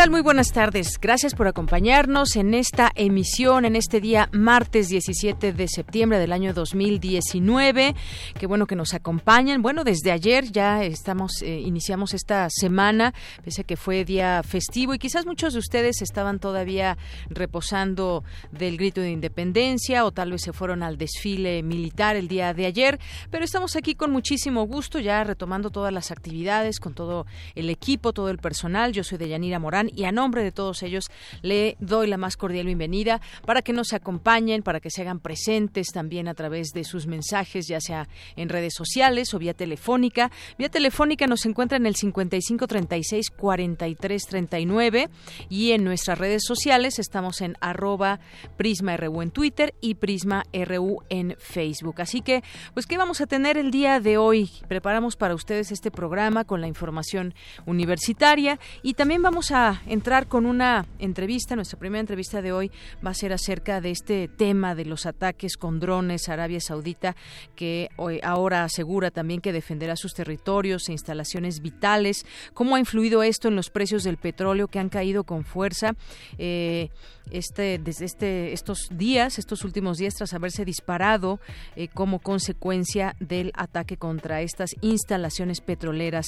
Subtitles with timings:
[0.00, 0.10] Tal?
[0.10, 0.98] Muy buenas tardes.
[0.98, 6.54] Gracias por acompañarnos en esta emisión, en este día martes 17 de septiembre del año
[6.54, 7.94] 2019.
[8.38, 9.60] Qué bueno que nos acompañan.
[9.60, 13.12] Bueno, desde ayer ya estamos, eh, iniciamos esta semana,
[13.44, 16.96] pese a que fue día festivo y quizás muchos de ustedes estaban todavía
[17.28, 22.54] reposando del grito de independencia o tal vez se fueron al desfile militar el día
[22.54, 22.98] de ayer,
[23.30, 28.14] pero estamos aquí con muchísimo gusto ya retomando todas las actividades con todo el equipo,
[28.14, 28.92] todo el personal.
[28.92, 31.10] Yo soy Deyanira Morán y a nombre de todos ellos
[31.42, 35.88] le doy la más cordial bienvenida para que nos acompañen, para que se hagan presentes
[35.88, 40.30] también a través de sus mensajes, ya sea en redes sociales o vía telefónica.
[40.58, 45.08] Vía telefónica nos encuentra en el 5536 4339
[45.48, 48.20] y en nuestras redes sociales estamos en arroba
[48.56, 52.00] Prisma RU en Twitter y Prisma RU en Facebook.
[52.00, 52.42] Así que,
[52.74, 54.50] pues, ¿qué vamos a tener el día de hoy?
[54.68, 57.34] Preparamos para ustedes este programa con la información
[57.66, 61.56] universitaria y también vamos a entrar con una entrevista.
[61.56, 62.70] Nuestra primera entrevista de hoy
[63.04, 67.16] va a ser acerca de este tema de los ataques con drones a Arabia Saudita,
[67.54, 72.26] que hoy, ahora asegura también que defenderá sus territorios e instalaciones vitales.
[72.54, 75.94] ¿Cómo ha influido esto en los precios del petróleo que han caído con fuerza?
[76.38, 76.90] Eh,
[77.30, 81.38] este, desde este, estos días, estos últimos días, tras haberse disparado
[81.76, 86.26] eh, como consecuencia del ataque contra estas instalaciones petroleras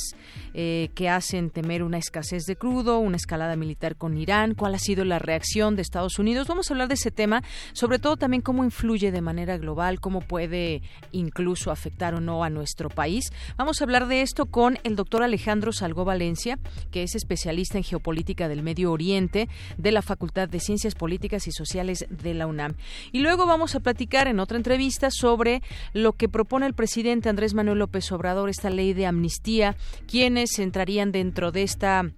[0.54, 4.78] eh, que hacen temer una escasez de crudo, una escalada militar con Irán, cuál ha
[4.78, 6.48] sido la reacción de Estados Unidos.
[6.48, 7.42] Vamos a hablar de ese tema,
[7.72, 10.82] sobre todo también cómo influye de manera global, cómo puede
[11.12, 13.32] incluso afectar o no a nuestro país.
[13.56, 16.58] Vamos a hablar de esto con el doctor Alejandro Salgó Valencia,
[16.90, 21.52] que es especialista en geopolítica del Medio Oriente de la Facultad de Ciencias Políticas y
[21.52, 22.74] Sociales de la UNAM.
[23.12, 27.54] Y luego vamos a platicar en otra entrevista sobre lo que propone el presidente Andrés
[27.54, 29.76] Manuel López Obrador, esta ley de amnistía,
[30.06, 32.10] quienes entrarían dentro de esta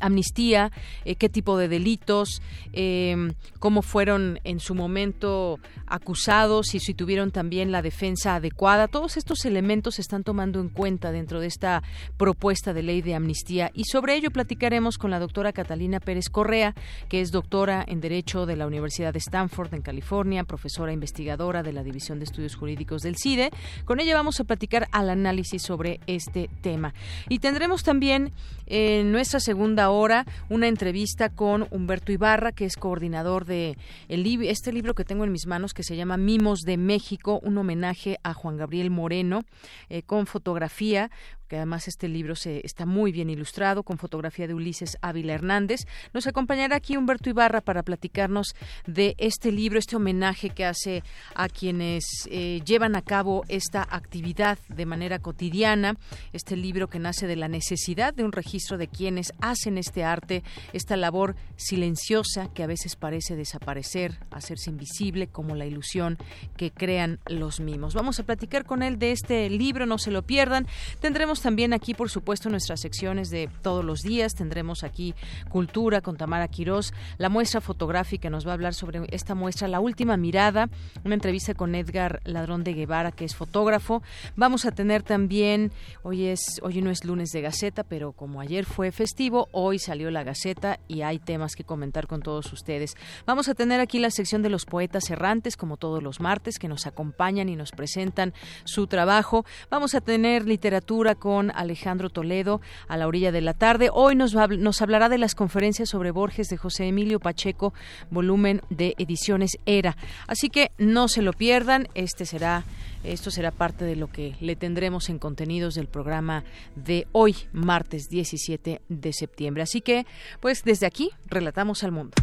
[0.00, 0.70] amnistía,
[1.04, 7.30] eh, qué tipo de delitos, eh, cómo fueron en su momento acusados y si tuvieron
[7.30, 8.88] también la defensa adecuada.
[8.88, 11.82] Todos estos elementos se están tomando en cuenta dentro de esta
[12.16, 16.74] propuesta de ley de amnistía y sobre ello platicaremos con la doctora Catalina Pérez Correa,
[17.08, 21.72] que es doctora en Derecho de la Universidad de Stanford en California, profesora investigadora de
[21.72, 23.50] la División de Estudios Jurídicos del CIDE.
[23.84, 26.94] Con ella vamos a platicar al análisis sobre este tema.
[27.28, 28.32] Y tendremos también
[28.66, 33.76] en nuestra segunda hora una entrevista con Humberto Ibarra, que es coordinador de
[34.08, 38.18] este libro que tengo en mis manos que se llama Mimos de México, un homenaje
[38.24, 39.44] a Juan Gabriel Moreno,
[39.88, 41.10] eh, con fotografía,
[41.48, 45.80] que además este libro se, está muy bien ilustrado con fotografía de Ulises Ávila Hernández.
[46.12, 48.54] Nos acompañará aquí Humberto Ibarra para platicarnos
[48.86, 51.02] de este libro, este homenaje que hace
[51.34, 55.96] a quienes eh, llevan a cabo esta actividad de manera cotidiana,
[56.32, 60.42] este libro que nace de la necesidad de un registro de quienes hacen este arte,
[60.72, 66.18] esta labor silenciosa que a veces parece desaparecer, hacerse invisible como la ilusión
[66.56, 67.94] que crean los mimos.
[67.94, 70.66] Vamos a platicar con él de este libro, no se lo pierdan.
[71.00, 74.34] Tendremos también aquí, por supuesto, nuestras secciones de todos los días.
[74.34, 75.14] Tendremos aquí
[75.48, 79.80] Cultura con Tamara Quirós, la muestra fotográfica nos va a hablar sobre esta muestra, La
[79.80, 80.68] Última Mirada,
[81.04, 84.02] una entrevista con Edgar Ladrón de Guevara, que es fotógrafo.
[84.36, 85.72] Vamos a tener también,
[86.02, 90.10] hoy es, hoy no es lunes de Gaceta, pero como ayer fue festivo, hoy salió
[90.10, 92.96] la Gaceta y hay temas que comentar con todos ustedes.
[93.26, 96.68] Vamos a tener aquí la sección de los poetas errantes, como todos los martes, que
[96.68, 98.32] nos acompañan y nos presentan
[98.64, 99.44] su trabajo.
[99.70, 103.90] Vamos a tener literatura con con Alejandro Toledo a la orilla de la tarde.
[103.92, 107.74] Hoy nos, nos hablará de las conferencias sobre Borges de José Emilio Pacheco,
[108.08, 109.94] volumen de ediciones ERA.
[110.26, 112.64] Así que no se lo pierdan, este será
[113.04, 116.44] esto será parte de lo que le tendremos en contenidos del programa
[116.76, 119.62] de hoy, martes 17 de septiembre.
[119.62, 120.06] Así que,
[120.40, 122.14] pues desde aquí, relatamos al mundo.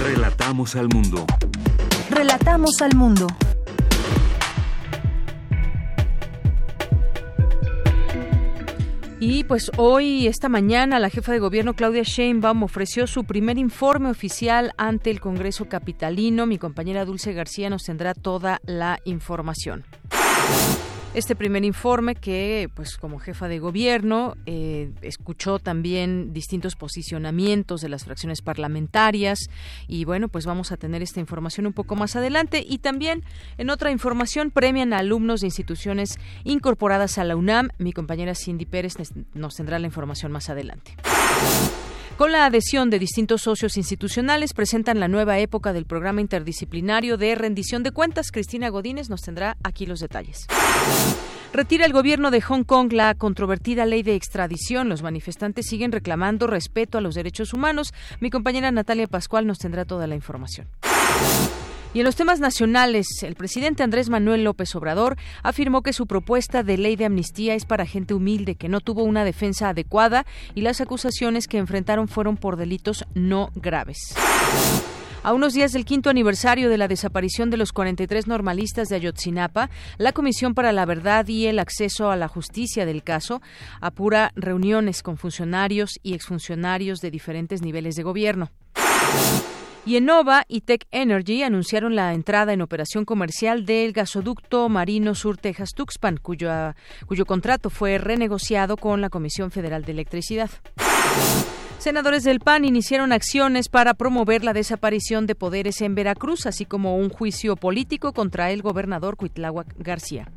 [0.00, 1.24] Relatamos al mundo.
[2.10, 3.28] Relatamos al mundo.
[9.24, 14.10] Y pues hoy, esta mañana, la jefa de gobierno Claudia Sheinbaum ofreció su primer informe
[14.10, 16.44] oficial ante el Congreso Capitalino.
[16.44, 19.84] Mi compañera Dulce García nos tendrá toda la información
[21.14, 27.90] este primer informe que, pues como jefa de gobierno, eh, escuchó también distintos posicionamientos de
[27.90, 29.50] las fracciones parlamentarias
[29.88, 33.24] y bueno, pues vamos a tener esta información un poco más adelante y también
[33.58, 37.68] en otra información premian a alumnos de instituciones incorporadas a la UNAM.
[37.78, 38.94] Mi compañera Cindy Pérez
[39.34, 40.96] nos tendrá la información más adelante.
[42.16, 47.34] Con la adhesión de distintos socios institucionales, presentan la nueva época del programa interdisciplinario de
[47.34, 48.30] rendición de cuentas.
[48.30, 50.46] Cristina Godínez nos tendrá aquí los detalles.
[51.52, 54.88] Retira el gobierno de Hong Kong la controvertida ley de extradición.
[54.88, 57.92] Los manifestantes siguen reclamando respeto a los derechos humanos.
[58.20, 60.68] Mi compañera Natalia Pascual nos tendrá toda la información.
[61.94, 66.62] Y en los temas nacionales, el presidente Andrés Manuel López Obrador afirmó que su propuesta
[66.62, 70.24] de ley de amnistía es para gente humilde que no tuvo una defensa adecuada
[70.54, 74.14] y las acusaciones que enfrentaron fueron por delitos no graves.
[75.22, 79.68] A unos días del quinto aniversario de la desaparición de los 43 normalistas de Ayotzinapa,
[79.98, 83.42] la Comisión para la Verdad y el Acceso a la Justicia del caso
[83.82, 88.50] apura reuniones con funcionarios y exfuncionarios de diferentes niveles de gobierno.
[89.84, 95.38] Y Enova y Tech Energy anunciaron la entrada en operación comercial del gasoducto marino Sur
[95.38, 96.50] Texas Tuxpan, cuyo,
[97.06, 100.50] cuyo contrato fue renegociado con la Comisión Federal de Electricidad.
[101.78, 106.96] Senadores del PAN iniciaron acciones para promover la desaparición de poderes en Veracruz, así como
[106.96, 110.30] un juicio político contra el gobernador Cuitláhuac García.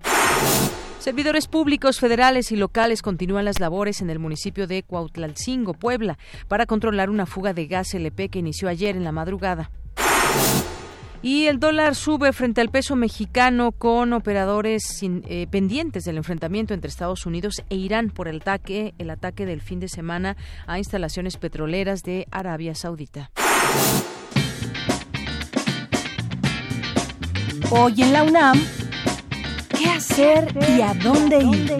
[1.05, 6.17] Servidores públicos federales y locales continúan las labores en el municipio de Cuautlalcingo, Puebla,
[6.47, 9.69] para controlar una fuga de gas LP que inició ayer en la madrugada.
[11.21, 16.89] Y el dólar sube frente al peso mexicano con operadores eh, pendientes del enfrentamiento entre
[16.89, 21.37] Estados Unidos e Irán por el ataque, el ataque del fin de semana a instalaciones
[21.37, 23.29] petroleras de Arabia Saudita.
[27.69, 28.59] Hoy en la UNAM
[29.85, 31.77] ¿Qué hacer y a dónde ir?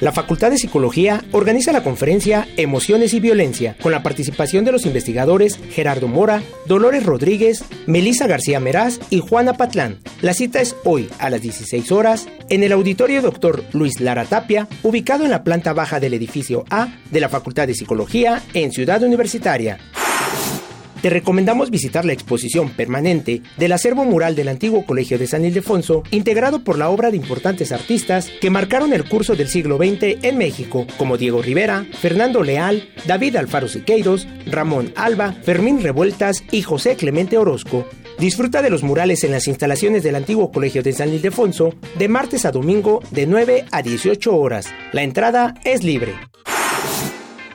[0.00, 4.86] La Facultad de Psicología organiza la conferencia Emociones y Violencia con la participación de los
[4.86, 9.98] investigadores Gerardo Mora, Dolores Rodríguez, Melisa García Meraz y Juana Patlán.
[10.22, 13.62] La cita es hoy a las 16 horas en el auditorio Dr.
[13.74, 17.74] Luis Lara Tapia, ubicado en la planta baja del edificio A de la Facultad de
[17.74, 19.76] Psicología en Ciudad Universitaria
[21.00, 26.02] te recomendamos visitar la exposición permanente del acervo mural del antiguo Colegio de San Ildefonso,
[26.10, 30.38] integrado por la obra de importantes artistas que marcaron el curso del siglo XX en
[30.38, 36.96] México, como Diego Rivera, Fernando Leal, David Alfaro Siqueiros, Ramón Alba, Fermín Revueltas y José
[36.96, 37.86] Clemente Orozco.
[38.18, 42.44] Disfruta de los murales en las instalaciones del antiguo Colegio de San Ildefonso de martes
[42.44, 44.68] a domingo de 9 a 18 horas.
[44.92, 46.12] La entrada es libre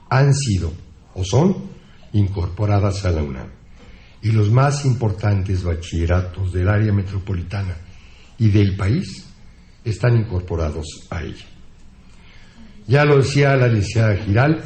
[0.09, 0.73] han sido
[1.13, 1.55] o son
[2.13, 3.49] incorporadas a la UNAM.
[4.21, 7.77] Y los más importantes bachilleratos del área metropolitana
[8.37, 9.25] y del país
[9.83, 11.45] están incorporados a ella.
[12.87, 14.63] Ya lo decía la licenciada Giral,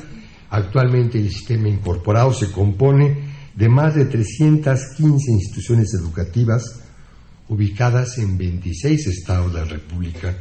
[0.52, 6.82] Actualmente el sistema incorporado se compone de más de 315 instituciones educativas
[7.48, 10.38] ubicadas en 26 estados de la República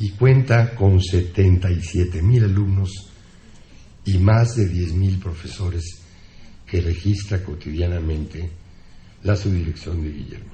[0.00, 3.09] y cuenta con 77 mil alumnos
[4.04, 6.06] y más de 10 mil profesores
[6.66, 8.48] que registra cotidianamente
[9.22, 10.52] la subdirección de Guillermo.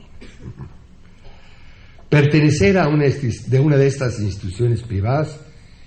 [2.08, 5.42] Pertenecer a una de una de estas instituciones privadas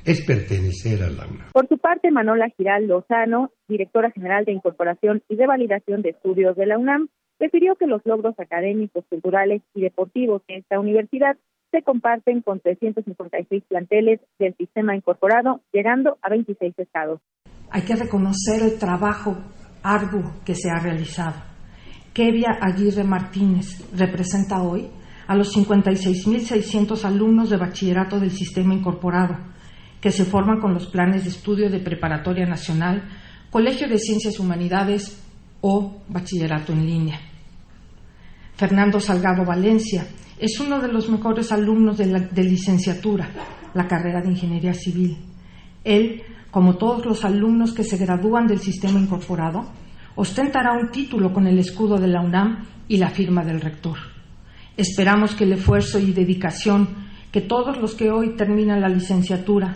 [0.06, 1.50] es pertenecer a la UNAM.
[1.54, 6.56] Por su parte, Manola Giral Lozano, directora general de Incorporación y de Validación de Estudios
[6.56, 11.38] de la UNAM, refirió que los logros académicos, culturales y deportivos de esta universidad
[11.72, 17.22] se comparten con 356 planteles del sistema incorporado, llegando a 26 estados.
[17.72, 19.38] Hay que reconocer el trabajo
[19.84, 21.36] arduo que se ha realizado.
[22.14, 24.90] Kevia Aguirre Martínez representa hoy
[25.28, 29.38] a los 56.600 alumnos de bachillerato del sistema incorporado,
[30.02, 33.04] que se forman con los planes de estudio de preparatoria nacional,
[33.52, 35.22] Colegio de Ciencias Humanidades
[35.62, 37.20] o bachillerato en línea.
[38.56, 40.08] Fernando Salgado Valencia
[40.40, 43.30] es uno de los mejores alumnos de, la, de licenciatura,
[43.74, 45.18] la carrera de Ingeniería Civil.
[45.84, 49.66] Él, como todos los alumnos que se gradúan del sistema incorporado,
[50.16, 53.98] ostentará un título con el escudo de la UNAM y la firma del rector.
[54.76, 56.88] Esperamos que el esfuerzo y dedicación
[57.32, 59.76] que todos los que hoy terminan la licenciatura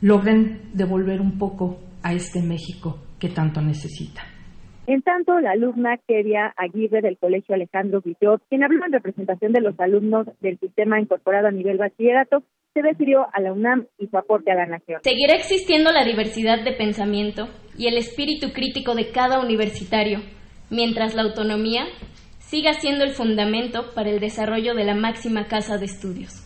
[0.00, 4.22] logren devolver un poco a este México que tanto necesita.
[4.86, 9.60] En tanto, la alumna Keria Aguirre del Colegio Alejandro Guillot, quien habló en representación de
[9.60, 12.42] los alumnos del sistema incorporado a nivel bachillerato,
[12.78, 15.00] se refirió a la UNAM y su aporte a la nación.
[15.02, 20.20] Seguirá existiendo la diversidad de pensamiento y el espíritu crítico de cada universitario,
[20.70, 21.86] mientras la autonomía
[22.38, 26.44] siga siendo el fundamento para el desarrollo de la máxima casa de estudios.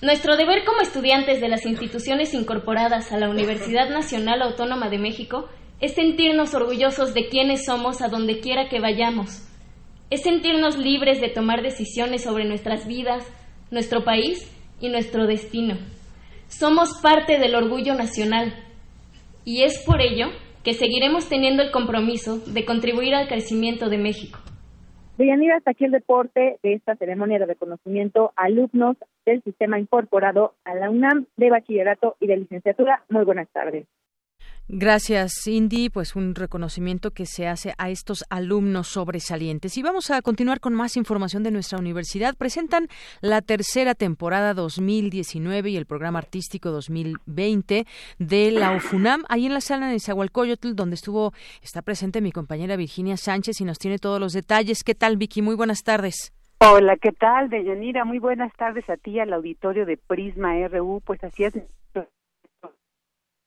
[0.00, 5.48] Nuestro deber como estudiantes de las instituciones incorporadas a la Universidad Nacional Autónoma de México
[5.80, 9.46] es sentirnos orgullosos de quienes somos a donde quiera que vayamos.
[10.08, 13.26] Es sentirnos libres de tomar decisiones sobre nuestras vidas,
[13.70, 15.76] nuestro país y nuestro destino.
[16.48, 18.52] Somos parte del orgullo nacional
[19.44, 20.28] y es por ello
[20.64, 24.38] que seguiremos teniendo el compromiso de contribuir al crecimiento de México.
[25.18, 30.54] Deyanira, hasta aquí el deporte de esta ceremonia de reconocimiento a alumnos del sistema incorporado
[30.64, 33.02] a la UNAM de bachillerato y de licenciatura.
[33.08, 33.86] Muy buenas tardes.
[34.68, 35.90] Gracias, Cindy.
[35.90, 39.78] Pues un reconocimiento que se hace a estos alumnos sobresalientes.
[39.78, 42.34] Y vamos a continuar con más información de nuestra universidad.
[42.36, 42.88] Presentan
[43.20, 47.86] la tercera temporada 2019 y el programa artístico 2020
[48.18, 51.32] de la UFUNAM, ahí en la sala de Zahualcoyotl, donde estuvo,
[51.62, 54.82] está presente mi compañera Virginia Sánchez y nos tiene todos los detalles.
[54.82, 55.42] ¿Qué tal, Vicky?
[55.42, 56.32] Muy buenas tardes.
[56.58, 58.04] Hola, ¿qué tal, Deyanira?
[58.04, 61.02] Muy buenas tardes a ti, al auditorio de Prisma RU.
[61.04, 61.54] Pues así es,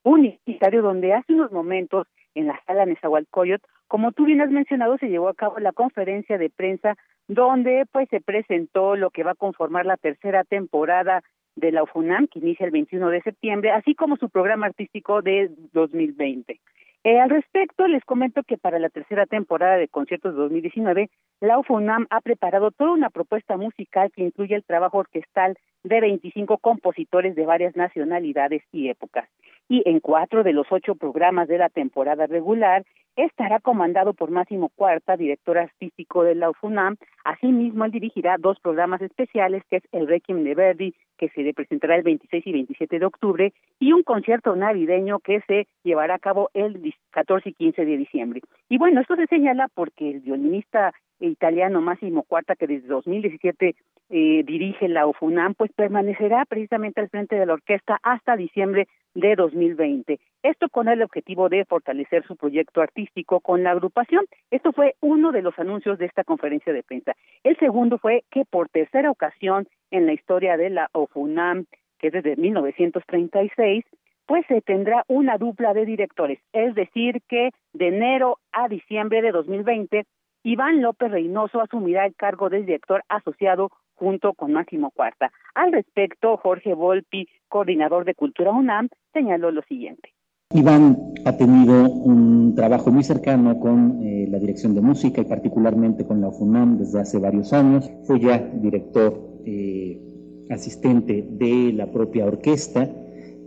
[0.03, 5.09] universitario donde hace unos momentos en la sala Nezahualcóyotl, como tú bien has mencionado, se
[5.09, 6.95] llevó a cabo la conferencia de prensa
[7.27, 11.23] donde pues se presentó lo que va a conformar la tercera temporada
[11.55, 15.51] de la UFUNAM, que inicia el 21 de septiembre, así como su programa artístico de
[15.73, 16.59] 2020.
[17.03, 21.57] Eh, al respecto, les comento que para la tercera temporada de conciertos de 2019, la
[21.57, 27.35] UFUNAM ha preparado toda una propuesta musical que incluye el trabajo orquestal de 25 compositores
[27.35, 29.29] de varias nacionalidades y épocas.
[29.69, 32.83] Y en cuatro de los ocho programas de la temporada regular
[33.15, 36.95] estará comandado por Máximo Cuarta, director artístico de la UFUNAM.
[37.23, 41.97] Asimismo, él dirigirá dos programas especiales, que es el Requiem de Verdi, que se presentará
[41.97, 46.49] el 26 y 27 de octubre, y un concierto navideño que se llevará a cabo
[46.53, 48.41] el 14 y 15 de diciembre.
[48.69, 53.75] Y bueno, esto se señala porque el violinista italiano Máximo Cuarta, que desde 2017
[54.09, 59.35] eh, dirige la UFUNAM, pues permanecerá precisamente al frente de la orquesta hasta diciembre de
[59.35, 60.19] 2020.
[60.43, 64.25] Esto con el objetivo de fortalecer su proyecto artístico con la agrupación.
[64.51, 67.13] Esto fue uno de los anuncios de esta conferencia de prensa.
[67.43, 71.65] El segundo fue que por tercera ocasión en la historia de la UFUNAM,
[71.99, 73.85] que es desde 1936,
[74.25, 79.31] pues se tendrá una dupla de directores, es decir, que de enero a diciembre de
[79.31, 80.05] 2020
[80.43, 85.31] Iván López Reynoso asumirá el cargo de director asociado junto con Máximo Cuarta.
[85.53, 90.13] Al respecto, Jorge Volpi, coordinador de Cultura UNAM, señaló lo siguiente.
[90.51, 96.05] Iván ha tenido un trabajo muy cercano con eh, la dirección de música y particularmente
[96.07, 97.91] con la UFUNAM desde hace varios años.
[98.05, 99.13] Fue ya director
[99.45, 100.01] eh,
[100.49, 102.89] asistente de la propia orquesta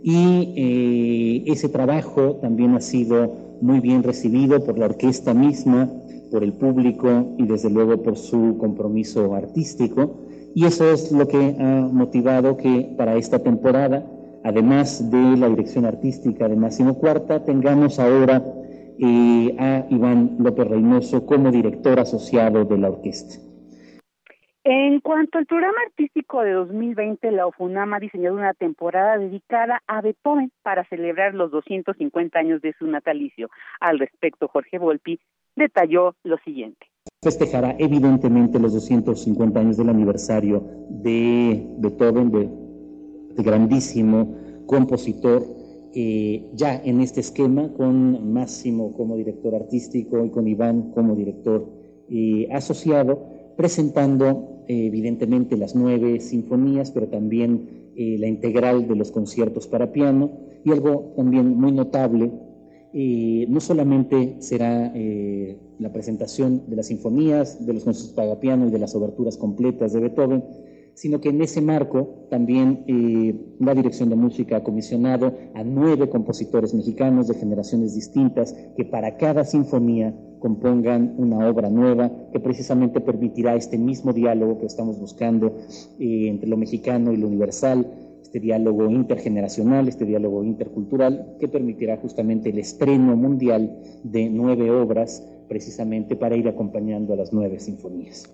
[0.01, 5.89] y eh, ese trabajo también ha sido muy bien recibido por la orquesta misma
[6.33, 10.19] por el público y desde luego por su compromiso artístico.
[10.53, 14.05] Y eso es lo que ha motivado que para esta temporada
[14.43, 18.43] además de la dirección artística de Máximo Cuarta, tengamos ahora
[18.99, 23.39] eh, a Iván López Reynoso como director asociado de la orquesta.
[24.65, 29.99] En cuanto al programa artístico de 2020, la OFUNAM ha diseñado una temporada dedicada a
[30.01, 33.49] Beethoven para celebrar los 250 años de su natalicio.
[33.81, 35.19] Al respecto, Jorge Volpi
[35.55, 36.87] detalló lo siguiente.
[37.21, 45.45] Festejará evidentemente los 250 años del aniversario de Beethoven, de, grandísimo compositor,
[45.95, 51.69] eh, ya en este esquema con Máximo como director artístico y con Iván como director
[52.09, 59.67] eh, asociado, presentando evidentemente las nueve sinfonías, pero también eh, la integral de los conciertos
[59.67, 60.31] para piano
[60.63, 62.31] y algo también muy notable,
[62.93, 68.67] eh, no solamente será eh, la presentación de las sinfonías, de los conciertos para piano
[68.67, 70.43] y de las oberturas completas de Beethoven,
[70.93, 72.85] sino que en ese marco también
[73.59, 79.17] la Dirección de Música ha comisionado a nueve compositores mexicanos de generaciones distintas que para
[79.17, 85.55] cada sinfonía compongan una obra nueva que precisamente permitirá este mismo diálogo que estamos buscando
[85.99, 87.87] eh, entre lo mexicano y lo universal,
[88.33, 93.69] este diálogo intergeneracional, este diálogo intercultural, que permitirá justamente el estreno mundial
[94.03, 98.33] de nueve obras precisamente para ir acompañando a las nueve sinfonías.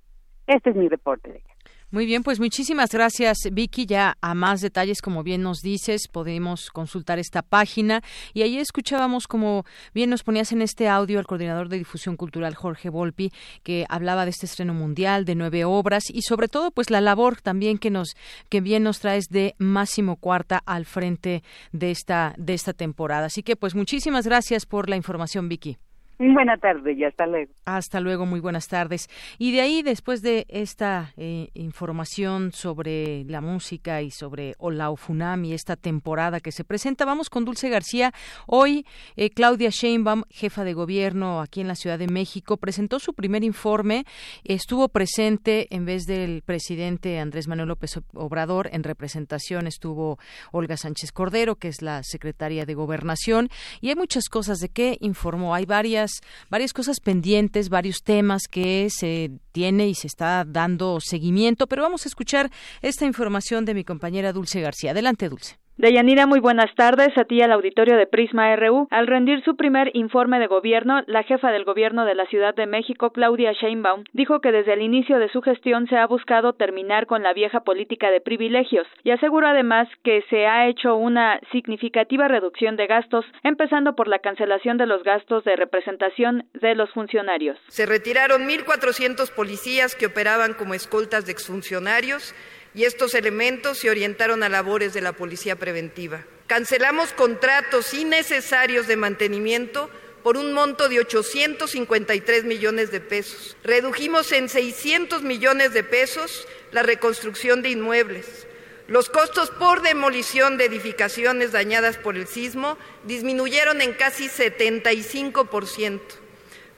[0.47, 1.43] este es mi reporte de
[1.91, 3.85] muy bien, pues muchísimas gracias, Vicky.
[3.85, 8.01] Ya a más detalles, como bien nos dices, podemos consultar esta página.
[8.33, 12.55] Y ahí escuchábamos, como bien nos ponías en este audio, al coordinador de difusión cultural,
[12.55, 16.89] Jorge Volpi, que hablaba de este estreno mundial, de nueve obras y sobre todo, pues
[16.89, 18.15] la labor también que nos,
[18.47, 23.25] que bien nos traes de Máximo Cuarta al frente de esta, de esta temporada.
[23.25, 25.77] Así que, pues muchísimas gracias por la información, Vicky.
[26.33, 27.51] Buenas tardes y hasta luego.
[27.65, 29.09] Hasta luego, muy buenas tardes.
[29.39, 35.53] Y de ahí, después de esta eh, información sobre la música y sobre Olao Funami,
[35.53, 38.13] esta temporada que se presenta, vamos con Dulce García.
[38.45, 43.15] Hoy, eh, Claudia Sheinbaum, jefa de gobierno aquí en la Ciudad de México, presentó su
[43.15, 44.05] primer informe.
[44.43, 50.19] Estuvo presente, en vez del presidente Andrés Manuel López Obrador, en representación estuvo
[50.51, 53.49] Olga Sánchez Cordero, que es la secretaria de Gobernación.
[53.79, 55.55] Y hay muchas cosas de qué informó.
[55.55, 56.10] Hay varias
[56.49, 62.05] varias, cosas pendientes, varios temas que se tiene y se está dando seguimiento, pero vamos
[62.05, 64.91] a escuchar esta información de mi compañera Dulce García.
[64.91, 65.60] Adelante, Dulce.
[65.77, 68.87] Deyanira, muy buenas tardes a ti al auditorio de Prisma RU.
[68.91, 72.67] Al rendir su primer informe de gobierno, la jefa del gobierno de la Ciudad de
[72.67, 77.07] México, Claudia Sheinbaum, dijo que desde el inicio de su gestión se ha buscado terminar
[77.07, 82.27] con la vieja política de privilegios y aseguró además que se ha hecho una significativa
[82.27, 87.57] reducción de gastos, empezando por la cancelación de los gastos de representación de los funcionarios.
[87.69, 92.35] Se retiraron 1.400 policías que operaban como escoltas de exfuncionarios
[92.73, 96.23] y estos elementos se orientaron a labores de la policía preventiva.
[96.47, 99.89] Cancelamos contratos innecesarios de mantenimiento
[100.23, 103.57] por un monto de 853 millones de pesos.
[103.63, 108.47] Redujimos en 600 millones de pesos la reconstrucción de inmuebles.
[108.87, 116.01] Los costos por demolición de edificaciones dañadas por el sismo disminuyeron en casi 75%.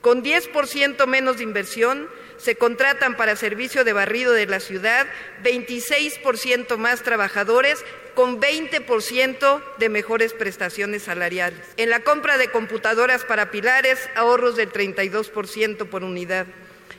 [0.00, 5.06] Con 10% menos de inversión, se contratan para servicio de barrido de la ciudad
[5.42, 11.60] 26% más trabajadores con 20% de mejores prestaciones salariales.
[11.76, 16.46] En la compra de computadoras para pilares, ahorros del 32% por unidad.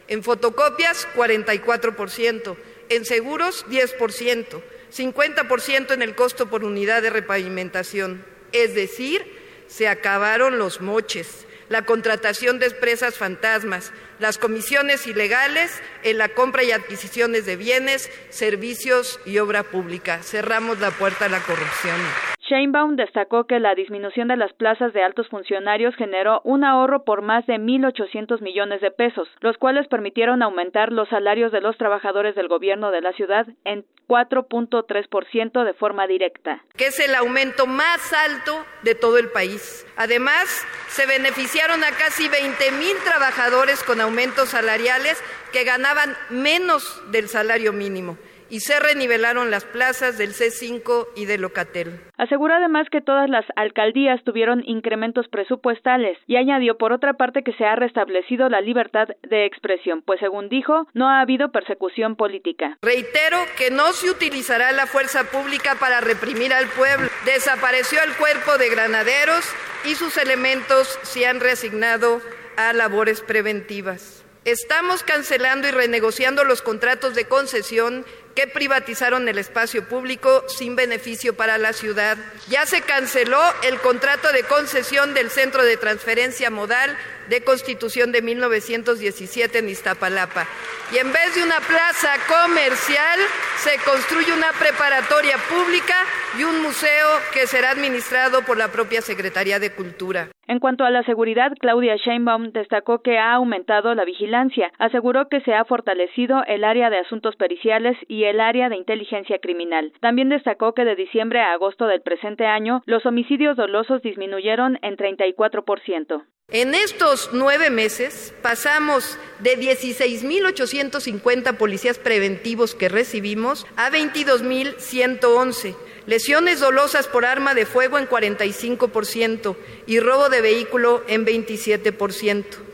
[0.07, 2.57] En fotocopias, 44%.
[2.89, 4.61] En seguros, 10%.
[4.95, 8.23] 50% en el costo por unidad de repavimentación.
[8.51, 9.25] Es decir,
[9.67, 16.63] se acabaron los moches la contratación de empresas fantasmas, las comisiones ilegales en la compra
[16.63, 20.21] y adquisiciones de bienes, servicios y obra pública.
[20.23, 21.99] Cerramos la puerta a la corrupción.
[22.47, 27.23] Sheinbaum destacó que la disminución de las plazas de altos funcionarios generó un ahorro por
[27.23, 32.35] más de 1.800 millones de pesos, los cuales permitieron aumentar los salarios de los trabajadores
[32.35, 36.63] del gobierno de la ciudad en 4.3% de forma directa.
[36.77, 39.87] Que es el aumento más alto de todo el país.
[39.97, 40.45] Además,
[40.89, 47.73] se beneficiaron a casi 20 mil trabajadores con aumentos salariales que ganaban menos del salario
[47.73, 48.17] mínimo
[48.49, 51.99] y se renivelaron las plazas del C5 y de Locatel.
[52.17, 57.53] Aseguró además que todas las alcaldías tuvieron incrementos presupuestales y añadió por otra parte que
[57.53, 62.77] se ha restablecido la libertad de expresión, pues según dijo, no ha habido persecución política.
[62.81, 67.09] Reitero que no se utilizará la fuerza pública para reprimir al pueblo.
[67.25, 69.45] Desapareció el cuerpo de granaderos
[69.85, 72.21] y sus elementos se han reasignado
[72.57, 74.23] a labores preventivas.
[74.45, 81.35] Estamos cancelando y renegociando los contratos de concesión que privatizaron el espacio público sin beneficio
[81.35, 82.17] para la ciudad.
[82.49, 86.95] Ya se canceló el contrato de concesión del Centro de Transferencia Modal
[87.29, 90.45] de Constitución de 1917 en Iztapalapa.
[90.93, 93.19] Y en vez de una plaza comercial,
[93.57, 95.95] se construye una preparatoria pública
[96.37, 100.29] y un museo que será administrado por la propia Secretaría de Cultura.
[100.47, 104.71] En cuanto a la seguridad, Claudia Sheinbaum destacó que ha aumentado la vigilancia.
[104.77, 109.39] Aseguró que se ha fortalecido el área de asuntos periciales y el área de inteligencia
[109.39, 109.93] criminal.
[110.01, 114.97] También destacó que de diciembre a agosto del presente año, los homicidios dolosos disminuyeron en
[114.97, 116.23] 34%.
[116.51, 125.75] En estos nueve meses pasamos de 16.850 policías preventivos que recibimos a 22.111.
[126.05, 129.55] Lesiones dolosas por arma de fuego en 45%
[129.87, 132.64] y robo de vehículo en 27%.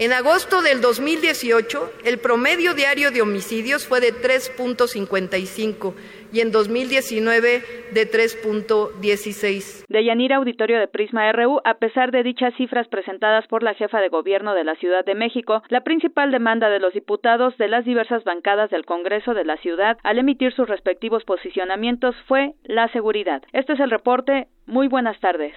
[0.00, 5.92] En agosto del 2018, el promedio diario de homicidios fue de 3.55
[6.32, 9.84] y en 2019 de 3.16.
[9.88, 14.00] De Yanira Auditorio de Prisma RU, a pesar de dichas cifras presentadas por la jefa
[14.00, 17.84] de gobierno de la Ciudad de México, la principal demanda de los diputados de las
[17.84, 23.42] diversas bancadas del Congreso de la ciudad al emitir sus respectivos posicionamientos fue la seguridad.
[23.52, 24.46] Este es el reporte.
[24.64, 25.54] Muy buenas tardes.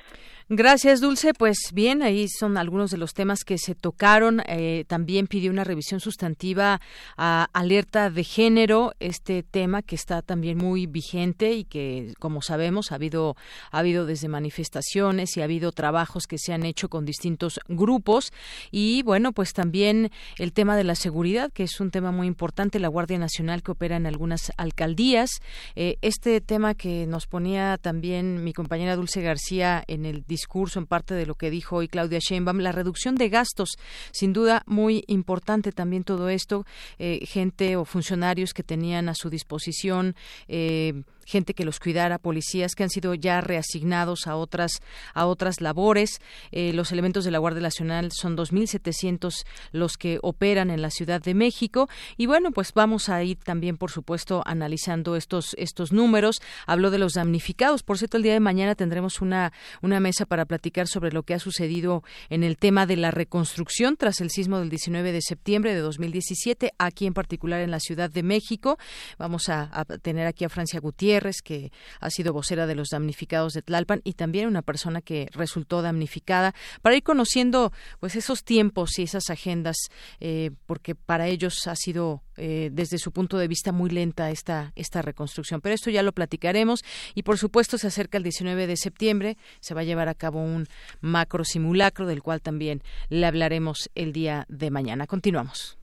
[0.49, 1.33] Gracias, Dulce.
[1.33, 4.41] Pues bien, ahí son algunos de los temas que se tocaron.
[4.47, 6.81] Eh, también pidió una revisión sustantiva
[7.15, 12.91] a alerta de género, este tema que está también muy vigente y que, como sabemos,
[12.91, 13.37] ha habido,
[13.71, 18.33] ha habido desde manifestaciones y ha habido trabajos que se han hecho con distintos grupos.
[18.69, 22.79] Y bueno, pues también el tema de la seguridad, que es un tema muy importante,
[22.79, 25.29] la Guardia Nacional que opera en algunas alcaldías.
[25.75, 30.87] Eh, este tema que nos ponía también mi compañera Dulce García en el discurso en
[30.87, 33.77] parte de lo que dijo hoy Claudia Sheinbaum, la reducción de gastos,
[34.11, 36.65] sin duda muy importante también todo esto,
[36.97, 40.15] eh, gente o funcionarios que tenían a su disposición
[40.47, 44.81] eh, gente que los cuidara, policías que han sido ya reasignados a otras
[45.13, 46.21] a otras labores.
[46.51, 51.21] Eh, los elementos de la Guardia Nacional son 2.700 los que operan en la Ciudad
[51.21, 56.41] de México y bueno, pues vamos a ir también, por supuesto, analizando estos estos números.
[56.65, 57.83] Habló de los damnificados.
[57.83, 61.33] Por cierto, el día de mañana tendremos una una mesa para platicar sobre lo que
[61.33, 65.73] ha sucedido en el tema de la reconstrucción tras el sismo del 19 de septiembre
[65.73, 68.77] de 2017, aquí en particular en la Ciudad de México.
[69.17, 71.12] Vamos a, a tener aquí a Francia Gutiérrez
[71.43, 75.81] que ha sido vocera de los damnificados de Tlalpan y también una persona que resultó
[75.81, 79.77] damnificada, para ir conociendo pues esos tiempos y esas agendas,
[80.19, 84.71] eh, porque para ellos ha sido eh, desde su punto de vista muy lenta esta,
[84.75, 85.61] esta reconstrucción.
[85.61, 89.73] Pero esto ya lo platicaremos y por supuesto se acerca el 19 de septiembre, se
[89.73, 90.67] va a llevar a cabo un
[91.01, 95.07] macro simulacro del cual también le hablaremos el día de mañana.
[95.07, 95.82] Continuamos.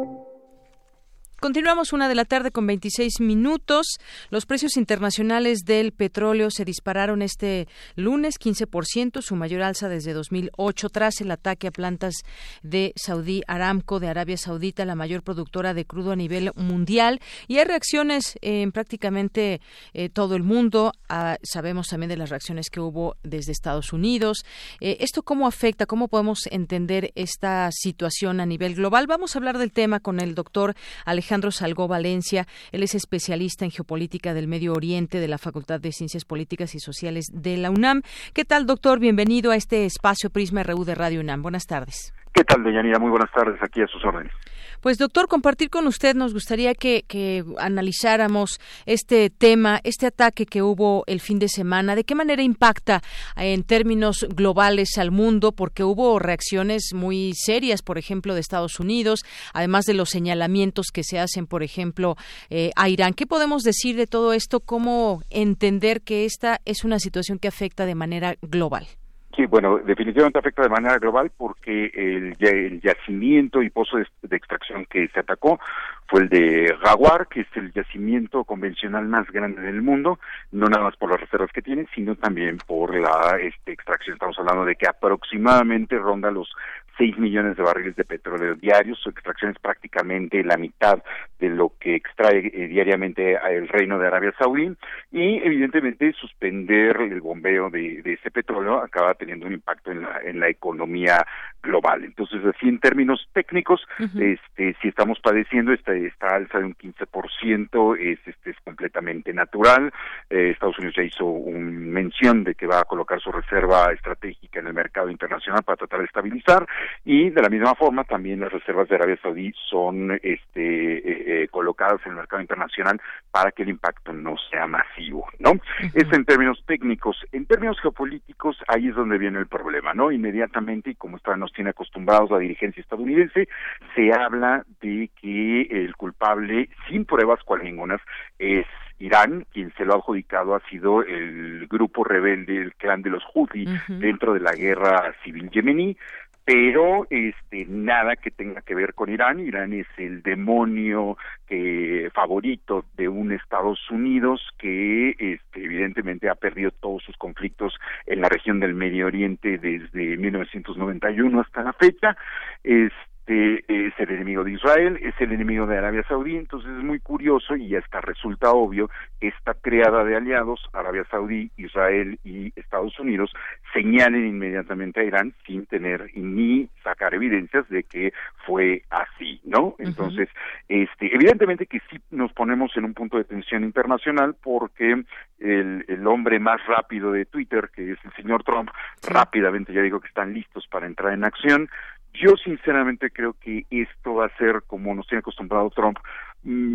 [1.41, 3.97] Continuamos una de la tarde con 26 minutos.
[4.29, 10.89] Los precios internacionales del petróleo se dispararon este lunes 15%, su mayor alza desde 2008
[10.89, 12.13] tras el ataque a plantas
[12.61, 17.19] de Saudi Aramco de Arabia Saudita, la mayor productora de crudo a nivel mundial.
[17.47, 19.61] Y hay reacciones en prácticamente
[19.95, 20.91] eh, todo el mundo.
[21.09, 24.45] Ah, sabemos también de las reacciones que hubo desde Estados Unidos.
[24.79, 25.87] Eh, ¿Esto cómo afecta?
[25.87, 29.07] ¿Cómo podemos entender esta situación a nivel global?
[29.07, 32.45] Vamos a hablar del tema con el doctor Alejandro Alejandro Salgó Valencia.
[32.73, 36.79] Él es especialista en geopolítica del Medio Oriente de la Facultad de Ciencias Políticas y
[36.79, 38.01] Sociales de la UNAM.
[38.33, 38.99] ¿Qué tal, doctor?
[38.99, 41.41] Bienvenido a este espacio Prisma RU de Radio UNAM.
[41.41, 42.13] Buenas tardes.
[42.33, 42.99] ¿Qué tal, Deyanira?
[42.99, 44.33] Muy buenas tardes, aquí a sus órdenes.
[44.81, 50.63] Pues doctor, compartir con usted nos gustaría que, que, analizáramos este tema, este ataque que
[50.63, 53.03] hubo el fin de semana, de qué manera impacta
[53.35, 59.21] en términos globales al mundo, porque hubo reacciones muy serias, por ejemplo, de Estados Unidos,
[59.53, 62.15] además de los señalamientos que se hacen, por ejemplo,
[62.49, 63.13] eh, a Irán.
[63.13, 64.61] ¿Qué podemos decir de todo esto?
[64.61, 68.87] ¿Cómo entender que esta es una situación que afecta de manera global?
[69.35, 75.07] Sí, bueno, definitivamente afecta de manera global porque el, yacimiento y pozo de, extracción que
[75.07, 75.59] se atacó
[76.07, 80.19] fue el de Jaguar, que es el yacimiento convencional más grande del mundo,
[80.51, 84.15] no nada más por las reservas que tiene, sino también por la este, extracción.
[84.15, 86.49] Estamos hablando de que aproximadamente ronda los
[86.97, 91.01] 6 millones de barriles de petróleo diarios, su extracción es prácticamente la mitad
[91.39, 94.71] de lo que extrae eh, diariamente el Reino de Arabia Saudí
[95.11, 100.39] y evidentemente suspender el bombeo de, ese petróleo acaba teniendo un impacto en la, en
[100.39, 101.25] la economía
[101.61, 102.03] global.
[102.03, 103.81] Entonces, así en términos técnicos,
[104.19, 109.91] este, si estamos padeciendo esta, esta alza de un 15%, es, este, es completamente natural.
[110.29, 114.59] Eh, Estados Unidos ya hizo una mención de que va a colocar su reserva estratégica
[114.59, 116.67] en el mercado internacional para tratar de estabilizar
[117.03, 121.47] y de la misma forma también las reservas de Arabia Saudí son este, eh, eh,
[121.49, 123.01] colocadas en el mercado internacional
[123.31, 125.53] para que el impacto no sea masivo, ¿no?
[125.93, 127.17] Es en términos técnicos.
[127.31, 130.11] En términos geopolíticos, ahí es donde viene el problema, ¿no?
[130.11, 133.47] Inmediatamente, y como está, nos tiene acostumbrados la dirigencia estadounidense,
[133.95, 137.99] se habla de que el culpable, sin pruebas cual ninguna,
[138.37, 138.65] es
[139.01, 143.23] Irán, quien se lo ha adjudicado ha sido el grupo rebelde, el clan de los
[143.23, 145.97] Houthi, dentro de la guerra civil yemení
[146.43, 149.39] pero este nada que tenga que ver con Irán.
[149.39, 156.71] Irán es el demonio que favorito de un Estados Unidos que este, evidentemente ha perdido
[156.71, 157.73] todos sus conflictos
[158.05, 162.17] en la región del Medio Oriente desde 1991 hasta la fecha.
[162.63, 166.99] Este, es el enemigo de Israel, es el enemigo de Arabia Saudí, entonces es muy
[166.99, 173.31] curioso y hasta resulta obvio esta creada de aliados, Arabia Saudí, Israel y Estados Unidos,
[173.73, 178.11] señalen inmediatamente a Irán sin tener ni sacar evidencias de que
[178.45, 179.75] fue así, ¿no?
[179.77, 180.27] Entonces,
[180.67, 185.03] este, evidentemente que sí nos ponemos en un punto de tensión internacional porque
[185.39, 188.69] el, el hombre más rápido de Twitter, que es el señor Trump,
[189.07, 191.69] rápidamente ya digo que están listos para entrar en acción,
[192.13, 195.97] yo sinceramente creo que esto va a ser, como nos tiene acostumbrado Trump,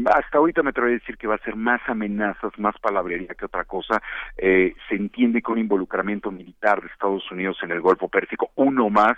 [0.06, 3.46] hasta ahorita me atrevo a decir que va a ser más amenazas, más palabrería que
[3.46, 4.00] otra cosa.
[4.36, 8.90] Eh, se entiende que un involucramiento militar de Estados Unidos en el Golfo Pérsico, uno
[8.90, 9.16] más,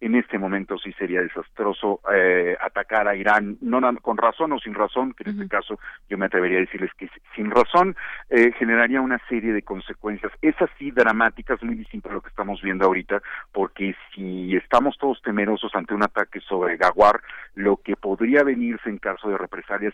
[0.00, 4.74] en este momento sí sería desastroso eh, atacar a Irán, no con razón o sin
[4.74, 7.96] razón, que en este caso yo me atrevería a decirles que sin razón,
[8.30, 12.62] eh, generaría una serie de consecuencias, esas sí dramáticas, muy distinto a lo que estamos
[12.62, 13.20] viendo ahorita,
[13.52, 17.20] porque si estamos todos temerosos ante un ataque sobre Gaguar,
[17.54, 19.38] lo que podría venirse en caso de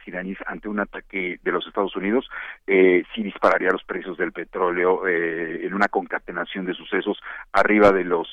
[0.07, 2.29] iraníes ante un ataque de los Estados Unidos,
[2.67, 7.19] eh, sí dispararía los precios del petróleo eh, en una concatenación de sucesos
[7.53, 8.29] arriba de los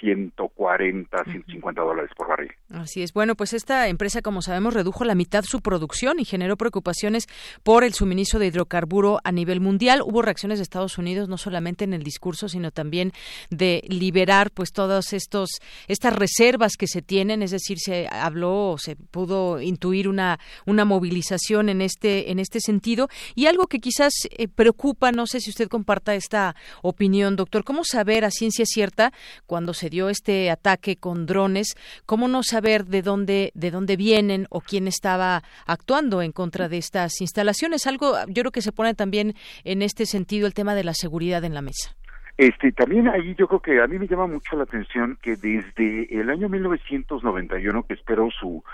[0.00, 2.52] 140, 150 dólares por barril.
[2.70, 3.12] Así es.
[3.12, 7.26] Bueno, pues esta empresa, como sabemos, redujo la mitad su producción y generó preocupaciones
[7.62, 10.02] por el suministro de hidrocarburo a nivel mundial.
[10.04, 13.12] Hubo reacciones de Estados Unidos no solamente en el discurso, sino también
[13.50, 15.50] de liberar pues todas estos
[15.88, 21.68] estas reservas que se tienen, es decir, se habló, se pudo intuir una una movilización
[21.68, 25.68] en este en este sentido y algo que quizás eh, preocupa, no sé si usted
[25.68, 29.12] comparta esta opinión, doctor, cómo saber a ciencia cierta
[29.46, 31.74] cuando se dio este ataque con drones,
[32.06, 36.78] cómo no saber de dónde de dónde vienen o quién estaba actuando en contra de
[36.78, 37.86] estas instalaciones.
[37.86, 41.44] Algo yo creo que se pone también en este sentido el tema de la seguridad
[41.44, 41.94] en la mesa.
[42.36, 46.20] Este, también ahí yo creo que a mí me llama mucho la atención que desde
[46.20, 48.64] el año 1991, que espero su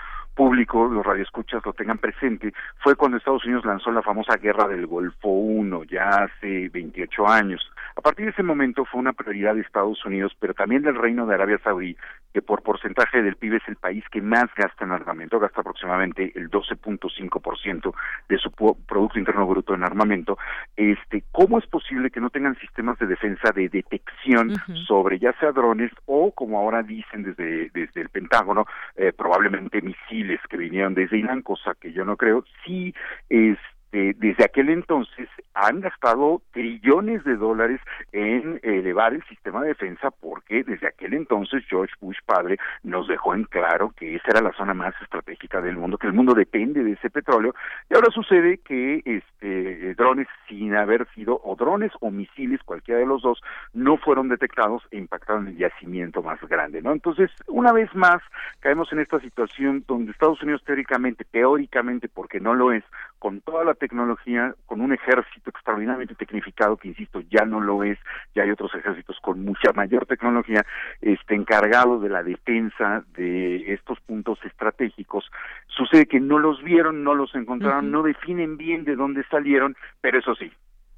[0.41, 4.87] público, los radioescuchas lo tengan presente, fue cuando Estados Unidos lanzó la famosa Guerra del
[4.87, 7.61] Golfo I, ya hace 28 años.
[7.95, 11.27] A partir de ese momento fue una prioridad de Estados Unidos, pero también del Reino
[11.27, 11.95] de Arabia Saudí,
[12.33, 16.31] que por porcentaje del PIB es el país que más gasta en armamento, gasta aproximadamente
[16.35, 17.93] el 12.5%
[18.29, 20.37] de su Producto Interno Bruto en armamento.
[20.75, 24.55] Este, ¿Cómo es posible que no tengan sistemas de defensa de detección
[24.87, 28.65] sobre ya sea drones o, como ahora dicen desde, desde el Pentágono,
[28.95, 32.93] eh, probablemente misiles que vinieron desde Irán, cosa que yo no creo, sí
[33.29, 33.57] es
[33.91, 37.81] este, desde aquel entonces han gastado trillones de dólares
[38.13, 43.35] en elevar el sistema de defensa porque desde aquel entonces George Bush padre nos dejó
[43.35, 46.83] en claro que esa era la zona más estratégica del mundo, que el mundo depende
[46.83, 47.53] de ese petróleo
[47.89, 53.05] y ahora sucede que este drones sin haber sido o drones o misiles cualquiera de
[53.05, 53.41] los dos
[53.73, 56.91] no fueron detectados e impactaron el yacimiento más grande, ¿no?
[56.91, 58.21] Entonces, una vez más
[58.59, 62.83] caemos en esta situación donde Estados Unidos teóricamente, teóricamente porque no lo es,
[63.21, 67.99] con toda la tecnología, con un ejército extraordinariamente tecnificado que insisto ya no lo es,
[68.33, 70.65] ya hay otros ejércitos con mucha mayor tecnología,
[71.01, 75.29] este encargado de la defensa de estos puntos estratégicos,
[75.67, 80.17] sucede que no los vieron, no los encontraron, no definen bien de dónde salieron, pero
[80.17, 80.51] eso sí,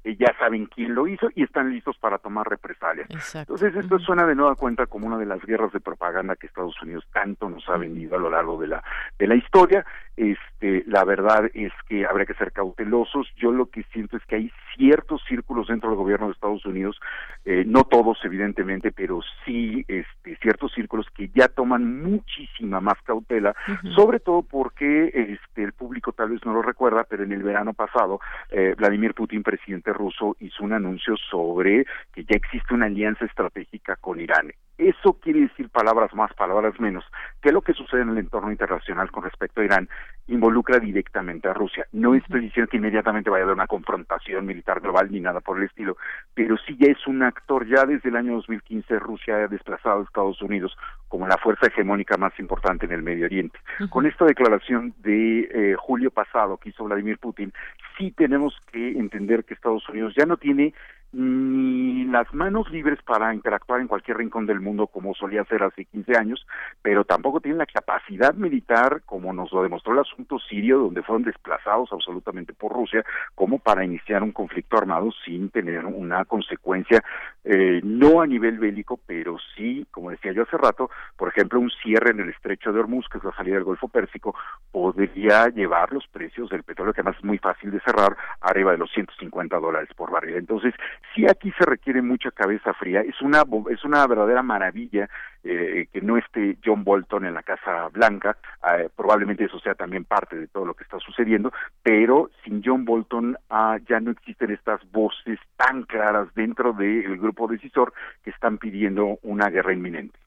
[0.04, 3.08] ya saben quién lo hizo y están listos para tomar represalias.
[3.34, 6.80] Entonces esto suena de nueva cuenta como una de las guerras de propaganda que Estados
[6.82, 8.84] Unidos tanto nos ha vendido a lo largo de la
[9.18, 9.84] de la historia.
[10.16, 13.26] Este, la verdad es que habría que ser cautelosos.
[13.36, 17.00] Yo lo que siento es que hay ciertos círculos dentro del gobierno de Estados Unidos,
[17.44, 23.54] eh, no todos evidentemente, pero sí este, ciertos círculos que ya toman muchísima más cautela,
[23.94, 27.72] sobre todo porque este, el público tal vez no lo recuerda, pero en el verano
[27.72, 33.24] pasado eh, Vladimir Putin, presidente ruso hizo un anuncio sobre que ya existe una alianza
[33.24, 34.52] estratégica con Irán.
[34.76, 37.04] Eso quiere decir palabras más, palabras menos,
[37.40, 39.88] que lo que sucede en el entorno internacional con respecto a Irán
[40.26, 41.86] involucra directamente a Rusia.
[41.92, 45.58] No estoy diciendo que inmediatamente vaya a haber una confrontación militar global ni nada por
[45.58, 45.96] el estilo,
[46.34, 50.04] pero sí ya es un actor, ya desde el año 2015 Rusia ha desplazado a
[50.04, 50.76] Estados Unidos
[51.08, 53.58] como la fuerza hegemónica más importante en el Medio Oriente.
[53.90, 57.52] Con esta declaración de eh, julio pasado que hizo Vladimir Putin,
[57.96, 60.74] sí tenemos que entender que Estados Unidos ya no tiene
[61.14, 65.84] ni las manos libres para interactuar en cualquier rincón del mundo como solía hacer hace
[65.84, 66.46] 15 años,
[66.82, 71.22] pero tampoco tienen la capacidad militar, como nos lo demostró el asunto sirio, donde fueron
[71.22, 77.02] desplazados absolutamente por Rusia, como para iniciar un conflicto armado sin tener una consecuencia,
[77.44, 81.70] eh, no a nivel bélico, pero sí, como decía yo hace rato, por ejemplo, un
[81.82, 84.34] cierre en el estrecho de Hormuz, que es la salida del Golfo Pérsico,
[84.72, 88.78] podría llevar los precios del petróleo, que además es muy fácil de cerrar, arriba de
[88.78, 90.36] los 150 dólares por barril.
[90.36, 90.74] Entonces,
[91.14, 93.00] sí aquí se requiere mucha cabeza fría.
[93.00, 95.08] Es una es una verdadera maravilla
[95.42, 98.36] eh, que no esté John Bolton en la Casa Blanca.
[98.78, 102.84] Eh, probablemente eso sea también parte de todo lo que está sucediendo, pero sin John
[102.84, 108.58] Bolton ah, ya no existen estas voces tan claras dentro del grupo decisor que están
[108.58, 110.18] pidiendo una guerra inminente.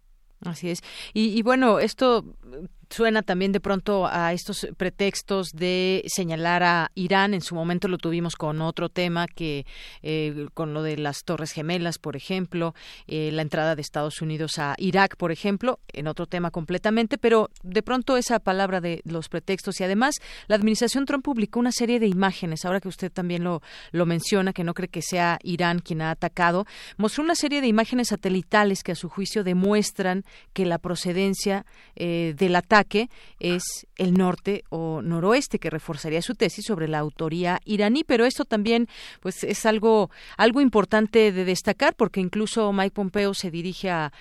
[0.45, 0.83] Así es.
[1.13, 2.23] Y, y, bueno, esto
[2.89, 7.33] suena también de pronto a estos pretextos de señalar a Irán.
[7.33, 9.65] En su momento lo tuvimos con otro tema que
[10.01, 12.73] eh, con lo de las Torres Gemelas, por ejemplo,
[13.07, 17.17] eh, la entrada de Estados Unidos a Irak, por ejemplo, en otro tema completamente.
[17.17, 20.15] Pero de pronto esa palabra de los pretextos y además
[20.47, 22.65] la administración Trump publicó una serie de imágenes.
[22.65, 26.11] Ahora que usted también lo lo menciona, que no cree que sea Irán quien ha
[26.11, 26.65] atacado,
[26.97, 30.23] mostró una serie de imágenes satelitales que a su juicio demuestran
[30.53, 33.09] que la procedencia eh, del ataque que
[33.39, 38.03] es el norte o noroeste, que reforzaría su tesis sobre la autoría iraní.
[38.03, 38.87] Pero esto también
[39.21, 44.11] pues, es algo, algo importante de destacar, porque incluso Mike Pompeo se dirige a,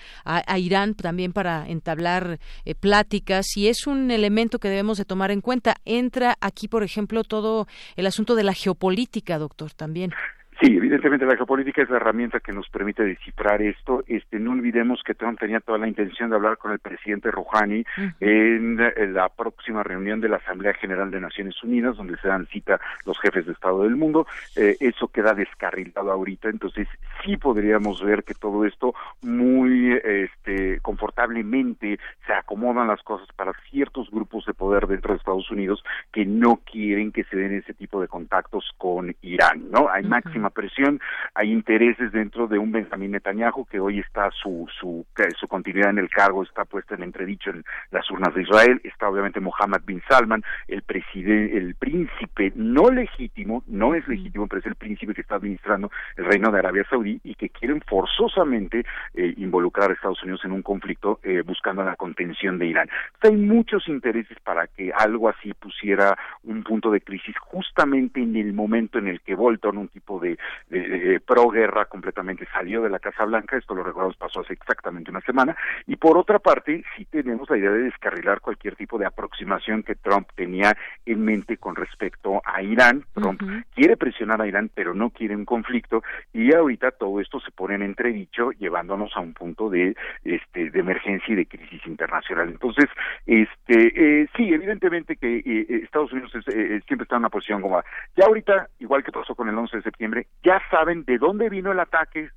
[0.57, 5.41] Irán también para entablar eh, pláticas y es un elemento que debemos de tomar en
[5.41, 5.75] cuenta.
[5.85, 10.13] Entra aquí, por ejemplo, todo el asunto de la geopolítica, doctor, también.
[10.59, 14.03] Sí, evidentemente la geopolítica es la herramienta que nos permite descifrar esto.
[14.07, 17.85] Este, no olvidemos que Trump tenía toda la intención de hablar con el presidente Rouhani
[18.19, 18.77] en,
[19.13, 23.19] la próxima reunión de la Asamblea General de Naciones Unidas, donde se dan cita los
[23.19, 24.25] jefes de Estado del mundo.
[24.55, 26.87] Eh, eso queda descarrilado ahorita, entonces
[27.23, 34.09] sí podríamos ver que todo esto muy este, confortablemente se acomodan las cosas para ciertos
[34.09, 38.01] grupos de poder dentro de Estados Unidos que no quieren que se den ese tipo
[38.01, 39.87] de contactos con Irán, ¿no?
[39.89, 40.99] Hay máxima presión,
[41.33, 45.05] hay intereses dentro de un Benjamín Netanyahu que hoy está su, su,
[45.39, 49.09] su continuidad en el cargo está puesta en entredicho en las urnas de Israel, está
[49.09, 54.65] obviamente Mohammed bin Salman, el presidente, el príncipe no legítimo, no es legítimo, pero es
[54.65, 59.33] el príncipe que está administrando el reino de Arabia Saudí y que quieren forzosamente eh,
[59.37, 62.89] involucrar a Estados Unidos en un conflicto eh, buscando la contención de Irán.
[63.21, 68.53] hay muchos intereses para que algo así pusiera un punto de crisis justamente en el
[68.53, 70.36] momento en el que Bolton, un tipo de
[70.69, 75.11] de, pro guerra completamente salió de la Casa Blanca, esto lo recordamos pasó hace exactamente
[75.11, 79.05] una semana, y por otra parte sí tenemos la idea de descarrilar cualquier tipo de
[79.05, 83.05] aproximación que Trump tenía en mente con respecto a Irán.
[83.13, 83.41] Trump
[83.73, 87.75] quiere presionar a Irán, pero no quiere un conflicto, y ahorita todo esto se pone
[87.75, 92.49] en entredicho, llevándonos a un punto de, este, de emergencia y de crisis internacional.
[92.49, 92.85] Entonces,
[93.25, 97.81] este, eh, sí, evidentemente que eh, Estados Unidos eh, siempre está en una posición como,
[98.15, 101.71] ya ahorita, igual que pasó con el 11 de septiembre, ya saben de dónde vino
[101.71, 102.29] el ataque,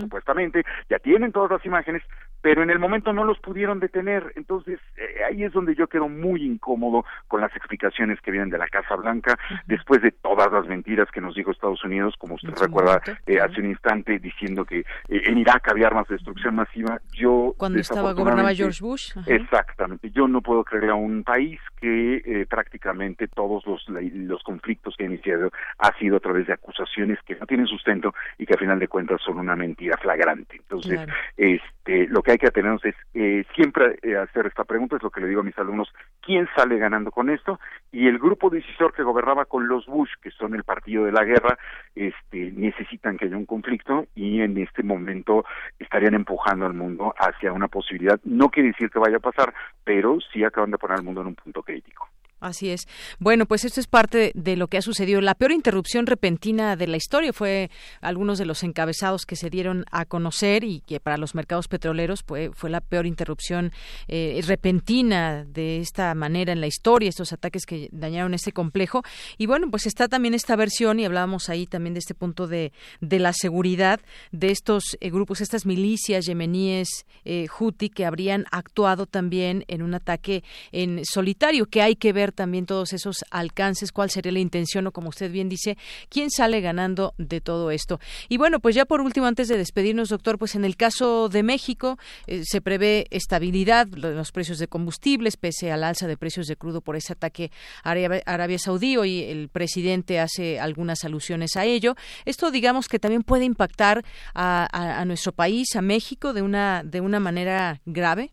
[0.00, 2.02] supuestamente, ya tienen todas las imágenes,
[2.40, 4.32] pero en el momento no los pudieron detener.
[4.36, 8.58] Entonces, eh, ahí es donde yo quedo muy incómodo con las explicaciones que vienen de
[8.58, 12.54] la Casa Blanca, después de todas las mentiras que nos dijo Estados Unidos, como usted
[12.60, 17.00] recuerda eh, hace un instante, diciendo que eh, en Irak había armas de destrucción masiva.
[17.12, 19.12] Yo Cuando estaba gobernaba George Bush.
[19.26, 20.10] Exactamente.
[20.10, 25.06] Yo no puedo creer a un país que prácticamente todos los, los conflictos que ha
[25.06, 28.78] iniciado ha sido a través de acusaciones que no tienen sustento y que a final
[28.78, 30.56] de cuentas son una mentira flagrante.
[30.56, 31.00] Entonces,
[31.36, 35.10] este, lo que hay que atenernos es eh, siempre eh, hacer esta pregunta, es lo
[35.10, 37.58] que le digo a mis alumnos, ¿quién sale ganando con esto?
[37.92, 41.24] Y el grupo decisor que gobernaba con los Bush, que son el partido de la
[41.24, 41.58] guerra,
[41.94, 45.44] este, necesitan que haya un conflicto y en este momento
[45.78, 48.20] estarían empujando al mundo hacia una posibilidad.
[48.24, 49.54] No quiere decir que vaya a pasar,
[49.84, 52.08] pero sí acaban de poner al mundo en un punto crítico.
[52.40, 52.86] Así es.
[53.18, 55.20] Bueno, pues esto es parte de lo que ha sucedido.
[55.20, 57.68] La peor interrupción repentina de la historia fue
[58.00, 62.22] algunos de los encabezados que se dieron a conocer y que para los mercados petroleros
[62.22, 63.72] fue, fue la peor interrupción
[64.06, 69.02] eh, repentina de esta manera en la historia, estos ataques que dañaron este complejo.
[69.36, 72.72] Y bueno, pues está también esta versión, y hablábamos ahí también de este punto de,
[73.00, 79.06] de la seguridad de estos eh, grupos, estas milicias yemeníes eh, Houthi que habrían actuado
[79.06, 84.10] también en un ataque en solitario, que hay que ver también todos esos alcances, cuál
[84.10, 85.76] sería la intención o como usted bien dice,
[86.08, 88.00] quién sale ganando de todo esto.
[88.28, 91.42] Y bueno, pues ya por último, antes de despedirnos, doctor, pues en el caso de
[91.42, 96.46] México eh, se prevé estabilidad de los precios de combustibles pese al alza de precios
[96.46, 97.50] de crudo por ese ataque
[97.82, 98.96] a Arabia, Saudí.
[99.04, 101.94] y el presidente hace algunas alusiones a ello.
[102.24, 104.04] Esto, digamos, que también puede impactar
[104.34, 108.32] a, a nuestro país, a México, de una, de una manera grave.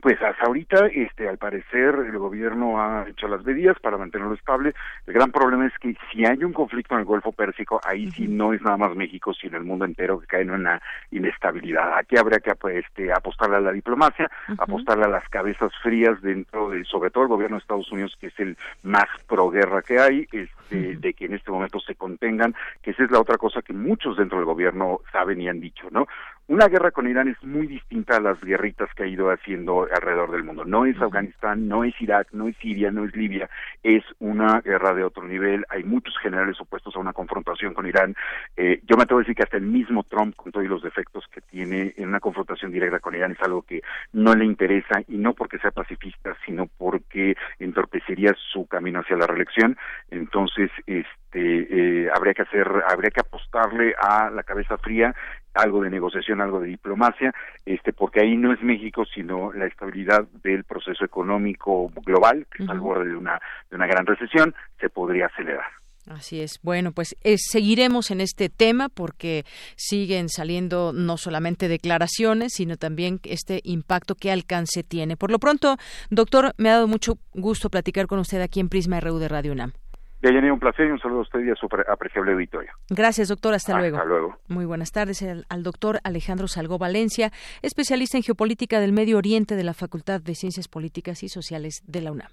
[0.00, 4.72] Pues hasta ahorita, este, al parecer, el gobierno ha hecho las medidas para mantenerlo estable.
[5.08, 8.28] El gran problema es que si hay un conflicto en el Golfo Pérsico, ahí sí
[8.28, 10.80] no es nada más México, sino el mundo entero que cae en una
[11.10, 11.98] inestabilidad.
[11.98, 16.70] Aquí habría que pues, este, apostarle a la diplomacia, apostarle a las cabezas frías dentro
[16.70, 19.98] de, sobre todo el gobierno de Estados Unidos, que es el más pro guerra que
[19.98, 23.62] hay, este, de que en este momento se contengan, que esa es la otra cosa
[23.62, 26.06] que muchos dentro del gobierno saben y han dicho, ¿no?
[26.48, 30.30] Una guerra con Irán es muy distinta a las guerritas que ha ido haciendo alrededor
[30.30, 30.64] del mundo.
[30.64, 33.50] No es Afganistán, no es Irak, no es Siria, no es Libia,
[33.82, 35.66] es una guerra de otro nivel.
[35.68, 38.16] Hay muchos generales opuestos a una confrontación con Irán.
[38.56, 41.26] Eh, yo me atrevo a decir que hasta el mismo Trump, con todos los defectos
[41.30, 43.82] que tiene en una confrontación directa con Irán, es algo que
[44.14, 49.26] no le interesa y no porque sea pacifista, sino porque entorpecería su camino hacia la
[49.26, 49.76] reelección.
[50.10, 55.14] Entonces, este eh, habría que hacer, habría que apostarle a la cabeza fría
[55.54, 57.32] algo de negociación, algo de diplomacia,
[57.66, 62.72] este, porque ahí no es México, sino la estabilidad del proceso económico global, que está
[62.72, 63.40] al borde de una,
[63.70, 65.66] de una gran recesión, se podría acelerar.
[66.06, 66.58] Así es.
[66.62, 69.44] Bueno, pues eh, seguiremos en este tema porque
[69.76, 75.18] siguen saliendo no solamente declaraciones, sino también este impacto que alcance tiene.
[75.18, 75.76] Por lo pronto,
[76.08, 79.52] doctor, me ha dado mucho gusto platicar con usted aquí en Prisma RU de Radio
[79.52, 79.72] UNAM.
[80.20, 82.72] Deyanira, un placer y un saludo a usted y a su apreciable auditorio.
[82.90, 83.54] Gracias, doctor.
[83.54, 83.96] Hasta, luego.
[83.98, 84.36] Hasta luego.
[84.48, 87.30] Muy buenas tardes al, doctor Alejandro Salgó Valencia,
[87.62, 92.00] especialista en geopolítica del Medio Oriente de la Facultad de Ciencias Políticas y Sociales de
[92.02, 92.30] la UNAM.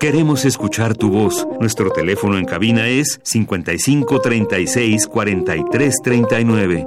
[0.00, 1.46] Queremos escuchar tu voz.
[1.60, 6.86] Nuestro teléfono en cabina es 55 36 43 39.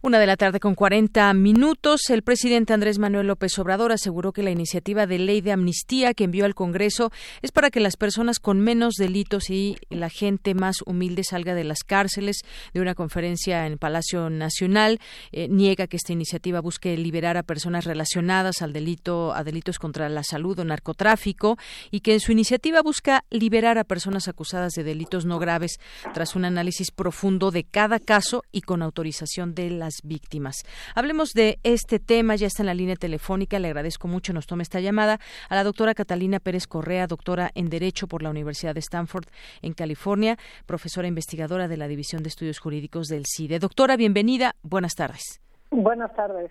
[0.00, 2.08] Una de la tarde con 40 minutos.
[2.08, 6.22] El presidente Andrés Manuel López Obrador aseguró que la iniciativa de ley de amnistía que
[6.22, 7.10] envió al Congreso
[7.42, 11.64] es para que las personas con menos delitos y la gente más humilde salga de
[11.64, 12.42] las cárceles.
[12.72, 15.00] De una conferencia en Palacio Nacional,
[15.32, 20.08] eh, niega que esta iniciativa busque liberar a personas relacionadas al delito, a delitos contra
[20.08, 21.58] la salud o narcotráfico
[21.90, 25.80] y que en su iniciativa busca liberar a personas acusadas de delitos no graves
[26.14, 30.64] tras un análisis profundo de cada caso y con autorización de la víctimas.
[30.94, 34.62] Hablemos de este tema, ya está en la línea telefónica, le agradezco mucho, nos tome
[34.62, 35.18] esta llamada
[35.48, 39.26] a la doctora Catalina Pérez Correa, doctora en Derecho por la Universidad de Stanford
[39.62, 40.36] en California,
[40.66, 43.58] profesora investigadora de la División de Estudios Jurídicos del CIDE.
[43.58, 45.40] Doctora, bienvenida, buenas tardes.
[45.70, 46.50] Buenas tardes.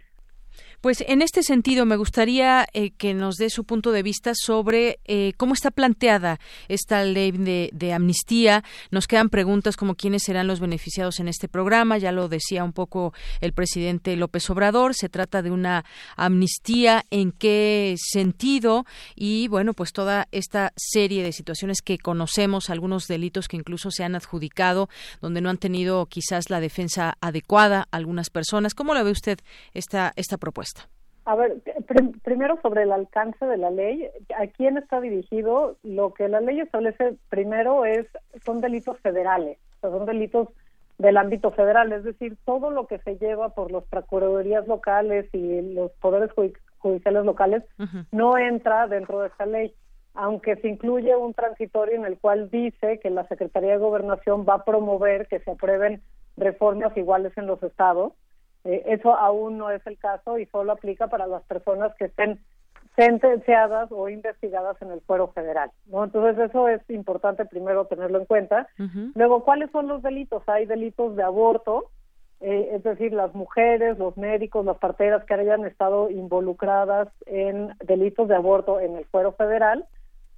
[0.80, 5.00] Pues en este sentido me gustaría eh, que nos dé su punto de vista sobre
[5.06, 8.64] eh, cómo está planteada esta ley de, amnistía.
[8.92, 11.98] Nos quedan preguntas como quiénes serán los beneficiados en este programa.
[11.98, 13.12] Ya lo decía un poco
[13.42, 14.94] el presidente López Obrador.
[14.94, 15.84] Se trata de una
[16.16, 17.04] amnistía.
[17.10, 18.86] ¿En qué sentido?
[19.16, 24.04] Y bueno, pues toda esta serie de situaciones que conocemos, algunos delitos que incluso se
[24.04, 24.90] han adjudicado,
[25.22, 28.76] donde no han tenido quizás la defensa adecuada algunas personas.
[28.76, 29.40] ¿Cómo lo ve usted
[29.74, 30.67] esta esta propuesta?
[31.26, 31.58] A ver,
[32.24, 34.08] primero sobre el alcance de la ley,
[34.38, 35.76] ¿a quién está dirigido?
[35.84, 38.08] Lo que la ley establece primero es
[38.46, 40.48] son delitos federales, son delitos
[40.98, 45.74] del ámbito federal, es decir, todo lo que se lleva por las procuradurías locales y
[45.74, 46.32] los poderes
[46.78, 47.64] judiciales locales
[48.12, 49.74] no entra dentro de esta ley,
[50.14, 54.56] aunque se incluye un transitorio en el cual dice que la Secretaría de Gobernación va
[54.56, 56.02] a promover que se aprueben
[56.38, 58.14] reformas iguales en los estados
[58.68, 62.40] eh, eso aún no es el caso y solo aplica para las personas que estén
[62.98, 65.72] sentenciadas o investigadas en el fuero federal.
[65.86, 66.04] ¿no?
[66.04, 68.68] Entonces eso es importante primero tenerlo en cuenta.
[69.16, 70.44] Luego, ¿cuáles son los delitos?
[70.48, 71.92] Hay delitos de aborto,
[72.42, 78.28] eh, es decir, las mujeres, los médicos, las parteras que hayan estado involucradas en delitos
[78.28, 79.86] de aborto en el fuero federal,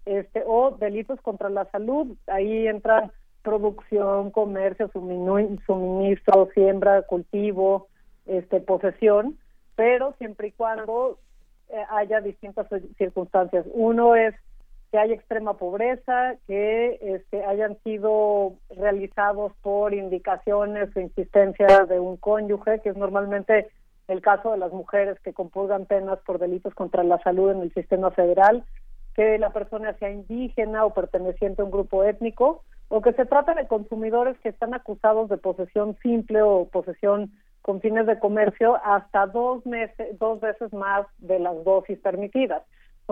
[0.05, 2.15] este, o delitos contra la salud.
[2.27, 3.11] Ahí entran
[3.41, 7.88] producción, comercio, suministro, siembra, cultivo,
[8.30, 9.38] este, posesión,
[9.75, 11.17] pero siempre y cuando
[11.69, 12.67] eh, haya distintas
[12.97, 13.65] circunstancias.
[13.73, 14.36] Uno es
[14.91, 22.17] que haya extrema pobreza, que este, hayan sido realizados por indicaciones o insistencia de un
[22.17, 23.69] cónyuge, que es normalmente
[24.07, 27.73] el caso de las mujeres que compurgan penas por delitos contra la salud en el
[27.73, 28.63] sistema federal,
[29.15, 33.53] que la persona sea indígena o perteneciente a un grupo étnico, o que se trata
[33.53, 37.32] de consumidores que están acusados de posesión simple o posesión
[37.70, 42.63] con fines de comercio hasta dos meses, dos veces más de las dosis permitidas.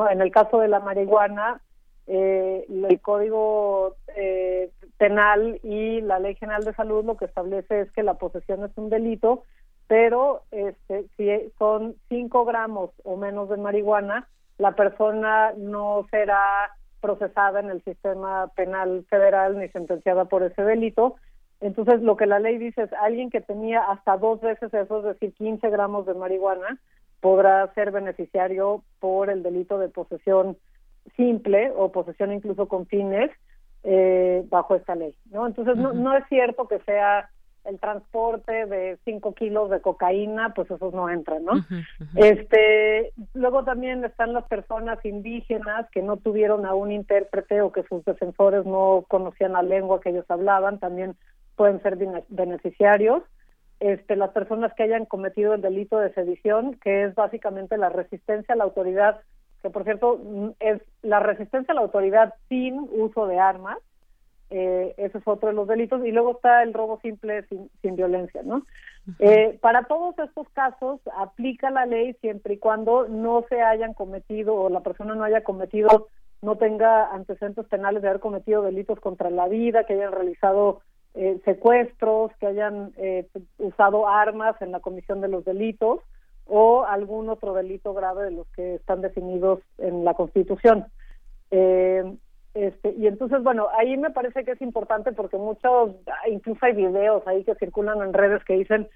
[0.10, 1.62] En el caso de la marihuana,
[2.08, 7.92] eh, el Código eh, Penal y la Ley General de Salud lo que establece es
[7.92, 9.44] que la posesión es un delito,
[9.86, 11.30] pero este, si
[11.60, 14.28] son 5 gramos o menos de marihuana,
[14.58, 21.18] la persona no será procesada en el sistema penal federal ni sentenciada por ese delito,
[21.60, 25.06] entonces, lo que la ley dice es alguien que tenía hasta dos veces eso, es
[25.06, 26.80] decir, 15 gramos de marihuana,
[27.20, 30.58] podrá ser beneficiario por el delito de posesión
[31.16, 33.32] simple o posesión incluso con fines
[33.84, 35.48] eh, bajo esta ley, ¿no?
[35.48, 37.30] Entonces, no, no es cierto que sea
[37.68, 41.54] el transporte de 5 kilos de cocaína, pues esos no entran, ¿no?
[42.16, 47.84] Este, luego también están las personas indígenas que no tuvieron a un intérprete o que
[47.84, 51.18] sus defensores no conocían la lengua que ellos hablaban, también
[51.58, 51.98] pueden ser
[52.30, 53.24] beneficiarios.
[53.80, 58.54] Este, las personas que hayan cometido el delito de sedición, que es básicamente la resistencia
[58.54, 59.20] a la autoridad,
[59.62, 63.78] que por cierto mm, es la resistencia a la autoridad sin uso de armas,
[64.50, 67.46] eh, ese es otro de los delitos, y luego está el robo simple
[67.82, 68.64] sin, violencia, ¿no?
[69.20, 74.56] Eh, para todos estos casos aplica la ley siempre y cuando no se hayan cometido
[74.56, 76.08] o la persona no haya cometido,
[76.42, 80.82] no tenga antecedentes penales de haber cometido delitos contra la vida, que hayan realizado
[81.20, 83.26] eh, secuestros, que hayan eh,
[83.58, 86.02] usado armas en la comisión de los delitos
[86.46, 90.86] o algún otro delito grave de los que están definidos en la Constitución.
[91.50, 92.04] Eh,
[92.54, 95.96] este, y entonces, bueno, ahí me parece que es importante porque muchos,
[96.30, 98.88] incluso hay videos ahí que circulan en redes que dicen,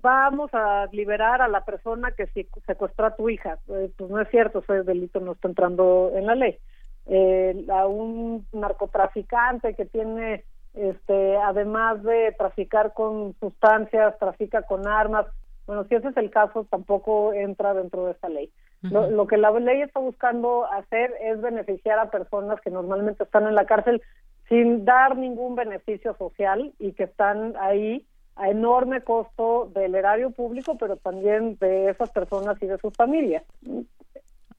[0.00, 2.28] vamos a liberar a la persona que
[2.66, 3.58] secuestró a tu hija.
[3.66, 6.56] pues no es cierto, ese delito no está entrando en la ley.
[7.68, 10.44] a un narcotraficante que tiene
[10.74, 15.26] este, además de traficar con sustancias, trafica con armas.
[15.66, 18.50] Bueno, si ese es el caso, tampoco entra dentro de esta ley.
[18.82, 23.54] lo, que la ley está buscando hacer es beneficiar a personas que normalmente están en
[23.54, 24.02] la cárcel
[24.48, 28.04] sin dar ningún beneficio social y que están ahí
[28.34, 33.44] a enorme costo del erario público, pero también de esas personas y de sus familias.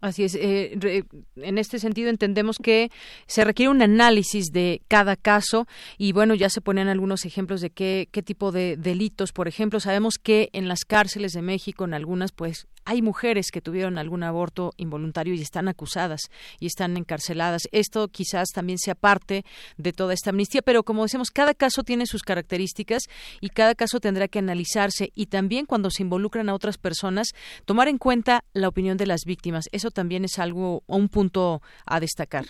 [0.03, 0.35] Así es.
[0.35, 1.05] Eh,
[1.37, 2.91] en este sentido entendemos que
[3.25, 5.65] se requiere un análisis de cada caso
[5.97, 9.31] y bueno, ya se ponen algunos ejemplos de qué, qué tipo de delitos.
[9.31, 13.61] Por ejemplo, sabemos que en las cárceles de México, en algunas, pues hay mujeres que
[13.61, 16.21] tuvieron algún aborto involuntario y están acusadas
[16.59, 17.63] y están encarceladas.
[17.71, 19.45] Esto quizás también sea parte
[19.77, 23.03] de toda esta amnistía, pero como decimos, cada caso tiene sus características
[23.41, 27.29] y cada caso tendrá que analizarse y también cuando se involucran a otras personas,
[27.65, 29.65] tomar en cuenta la opinión de las víctimas.
[29.71, 32.45] Eso también es algo, un punto a destacar.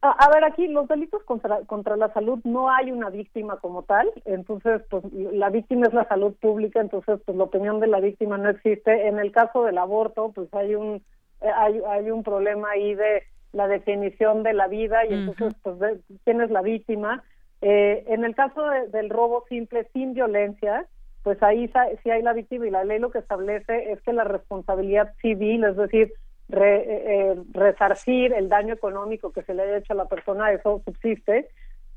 [0.00, 4.08] A, ver, aquí los delitos contra, contra la salud no hay una víctima como tal,
[4.26, 8.38] entonces pues la víctima es la salud pública, entonces pues la opinión de la víctima
[8.38, 9.08] no existe.
[9.08, 11.02] En el caso del aborto, pues hay un
[11.40, 15.76] eh, hay, hay un problema ahí de la definición de la vida y entonces pues
[16.24, 17.24] quién es la víctima.
[17.60, 20.86] Eh, en el caso del robo simple sin violencia,
[21.24, 21.70] pues ahí
[22.02, 25.64] sí hay la víctima y la ley lo que establece es que la responsabilidad civil,
[25.64, 26.12] es decir,
[26.48, 30.82] re, eh, resarcir el daño económico que se le haya hecho a la persona, eso
[30.84, 31.48] subsiste.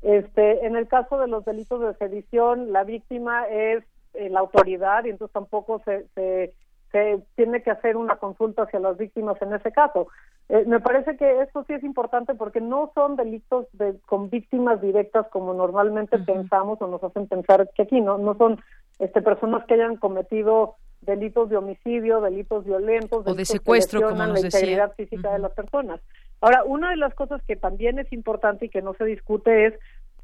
[0.02, 3.84] Este, en el caso de los delitos de sedición, la víctima es
[4.14, 6.54] eh, la autoridad y entonces tampoco se, se,
[6.90, 10.08] se, tiene que hacer una consulta hacia las víctimas en ese caso.
[10.48, 14.82] Eh, me parece que esto sí es importante porque no son delitos de, con víctimas
[14.82, 18.60] directas como normalmente pensamos o nos hacen pensar que aquí no no son
[18.98, 24.40] este personas que hayan cometido delitos de homicidio, delitos violentos, o de secuestro, como nos
[24.40, 26.00] la integridad física de las personas.
[26.40, 29.74] Ahora, una de las cosas que también es importante y que no se discute es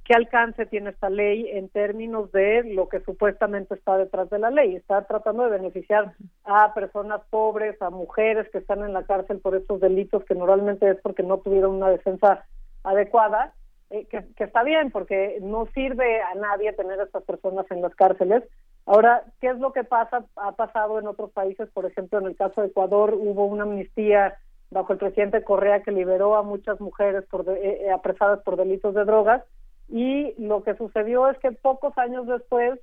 [0.04, 4.50] qué alcance tiene esta ley en términos de lo que supuestamente está detrás de la
[4.50, 4.74] ley.
[4.74, 6.14] Está tratando de beneficiar
[6.44, 10.90] a personas pobres, a mujeres que están en la cárcel por estos delitos que normalmente
[10.90, 12.46] es porque no tuvieron una defensa
[12.84, 13.52] adecuada,
[13.90, 17.82] eh, que, que, está bien porque no sirve a nadie tener a estas personas en
[17.82, 18.44] las cárceles,
[18.88, 20.24] Ahora, ¿qué es lo que pasa?
[20.36, 24.38] Ha pasado en otros países, por ejemplo, en el caso de Ecuador hubo una amnistía
[24.70, 28.94] bajo el presidente Correa que liberó a muchas mujeres por eh, eh, apresadas por delitos
[28.94, 29.44] de drogas
[29.90, 32.80] y lo que sucedió es que pocos años después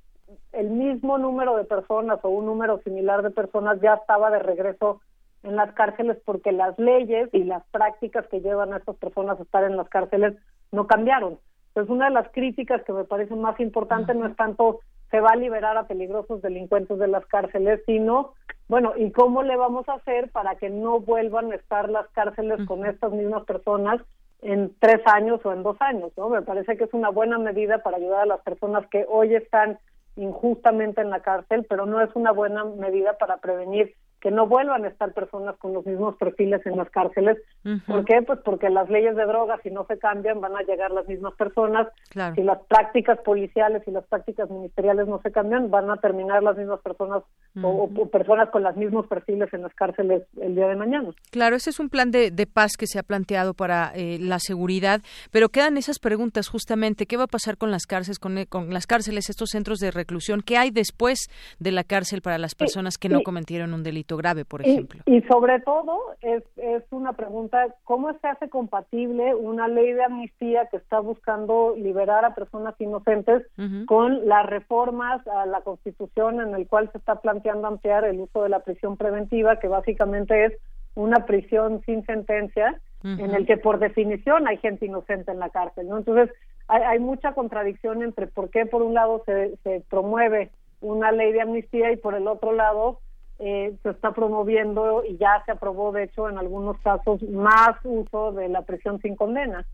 [0.52, 5.00] el mismo número de personas o un número similar de personas ya estaba de regreso
[5.42, 9.42] en las cárceles porque las leyes y las prácticas que llevan a estas personas a
[9.42, 10.36] estar en las cárceles
[10.70, 11.40] no cambiaron.
[11.68, 14.80] Entonces, una de las críticas que me parece más importante no es tanto
[15.10, 18.34] se va a liberar a peligrosos delincuentes de las cárceles, sino,
[18.68, 22.66] bueno, ¿y cómo le vamos a hacer para que no vuelvan a estar las cárceles
[22.66, 24.00] con estas mismas personas
[24.42, 26.12] en tres años o en dos años?
[26.16, 26.28] ¿no?
[26.28, 29.78] Me parece que es una buena medida para ayudar a las personas que hoy están
[30.16, 33.94] injustamente en la cárcel, pero no es una buena medida para prevenir
[34.26, 37.38] que no vuelvan a estar personas con los mismos perfiles en las cárceles.
[37.86, 38.22] ¿Por qué?
[38.26, 41.32] Pues porque las leyes de drogas, si no se cambian, van a llegar las mismas
[41.34, 41.86] personas.
[42.34, 46.56] Si las prácticas policiales y las prácticas ministeriales no se cambian, van a terminar las
[46.56, 47.22] mismas personas
[47.62, 51.10] o, personas con los mismos perfiles en las cárceles el día de mañana.
[51.30, 55.02] Claro, ese es un plan de, paz que se ha planteado para eh, la seguridad,
[55.30, 58.74] pero quedan esas preguntas justamente, ¿qué va a pasar con las cárceles, con, eh, con
[58.74, 60.42] las cárceles, estos centros de reclusión?
[60.42, 61.28] ¿Qué hay después
[61.60, 64.15] de la cárcel para las personas que no cometieron un delito?
[64.16, 65.00] Grave, por ejemplo.
[65.06, 70.66] Y, sobre todo es, es una pregunta, ¿cómo se hace compatible una ley de amnistía
[70.66, 73.42] que está buscando liberar a personas inocentes
[73.86, 78.42] con las reformas a la Constitución en el cual se está planteando ampliar el uso
[78.42, 80.52] de la prisión preventiva, que básicamente es
[80.94, 85.88] una prisión sin sentencia, en el que por definición hay gente inocente en la cárcel,
[85.88, 85.98] ¿no?
[85.98, 86.34] Entonces,
[86.66, 90.50] hay, hay mucha contradicción entre por qué por un lado se, se promueve
[90.80, 93.00] una ley de amnistía y por el otro lado
[93.38, 98.32] eh, se está promoviendo y ya se aprobó, de hecho, en algunos casos, más uso
[98.32, 99.66] de la prisión sin condena.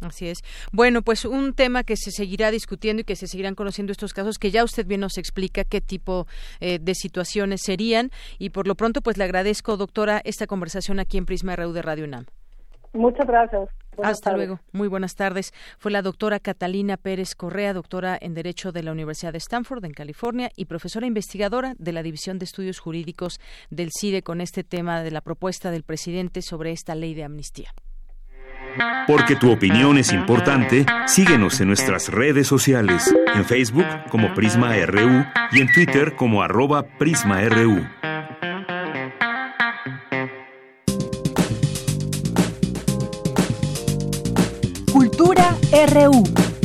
[0.00, 0.38] Así es.
[0.72, 4.38] Bueno, pues un tema que se seguirá discutiendo y que se seguirán conociendo estos casos,
[4.38, 6.26] que ya usted bien nos explica qué tipo
[6.60, 8.10] eh, de situaciones serían.
[8.38, 11.82] Y por lo pronto, pues le agradezco, doctora, esta conversación aquí en Prisma RU de
[11.82, 12.26] Radio UNAM.
[12.92, 13.68] Muchas gracias.
[14.02, 14.60] Hasta luego.
[14.72, 15.52] Muy buenas tardes.
[15.78, 19.92] Fue la doctora Catalina Pérez Correa, doctora en Derecho de la Universidad de Stanford, en
[19.92, 23.40] California, y profesora investigadora de la División de Estudios Jurídicos
[23.70, 27.72] del CIDE con este tema de la propuesta del presidente sobre esta ley de amnistía.
[29.06, 35.24] Porque tu opinión es importante, síguenos en nuestras redes sociales, en Facebook como Prisma RU
[35.52, 37.86] y en Twitter como arroba PrismaRU.
[45.72, 46.55] RU.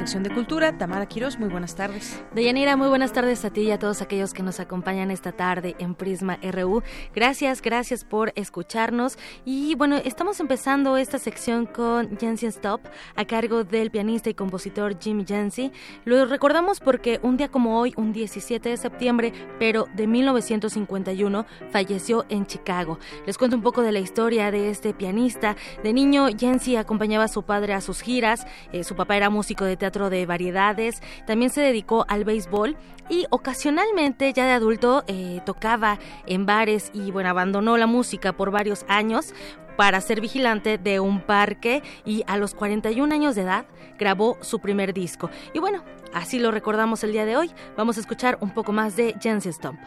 [0.00, 0.78] Sección de cultura.
[0.78, 2.24] Tamara Quiroz, muy buenas tardes.
[2.34, 5.76] Deyanira, muy buenas tardes a ti y a todos aquellos que nos acompañan esta tarde
[5.78, 6.82] en Prisma RU.
[7.14, 9.18] Gracias, gracias por escucharnos.
[9.44, 12.80] Y bueno, estamos empezando esta sección con Jensen Stop
[13.14, 15.70] a cargo del pianista y compositor Jim Jensen.
[16.06, 22.24] Lo recordamos porque un día como hoy, un 17 de septiembre, pero de 1951, falleció
[22.30, 22.98] en Chicago.
[23.26, 25.56] Les cuento un poco de la historia de este pianista.
[25.82, 28.46] De niño, Jensen acompañaba a su padre a sus giras.
[28.72, 31.02] Eh, su papá era músico de teatro de variedades.
[31.26, 32.76] También se dedicó al béisbol
[33.08, 38.50] y ocasionalmente, ya de adulto, eh, tocaba en bares y bueno, abandonó la música por
[38.50, 39.34] varios años
[39.76, 43.66] para ser vigilante de un parque y a los 41 años de edad
[43.98, 45.30] grabó su primer disco.
[45.54, 45.84] Y bueno,
[46.14, 47.50] así lo recordamos el día de hoy.
[47.76, 49.80] Vamos a escuchar un poco más de Jensen Stomp.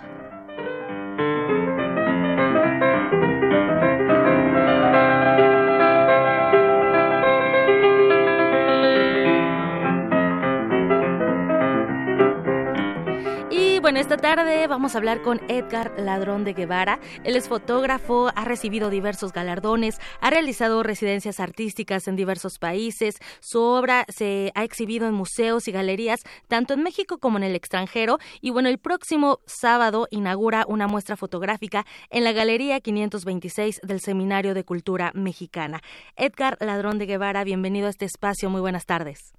[13.84, 17.02] Bueno, esta tarde vamos a hablar con Edgar Ladrón de Guevara.
[17.26, 23.18] Él es fotógrafo, ha recibido diversos galardones, ha realizado residencias artísticas en diversos países.
[23.42, 27.58] Su obra se ha exhibido en museos y galerías, tanto en México como en el
[27.58, 28.20] extranjero.
[28.40, 34.54] Y bueno, el próximo sábado inaugura una muestra fotográfica en la Galería 526 del Seminario
[34.54, 35.82] de Cultura Mexicana.
[36.16, 38.50] Edgar Ladrón de Guevara, bienvenido a este espacio.
[38.50, 39.34] Muy buenas tardes.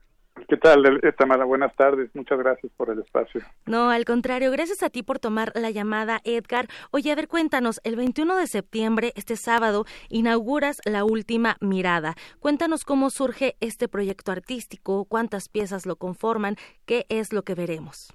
[0.49, 1.45] ¿Qué tal, Tamara?
[1.45, 2.11] Buenas tardes.
[2.15, 3.41] Muchas gracias por el espacio.
[3.67, 6.67] No, al contrario, gracias a ti por tomar la llamada, Edgar.
[6.91, 12.15] Oye, a ver, cuéntanos, el 21 de septiembre, este sábado, inauguras La Última Mirada.
[12.41, 18.13] Cuéntanos cómo surge este proyecto artístico, cuántas piezas lo conforman, qué es lo que veremos.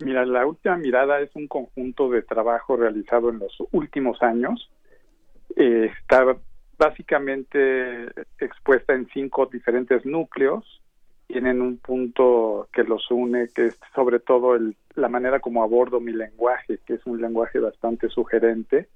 [0.00, 4.70] Mira, La Última Mirada es un conjunto de trabajo realizado en los últimos años.
[5.54, 6.36] Eh, está
[6.78, 8.06] básicamente
[8.38, 10.64] expuesta en cinco diferentes núcleos
[11.26, 16.00] tienen un punto que los une, que es sobre todo el, la manera como abordo
[16.00, 18.88] mi lenguaje, que es un lenguaje bastante sugerente,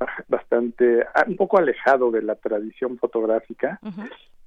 [0.28, 3.80] bastante, ah, un poco alejado de la tradición fotográfica.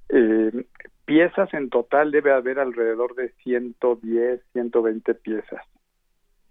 [0.08, 0.64] eh,
[1.04, 5.62] piezas en total debe haber alrededor de 110, 120 piezas.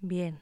[0.01, 0.39] Bien.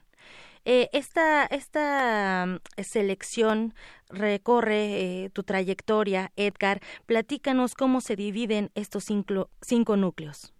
[0.70, 3.72] Eh, esta, esta mm, selección
[4.10, 6.80] recorre eh, tu trayectoria, Edgar.
[7.06, 10.52] Platícanos cómo se dividen estos cinco, cinco núcleos.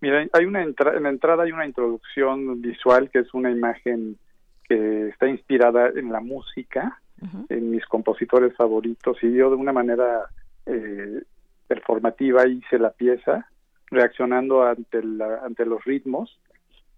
[0.00, 4.16] Mira, hay una en la entrada hay una introducción visual que es una imagen
[4.68, 7.00] que está inspirada en la música,
[7.48, 10.26] en mis compositores favoritos, y yo de una manera
[10.66, 11.22] eh,
[11.66, 13.48] performativa hice la pieza,
[13.90, 16.38] reaccionando ante, la, ante los ritmos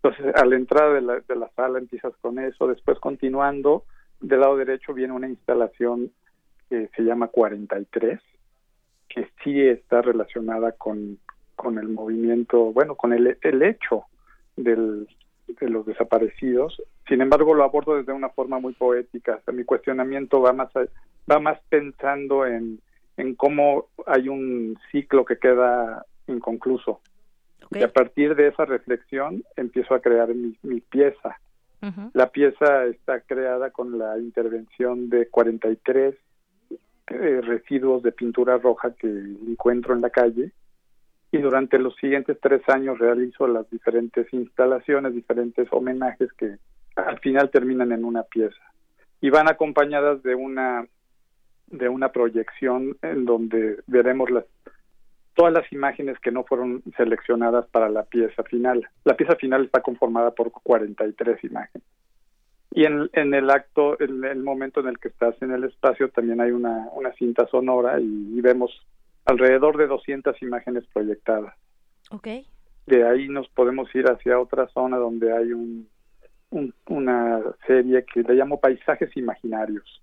[0.03, 3.85] entonces, a la entrada de la, de la sala empiezas con eso, después continuando,
[4.21, 6.11] del lado derecho viene una instalación
[6.69, 8.21] que se llama 43,
[9.09, 11.19] que sí está relacionada con,
[11.57, 14.05] con el movimiento, bueno, con el, el hecho
[14.57, 15.09] del,
[15.49, 16.81] de los desaparecidos.
[17.09, 19.41] Sin embargo, lo abordo desde una forma muy poética.
[19.53, 20.71] mi cuestionamiento va más,
[21.31, 22.81] va más pensando en,
[23.17, 27.01] en cómo hay un ciclo que queda inconcluso.
[27.71, 31.39] Y a partir de esa reflexión empiezo a crear mi, pieza.
[32.13, 36.15] La pieza está creada con la intervención de 43
[37.11, 40.53] eh, residuos de pintura roja que encuentro en la calle.
[41.31, 46.57] Y durante los siguientes tres años realizo las diferentes instalaciones, diferentes homenajes que
[46.97, 48.63] al final terminan en una pieza.
[49.21, 50.87] Y van acompañadas de una
[51.71, 54.45] de una proyección en donde veremos las
[55.39, 58.85] todas las imágenes que no fueron seleccionadas para la pieza final.
[59.05, 61.87] La pieza final está conformada por 43 imágenes.
[62.73, 66.09] Y en, en el acto, en el momento en el que estás en el espacio,
[66.09, 68.85] también hay una, una cinta sonora y, vemos
[69.27, 71.55] alrededor de 200 imágenes proyectadas.
[72.11, 72.45] Okay.
[72.87, 75.89] De ahí nos podemos ir hacia otra zona donde hay un,
[76.89, 80.03] una serie que le llamo paisajes imaginarios.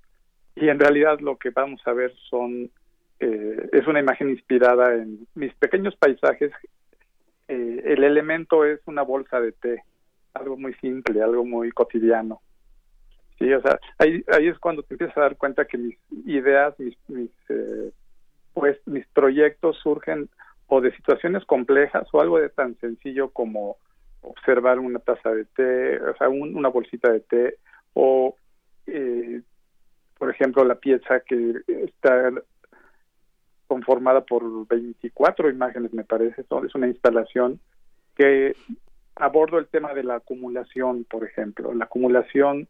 [0.55, 2.71] Y en realidad lo que vamos a ver son
[3.25, 6.51] eh, es una imagen inspirada en mis pequeños paisajes.
[7.47, 9.83] Eh, el elemento es una bolsa de té,
[10.33, 12.41] algo muy simple, algo muy cotidiano.
[13.39, 16.79] Sí, o sea, ahí, ahí es cuando te empiezas a dar cuenta que mis ideas,
[16.79, 17.91] mis, mis, eh,
[18.53, 20.29] pues, mis proyectos surgen
[20.67, 23.77] o de situaciones complejas o algo de tan sencillo como
[24.21, 27.57] observar una taza de té, o sea, una bolsita de té
[27.93, 28.35] o,
[30.17, 32.31] por ejemplo, la pieza que está
[33.67, 36.41] conformada por 24 imágenes, me parece.
[36.41, 37.59] Es una instalación
[38.15, 38.55] que
[39.15, 41.73] abordo el tema de la acumulación, por ejemplo.
[41.73, 42.67] La acumulación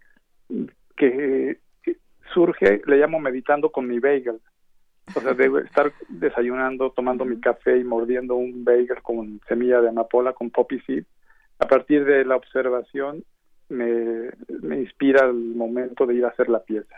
[0.96, 1.60] que
[2.34, 4.40] surge, le llamo meditando con mi bagel.
[5.16, 9.90] O sea, de estar desayunando, tomando mi café y mordiendo un bagel con semilla de
[9.90, 11.06] amapola, con poppy seed.
[11.60, 13.24] A partir de la observación
[13.70, 14.32] me,
[14.62, 16.96] me inspira el momento de ir a hacer la pieza.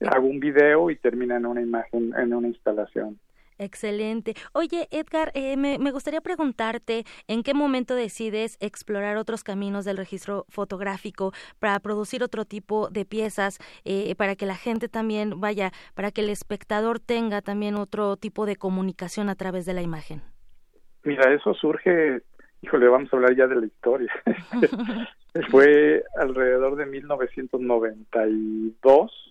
[0.00, 3.18] Hago un video y termina en una imagen, en una instalación.
[3.60, 4.34] Excelente.
[4.54, 10.46] Oye, Edgar, eh, me, gustaría preguntarte en qué momento decides explorar otros caminos del registro
[10.48, 16.10] fotográfico para producir otro tipo de piezas, eh, para que la gente también vaya, para
[16.10, 20.22] que el espectador tenga también otro tipo de comunicación a través de la imagen.
[21.04, 22.22] Mira, eso surge,
[22.62, 24.10] híjole, vamos a hablar ya de la historia.
[25.50, 29.29] Fue alrededor de 1992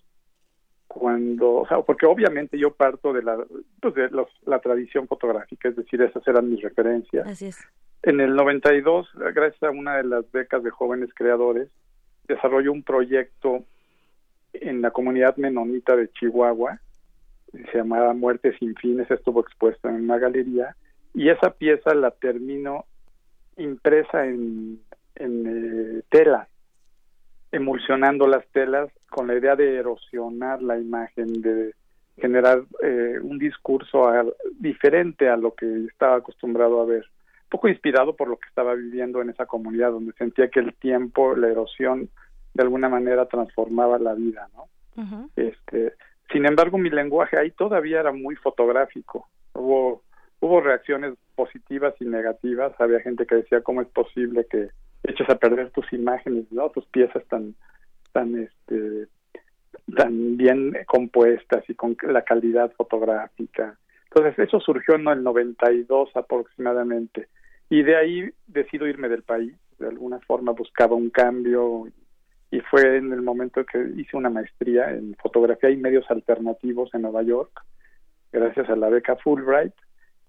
[0.90, 3.38] cuando, o sea, porque obviamente yo parto de la,
[3.80, 7.28] pues de los, la tradición fotográfica, es decir, esas eran mis referencias.
[7.28, 7.60] Así es.
[8.02, 11.70] En el 92, gracias a una de las becas de jóvenes creadores,
[12.28, 13.64] desarrolló un proyecto
[14.54, 16.80] en la comunidad menonita de Chihuahua,
[17.52, 20.76] se llamaba Muerte sin fines, estuvo expuesta en una galería,
[21.14, 22.86] y esa pieza la termino
[23.58, 24.82] impresa en,
[25.14, 26.48] en eh, tela,
[27.52, 31.74] emulsionando las telas con la idea de erosionar la imagen, de
[32.18, 34.12] generar eh, un discurso
[34.60, 37.06] diferente a lo que estaba acostumbrado a ver.
[37.44, 40.74] Un poco inspirado por lo que estaba viviendo en esa comunidad, donde sentía que el
[40.76, 42.10] tiempo, la erosión,
[42.54, 44.66] de alguna manera transformaba la vida, ¿no?
[45.38, 45.94] este,
[46.32, 49.28] sin embargo, mi lenguaje ahí todavía era muy fotográfico.
[49.54, 50.04] Hubo,
[50.42, 52.74] hubo reacciones positivas y negativas.
[52.80, 54.70] Había gente que decía, ¿cómo es posible que
[55.04, 56.70] eches a perder tus imágenes, ¿no?
[56.70, 57.56] Tus piezas tan
[58.12, 59.08] tan este
[59.96, 63.78] tan bien compuestas y con la calidad fotográfica.
[64.06, 67.28] Entonces eso surgió en el 92 aproximadamente
[67.70, 69.54] y de ahí decido irme del país.
[69.78, 71.88] De alguna forma buscaba un cambio
[72.52, 77.04] y fue en el momento que hice una maestría en fotografía y medios alternativos en
[77.04, 77.52] Nueva York,
[78.32, 79.74] gracias a la beca Fulbright.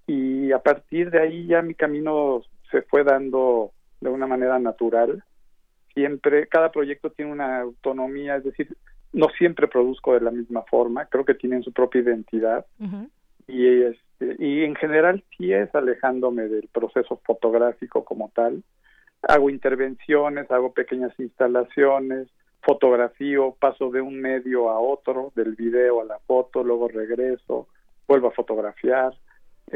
[0.06, 5.22] Y a partir de ahí ya mi camino se fue dando de una manera natural.
[5.94, 8.76] Siempre, cada proyecto tiene una autonomía, es decir,
[9.12, 12.66] no siempre produzco de la misma forma, creo que tienen su propia identidad.
[13.46, 18.62] Y este, y en general sí es alejándome del proceso fotográfico como tal.
[19.22, 22.28] Hago intervenciones, hago pequeñas instalaciones,
[22.62, 27.66] fotografío, paso de un medio a otro, del video a la foto, luego regreso,
[28.06, 29.14] vuelvo a fotografiar,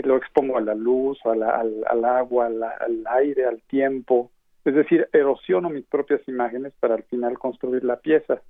[0.03, 1.42] lo expongo a la luz, al,
[2.05, 4.30] agua, al aire, al tiempo,
[4.64, 8.40] es decir, erosiono mis propias imágenes para al final construir la pieza.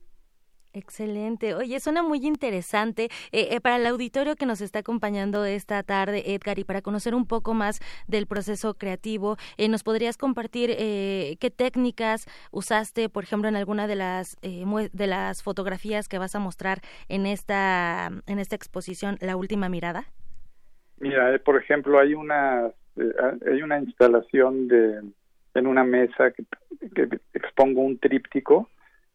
[0.74, 1.54] Excelente.
[1.54, 3.04] Oye, suena muy interesante.
[3.30, 7.14] Eh, eh, para el auditorio que nos está acompañando esta tarde, Edgar, y para conocer
[7.14, 13.48] un poco más del proceso creativo, eh, ¿nos podrías compartir qué técnicas usaste, por ejemplo,
[13.48, 18.56] en alguna de las de las fotografías que vas a mostrar en esta en esta
[18.56, 20.06] exposición, La Última Mirada?
[20.98, 25.02] Mira, por ejemplo, hay una hay una instalación de
[25.54, 26.44] en una mesa que,
[27.32, 28.68] expongo un tríptico.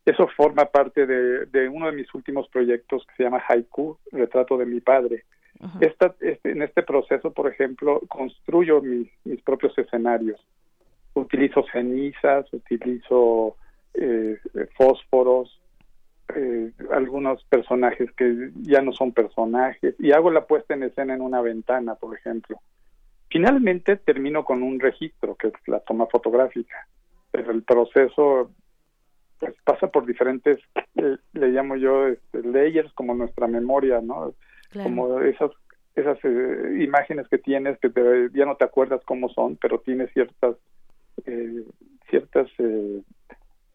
[0.06, 4.66] Eso forma parte de, uno de mis últimos proyectos que se llama Haiku, Retrato de
[4.66, 5.26] mi padre.
[5.82, 10.40] Esta, este, en este proceso, por ejemplo, construyo mis, mis propios escenarios.
[11.14, 13.58] Utilizo cenizas, utilizo
[13.94, 14.40] eh,
[14.78, 15.59] fósforos,
[16.36, 21.22] eh, algunos personajes que ya no son personajes, y hago la puesta en escena en
[21.22, 22.60] una ventana, por ejemplo.
[23.30, 26.88] Finalmente termino con un registro, que es la toma fotográfica,
[27.32, 28.52] pero el proceso
[29.40, 30.60] pues pasa por diferentes,
[30.96, 34.34] eh, le llamo yo, este, layers, como nuestra memoria, ¿no?
[34.84, 35.52] Como esas
[35.96, 37.90] esas eh, imágenes que tienes que
[38.34, 40.56] ya no te acuerdas cómo son, pero tienes ciertas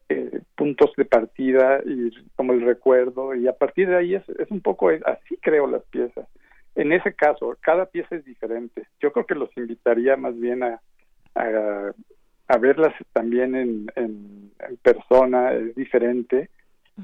[0.09, 4.51] eh, puntos de partida y como el recuerdo y a partir de ahí es, es
[4.51, 6.27] un poco así creo las piezas
[6.75, 8.87] en ese caso, cada pieza es diferente.
[8.99, 10.81] Yo creo que los invitaría más bien a,
[11.33, 14.51] a, verlas también en, en,
[14.83, 16.49] persona, es diferente.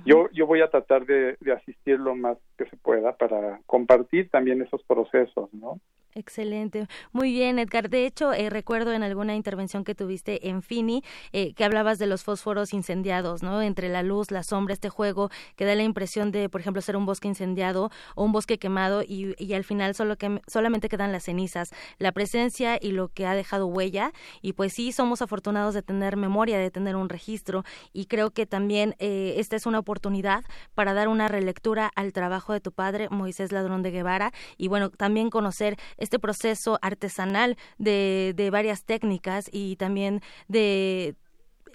[0.06, 4.30] Yo, yo voy a tratar de, de asistir lo más que se pueda para compartir
[4.30, 5.80] también esos procesos, ¿no?
[6.14, 6.88] Excelente.
[7.14, 7.90] Muy bien, Edgar.
[7.90, 12.08] De hecho, eh, recuerdo en alguna intervención que tuviste en Fini eh, que hablabas de
[12.08, 13.62] los fósforos incendiados, ¿no?
[13.62, 16.98] Entre la luz, la sombra, este juego que da la impresión de, por ejemplo, ser
[16.98, 21.14] un bosque incendiado o un bosque quemado y, y al final solo que, solamente quedan
[21.14, 24.12] las cenizas, la presencia y lo que ha dejado huella.
[24.42, 28.46] Y pues sí, somos afortunados de tener memoria, de tener un registro y creo que
[28.46, 30.44] también eh, esta es una oportunidad
[30.76, 34.90] para dar una relectura al trabajo de tu padre, Moisés Ladrón de Guevara, y bueno,
[34.90, 41.16] también conocer este proceso artesanal de, de varias técnicas y también de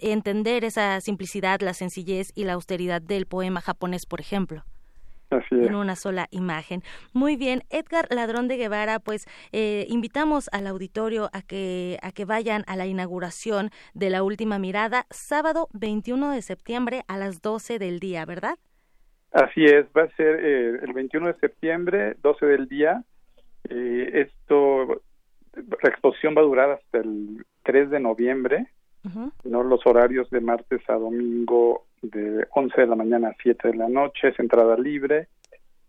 [0.00, 4.64] entender esa simplicidad, la sencillez y la austeridad del poema japonés, por ejemplo.
[5.50, 6.82] en una sola imagen.
[7.12, 12.24] Muy bien, Edgar Ladrón de Guevara, pues eh, invitamos al auditorio a que, a que
[12.24, 17.80] vayan a la inauguración de la última mirada, sábado 21 de septiembre a las 12
[17.80, 18.56] del día, ¿verdad?
[19.32, 23.02] Así es, va a ser eh, el 21 de septiembre, 12 del día.
[23.68, 25.02] Eh, esto,
[25.54, 28.66] la exposición va a durar hasta el 3 de noviembre,
[29.44, 33.76] no los horarios de martes a domingo de 11 de la mañana a 7 de
[33.76, 35.28] la noche, es entrada libre.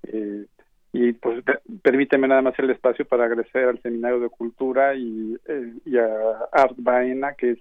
[0.04, 0.46] Eh,
[0.94, 1.44] y pues
[1.82, 6.08] permíteme nada más el espacio para agradecer al Seminario de Cultura y, eh, y a
[6.52, 7.60] Art Baena, que es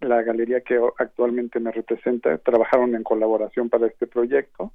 [0.00, 2.36] la galería que actualmente me representa.
[2.38, 4.72] Trabajaron en colaboración para este proyecto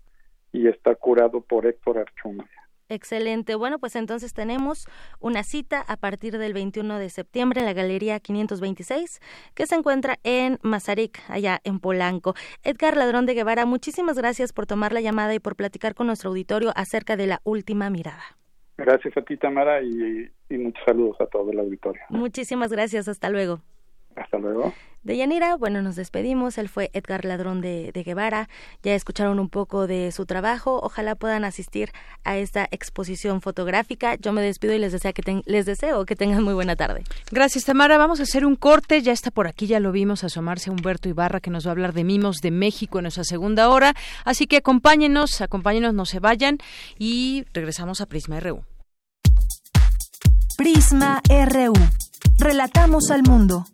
[0.52, 2.67] y está curado por Héctor Archundia.
[2.90, 3.56] Excelente.
[3.56, 4.86] Bueno, pues entonces tenemos
[5.20, 9.20] una cita a partir del 21 de septiembre en la Galería 526,
[9.54, 12.34] que se encuentra en Mazarik, allá en Polanco.
[12.64, 16.30] Edgar Ladrón de Guevara, muchísimas gracias por tomar la llamada y por platicar con nuestro
[16.30, 18.24] auditorio acerca de la última mirada.
[18.78, 22.02] Gracias a ti, Tamara, y, y muchos saludos a todo el auditorio.
[22.10, 23.08] Muchísimas gracias.
[23.08, 23.62] Hasta luego.
[24.18, 24.74] Hasta luego.
[25.04, 26.58] De Yanira, bueno, nos despedimos.
[26.58, 28.50] Él fue Edgar Ladrón de, Guevara.
[28.84, 30.82] Ya escucharon un poco de su trabajo.
[30.84, 31.92] Ojalá puedan asistir
[32.26, 34.16] a esta exposición fotográfica.
[34.16, 37.04] Yo me despido y les, deseo que les deseo que tengan muy buena tarde.
[37.32, 37.98] Gracias, Tamara.
[37.98, 39.02] Vamos a hacer un corte.
[39.02, 41.94] Ya está por aquí, ya lo vimos asomarse Humberto Ibarra, que nos va a hablar
[41.94, 43.94] de mimos de México en nuestra segunda hora.
[44.26, 46.58] Así que acompáñenos, acompáñenos, no se vayan
[47.00, 48.64] y regresamos a Prisma RU.
[50.58, 51.74] Prisma RU.
[52.40, 53.66] Relatamos al mundo.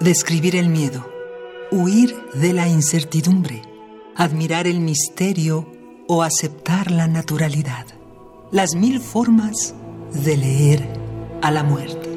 [0.00, 1.08] Describir el miedo,
[1.72, 3.62] huir de la incertidumbre,
[4.14, 5.66] admirar el misterio
[6.06, 7.86] o aceptar la naturalidad.
[8.52, 9.74] Las mil formas
[10.12, 10.88] de leer
[11.42, 12.08] a la muerte.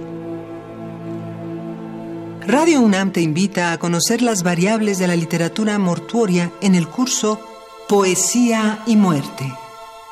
[2.45, 7.39] Radio UNAM te invita a conocer las variables de la literatura mortuoria en el curso
[7.87, 9.51] Poesía y Muerte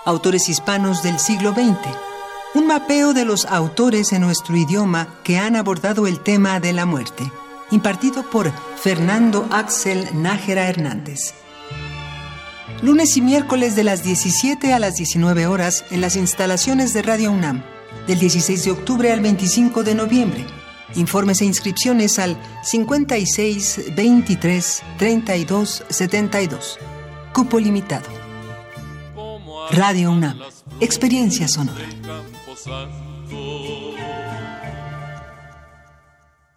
[0.08, 1.78] autores hispanos del siglo XX.
[2.56, 6.86] Un mapeo de los autores en nuestro idioma que han abordado el tema de la
[6.86, 7.30] muerte,
[7.72, 11.34] impartido por Fernando Axel Nájera Hernández.
[12.82, 17.32] Lunes y miércoles de las 17 a las 19 horas en las instalaciones de Radio
[17.32, 17.64] UNAM,
[18.08, 20.46] del 16 de octubre al 25 de noviembre.
[20.96, 26.80] Informes e inscripciones al 56 23 32 72.
[27.34, 28.17] Cupo limitado.
[29.72, 30.40] Radio UNAM,
[30.80, 31.86] experiencia sonora.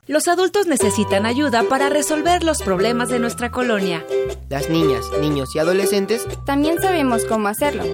[0.07, 4.05] Los adultos necesitan ayuda para resolver los problemas de nuestra colonia.
[4.49, 7.85] Las niñas, niños y adolescentes también sabemos cómo hacerlo.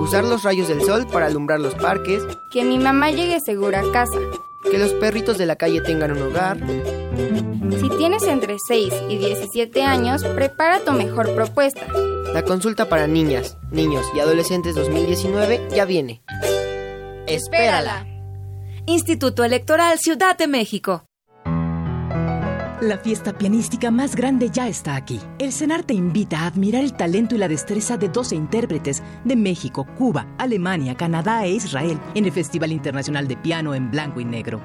[0.00, 2.22] Usar los rayos del sol para alumbrar los parques.
[2.52, 4.18] Que mi mamá llegue segura a casa.
[4.70, 6.58] Que los perritos de la calle tengan un hogar.
[7.70, 11.86] Si tienes entre 6 y 17 años, prepara tu mejor propuesta.
[12.32, 16.22] La consulta para niñas, niños y adolescentes 2019 ya viene.
[17.26, 18.06] Espérala.
[18.86, 21.04] Instituto Electoral Ciudad de México.
[22.80, 25.18] La fiesta pianística más grande ya está aquí.
[25.38, 29.34] El CENAR te invita a admirar el talento y la destreza de 12 intérpretes de
[29.34, 34.24] México, Cuba, Alemania, Canadá e Israel en el Festival Internacional de Piano en Blanco y
[34.24, 34.60] Negro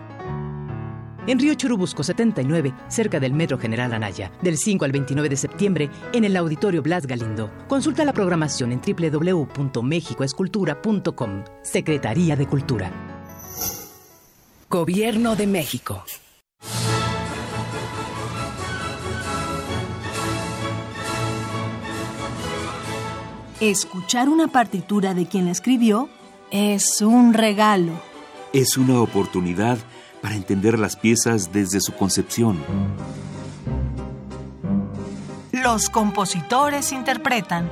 [1.27, 5.89] en Río Churubusco 79, cerca del Metro General Anaya, del 5 al 29 de septiembre
[6.13, 7.51] en el Auditorio Blas Galindo.
[7.67, 11.43] Consulta la programación en www.mexicoescultura.com.
[11.61, 12.91] Secretaría de Cultura.
[14.69, 16.03] Gobierno de México.
[23.61, 26.09] Escuchar una partitura de quien la escribió
[26.49, 27.93] es un regalo.
[28.53, 29.77] Es una oportunidad
[30.21, 32.59] para entender las piezas desde su concepción.
[35.51, 37.69] Los compositores interpretan.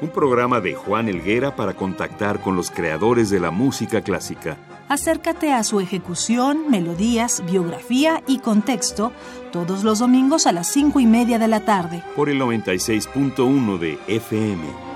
[0.00, 4.58] Un programa de Juan Elguera para contactar con los creadores de la música clásica.
[4.88, 9.12] Acércate a su ejecución, melodías, biografía y contexto
[9.50, 12.04] todos los domingos a las cinco y media de la tarde.
[12.14, 14.95] Por el 96.1 de FM.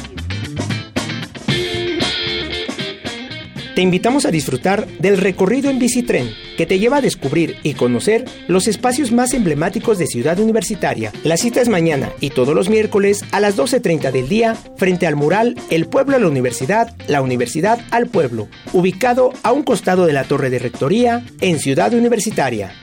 [3.81, 8.25] Te invitamos a disfrutar del recorrido en bicitren, que te lleva a descubrir y conocer
[8.47, 11.11] los espacios más emblemáticos de Ciudad Universitaria.
[11.23, 15.15] La cita es mañana y todos los miércoles a las 12.30 del día, frente al
[15.15, 20.13] mural El Pueblo a la Universidad, la Universidad al Pueblo, ubicado a un costado de
[20.13, 22.73] la Torre de Rectoría en Ciudad Universitaria.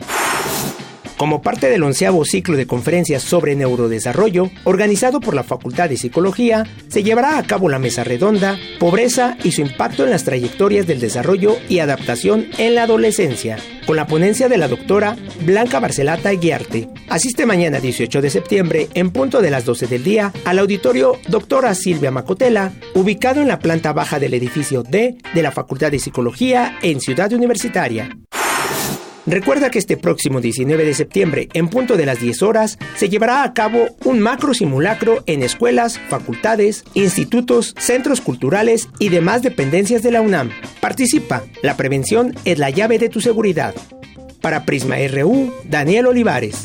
[1.19, 6.65] Como parte del onceavo ciclo de conferencias sobre neurodesarrollo, organizado por la Facultad de Psicología,
[6.87, 11.01] se llevará a cabo la mesa redonda Pobreza y su impacto en las trayectorias del
[11.01, 16.89] desarrollo y adaptación en la adolescencia, con la ponencia de la doctora Blanca Barcelata Guiarte.
[17.09, 21.75] Asiste mañana 18 de septiembre, en punto de las 12 del día, al auditorio Doctora
[21.75, 26.79] Silvia Macotela, ubicado en la planta baja del edificio D de la Facultad de Psicología
[26.81, 28.17] en Ciudad Universitaria.
[29.29, 33.43] Recuerda que este próximo 19 de septiembre, en punto de las 10 horas, se llevará
[33.43, 40.13] a cabo un macro simulacro en escuelas, facultades, institutos, centros culturales y demás dependencias de
[40.13, 40.51] la UNAM.
[40.81, 43.75] Participa, la prevención es la llave de tu seguridad.
[44.41, 46.65] Para Prisma RU, Daniel Olivares.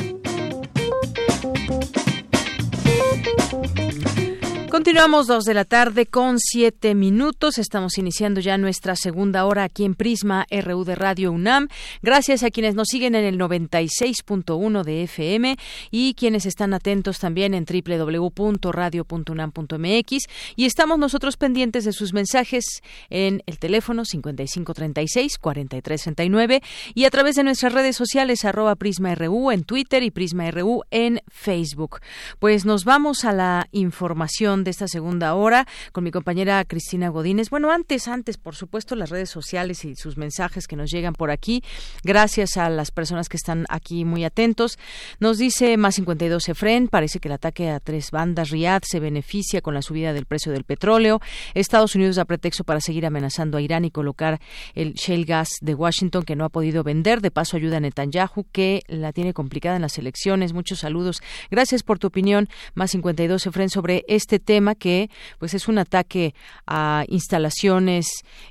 [4.74, 7.60] Continuamos dos de la tarde con siete minutos.
[7.60, 11.68] Estamos iniciando ya nuestra segunda hora aquí en Prisma RU de Radio UNAM.
[12.02, 15.58] Gracias a quienes nos siguen en el 96.1 de FM
[15.92, 20.18] y quienes están atentos también en www.radio.unam.mx.
[20.56, 26.64] Y estamos nosotros pendientes de sus mensajes en el teléfono 5536-4339
[26.96, 30.82] y a través de nuestras redes sociales arroba Prisma RU en Twitter y Prisma RU
[30.90, 32.00] en Facebook.
[32.40, 37.50] Pues nos vamos a la información de esta segunda hora con mi compañera Cristina Godínez.
[37.50, 41.32] Bueno, antes, antes, por supuesto, las redes sociales y sus mensajes que nos llegan por
[41.32, 41.64] aquí.
[42.04, 44.78] Gracias a las personas que están aquí muy atentos.
[45.20, 49.62] Nos dice más 52 Efren, parece que el ataque a tres bandas Riad se beneficia
[49.62, 51.22] con la subida del precio del petróleo.
[51.54, 54.40] Estados Unidos da pretexto para seguir amenazando a Irán y colocar
[54.74, 57.22] el shale gas de Washington que no ha podido vender.
[57.22, 60.54] De paso ayuda a Netanyahu que la tiene complicada en las elecciones.
[60.54, 61.22] Muchos saludos.
[61.52, 62.50] Gracias por tu opinión.
[62.74, 66.36] Más 52 Efren sobre este tema tema que pues es un ataque
[66.68, 68.06] a instalaciones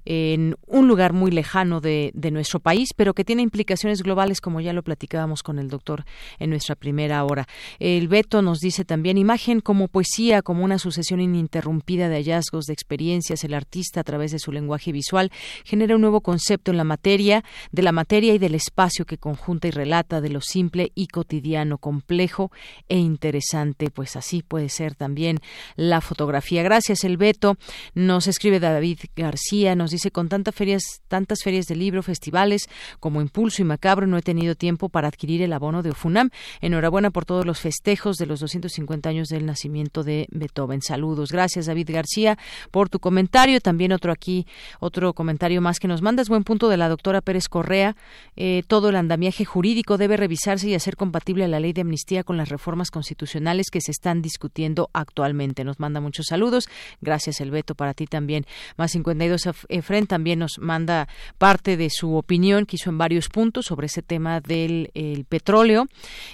[0.04, 4.60] en un lugar muy lejano de, de nuestro país, pero que tiene implicaciones globales, como
[4.60, 6.04] ya lo platicábamos con el doctor
[6.40, 7.46] en nuestra primera hora.
[7.78, 12.72] El Beto nos dice también imagen como poesía, como una sucesión ininterrumpida de hallazgos, de
[12.72, 13.44] experiencias.
[13.44, 15.30] El artista, a través de su lenguaje visual,
[15.64, 19.68] genera un nuevo concepto en la materia, de la materia y del espacio que conjunta
[19.68, 22.50] y relata de lo simple y cotidiano, complejo
[22.88, 23.90] e interesante.
[23.90, 25.38] Pues así puede ser también
[25.76, 26.62] la fotografía.
[26.62, 27.56] Gracias, el Beto.
[27.94, 32.68] Nos escribe David García, nos dice con tantas ferias, tantas ferias de libro, festivales
[33.00, 36.30] como Impulso y Macabro, no he tenido tiempo para adquirir el abono de Ofunam.
[36.60, 40.82] Enhorabuena por todos los festejos de los 250 años del nacimiento de Beethoven.
[40.82, 41.30] Saludos.
[41.32, 42.38] Gracias, David García,
[42.70, 43.60] por tu comentario.
[43.60, 44.46] También otro aquí,
[44.80, 46.28] otro comentario más que nos mandas.
[46.28, 47.96] Buen punto de la doctora Pérez Correa.
[48.36, 52.36] Eh, todo el andamiaje jurídico debe revisarse y hacer compatible la ley de amnistía con
[52.36, 55.64] las reformas constitucionales que se están discutiendo actualmente.
[55.64, 56.68] Nos manda muchos saludos.
[57.00, 58.46] Gracias, El Beto, para ti también.
[58.76, 61.08] Más 52 Efren también nos manda
[61.38, 64.90] parte de su opinión que hizo en varios puntos sobre ese tema del
[65.28, 65.88] petróleo.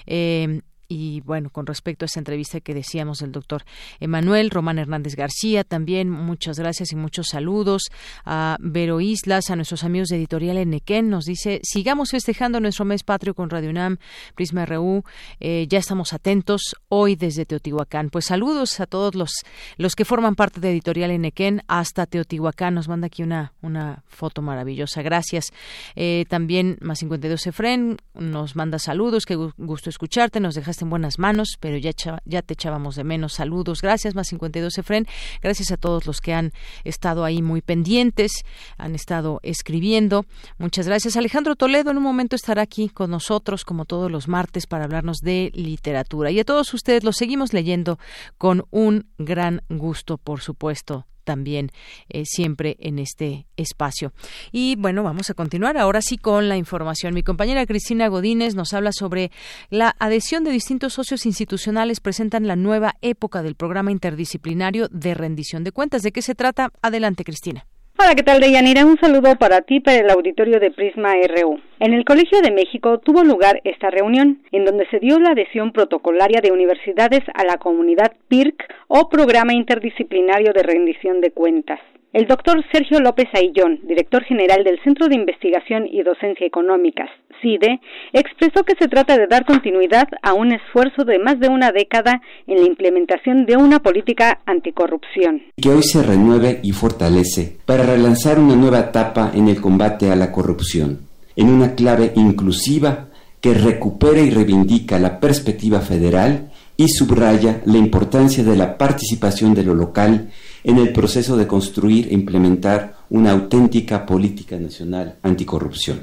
[0.07, 3.64] Eh, y bueno, con respecto a esa entrevista que decíamos del doctor
[4.01, 7.82] Emanuel, Román Hernández García, también muchas gracias y muchos saludos
[8.24, 13.03] a Vero Islas, a nuestros amigos de Editorial Enequén, nos dice, sigamos festejando nuestro mes
[13.03, 13.99] patrio con Radio UNAM,
[14.34, 15.05] Prisma RU,
[15.41, 18.09] eh, ya estamos atentos hoy desde Teotihuacán.
[18.09, 19.32] Pues saludos a todos los,
[19.76, 24.41] los que forman parte de Editorial Enequén hasta Teotihuacán, nos manda aquí una, una foto
[24.41, 25.53] maravillosa, gracias.
[25.97, 31.18] Eh, también más 52 Efren nos manda saludos, qué gusto escucharte, nos dejaste en buenas
[31.18, 31.93] manos, pero ya,
[32.24, 33.35] ya te echábamos de menos.
[33.35, 35.07] Saludos, gracias, más 52 Efren.
[35.43, 36.53] Gracias a todos los que han
[36.85, 38.45] estado ahí muy pendientes,
[38.76, 40.24] han estado escribiendo.
[40.59, 41.16] Muchas gracias.
[41.16, 45.18] Alejandro Toledo en un momento estará aquí con nosotros, como todos los martes, para hablarnos
[45.18, 46.31] de literatura.
[46.31, 47.99] Y a todos ustedes los seguimos leyendo
[48.37, 51.72] con un gran gusto, por supuesto también
[52.09, 54.14] eh, siempre en este espacio.
[54.51, 57.12] Y bueno, vamos a continuar ahora sí con la información.
[57.12, 59.31] Mi compañera Cristina Godínez nos habla sobre
[59.68, 65.64] la adhesión de distintos socios institucionales presentan la nueva época del programa interdisciplinario de rendición
[65.64, 66.01] de cuentas.
[66.01, 66.72] ¿De qué se trata?
[66.81, 67.66] Adelante, Cristina.
[68.01, 68.86] Hola, ¿qué tal, Deyanira?
[68.86, 71.59] Un saludo para ti, para el auditorio de Prisma RU.
[71.80, 75.72] En el Colegio de México tuvo lugar esta reunión, en donde se dio la adhesión
[75.72, 81.80] protocolaria de universidades a la comunidad PIRC o Programa Interdisciplinario de Rendición de Cuentas.
[82.11, 87.11] El doctor Sergio López Aillón, director general del Centro de Investigación y Docencia Económicas,
[87.43, 87.81] CIDE,
[88.15, 92.23] expresó que se trata de dar continuidad a un esfuerzo de más de una década
[92.47, 95.43] en la implementación de una política anticorrupción.
[95.61, 100.17] Que hoy se renueve y fortalece para relanzar una nueva etapa en el combate a
[100.17, 101.01] la corrupción,
[101.37, 103.09] en una clave inclusiva
[103.43, 106.49] que recupera y reivindica la perspectiva federal
[106.79, 110.31] y subraya la importancia de la participación de lo local
[110.69, 116.01] en el proceso de construir e implementar una auténtica política nacional anticorrupción.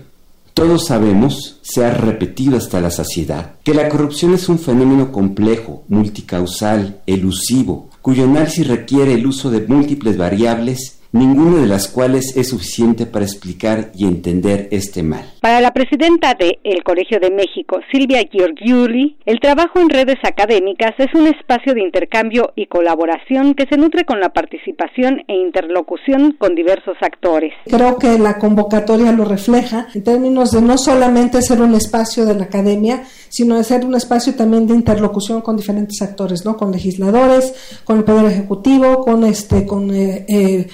[0.55, 5.83] Todos sabemos, se ha repetido hasta la saciedad, que la corrupción es un fenómeno complejo,
[5.87, 12.49] multicausal, elusivo, cuyo análisis requiere el uso de múltiples variables ninguna de las cuales es
[12.49, 15.25] suficiente para explicar y entender este mal.
[15.41, 20.91] Para la presidenta de El Colegio de México, Silvia Giorgiuli, el trabajo en redes académicas
[20.97, 26.33] es un espacio de intercambio y colaboración que se nutre con la participación e interlocución
[26.37, 27.53] con diversos actores.
[27.65, 32.35] Creo que la convocatoria lo refleja en términos de no solamente ser un espacio de
[32.35, 36.57] la academia, sino de ser un espacio también de interlocución con diferentes actores, ¿no?
[36.57, 40.67] Con legisladores, con el poder ejecutivo, con este, con eh, eh,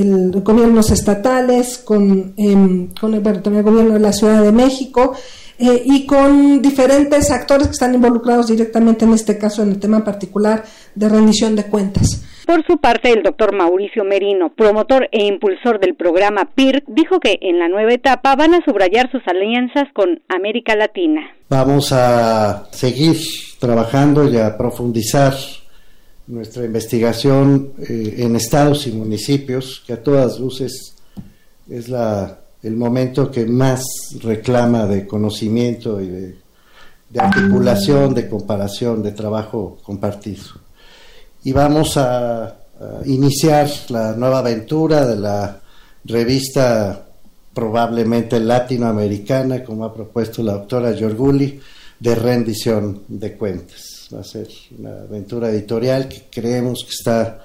[0.00, 5.14] el, gobiernos estatales, con, em, con el, el, gobierno de la Ciudad de México
[5.58, 10.04] eh, y con diferentes actores que están involucrados directamente en este caso, en el tema
[10.04, 10.64] particular
[10.94, 12.22] de rendición de cuentas.
[12.46, 17.38] Por su parte, el doctor Mauricio Merino, promotor e impulsor del programa PIRC, dijo que
[17.40, 21.22] en la nueva etapa van a subrayar sus alianzas con América Latina.
[21.48, 23.16] Vamos a seguir
[23.58, 25.32] trabajando y a profundizar
[26.28, 30.94] nuestra investigación eh, en estados y municipios, que a todas luces
[31.68, 33.84] es la, el momento que más
[34.20, 36.36] reclama de conocimiento y de,
[37.16, 40.44] articulación, de comparación, de trabajo compartido.
[41.44, 42.54] Y vamos a, a,
[43.06, 45.60] iniciar la nueva aventura de la
[46.04, 47.06] revista
[47.54, 51.58] probablemente latinoamericana, como ha propuesto la doctora Giorguli,
[51.98, 54.46] de rendición de cuentas va a ser
[54.78, 57.44] una aventura editorial que creemos que está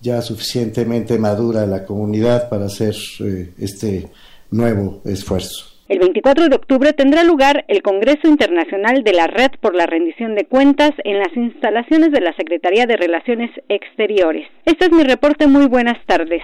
[0.00, 4.08] ya suficientemente madura la comunidad para hacer eh, este
[4.50, 5.74] nuevo esfuerzo.
[5.88, 10.34] El 24 de octubre tendrá lugar el Congreso Internacional de la Red por la Rendición
[10.34, 14.48] de Cuentas en las instalaciones de la Secretaría de Relaciones Exteriores.
[14.64, 15.46] Este es mi reporte.
[15.46, 16.42] Muy buenas tardes.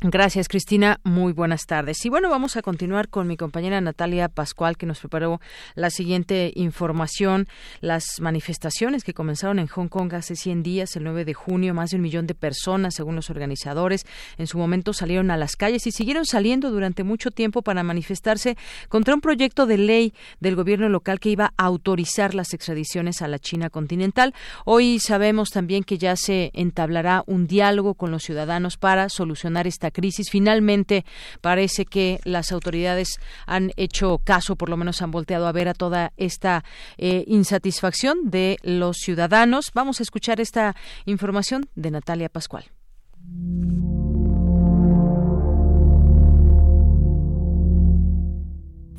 [0.00, 1.00] Gracias, Cristina.
[1.02, 2.06] Muy buenas tardes.
[2.06, 5.40] Y bueno, vamos a continuar con mi compañera Natalia Pascual, que nos preparó
[5.74, 7.48] la siguiente información.
[7.80, 11.90] Las manifestaciones que comenzaron en Hong Kong hace 100 días, el 9 de junio, más
[11.90, 14.06] de un millón de personas, según los organizadores,
[14.36, 18.56] en su momento salieron a las calles y siguieron saliendo durante mucho tiempo para manifestarse
[18.88, 23.26] contra un proyecto de ley del gobierno local que iba a autorizar las extradiciones a
[23.26, 24.32] la China continental.
[24.64, 29.87] Hoy sabemos también que ya se entablará un diálogo con los ciudadanos para solucionar esta
[29.90, 30.30] crisis.
[30.30, 31.04] Finalmente,
[31.40, 33.08] parece que las autoridades
[33.46, 36.64] han hecho caso, por lo menos han volteado a ver a toda esta
[36.96, 39.70] eh, insatisfacción de los ciudadanos.
[39.74, 42.64] Vamos a escuchar esta información de Natalia Pascual.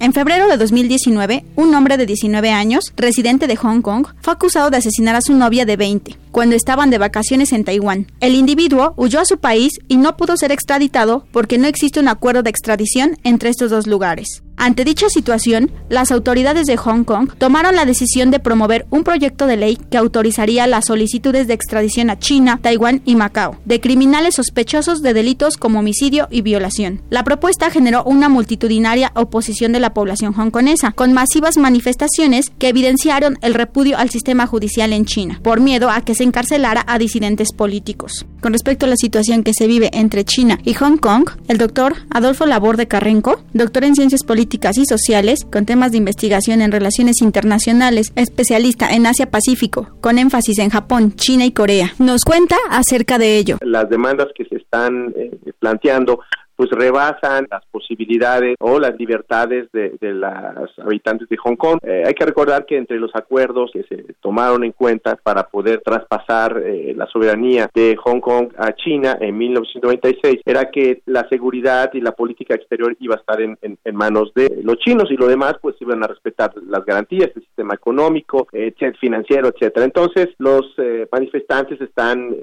[0.01, 4.69] En febrero de 2019, un hombre de 19 años, residente de Hong Kong, fue acusado
[4.69, 8.07] de asesinar a su novia de 20 cuando estaban de vacaciones en Taiwán.
[8.19, 12.07] El individuo huyó a su país y no pudo ser extraditado porque no existe un
[12.07, 14.43] acuerdo de extradición entre estos dos lugares.
[14.61, 19.47] Ante dicha situación, las autoridades de Hong Kong tomaron la decisión de promover un proyecto
[19.47, 24.35] de ley que autorizaría las solicitudes de extradición a China, Taiwán y Macao de criminales
[24.35, 27.01] sospechosos de delitos como homicidio y violación.
[27.10, 33.38] La propuesta generó una multitudinaria oposición de la población hongkonesa, con masivas manifestaciones que evidenciaron
[33.41, 37.53] el repudio al sistema judicial en China, por miedo a que se encarcelara a disidentes
[37.53, 38.25] políticos.
[38.41, 41.93] Con respecto a la situación que se vive entre China y Hong Kong, el doctor
[42.09, 47.21] Adolfo Laborde Carrenco, doctor en Ciencias Políticas y Sociales, con temas de investigación en relaciones
[47.21, 53.37] internacionales, especialista en Asia-Pacífico, con énfasis en Japón, China y Corea, nos cuenta acerca de
[53.37, 53.57] ello.
[53.61, 56.19] Las demandas que se están eh, planteando
[56.60, 61.80] pues rebasan las posibilidades o las libertades de, de las habitantes de Hong Kong.
[61.84, 65.81] Eh, hay que recordar que entre los acuerdos que se tomaron en cuenta para poder
[65.86, 71.91] traspasar eh, la soberanía de Hong Kong a China en 1996 era que la seguridad
[71.94, 75.27] y la política exterior iba a estar en, en, manos de los chinos y lo
[75.27, 79.86] demás pues iban a respetar las garantías del sistema económico, eh, financiero, etcétera.
[79.86, 82.36] Entonces los eh, manifestantes están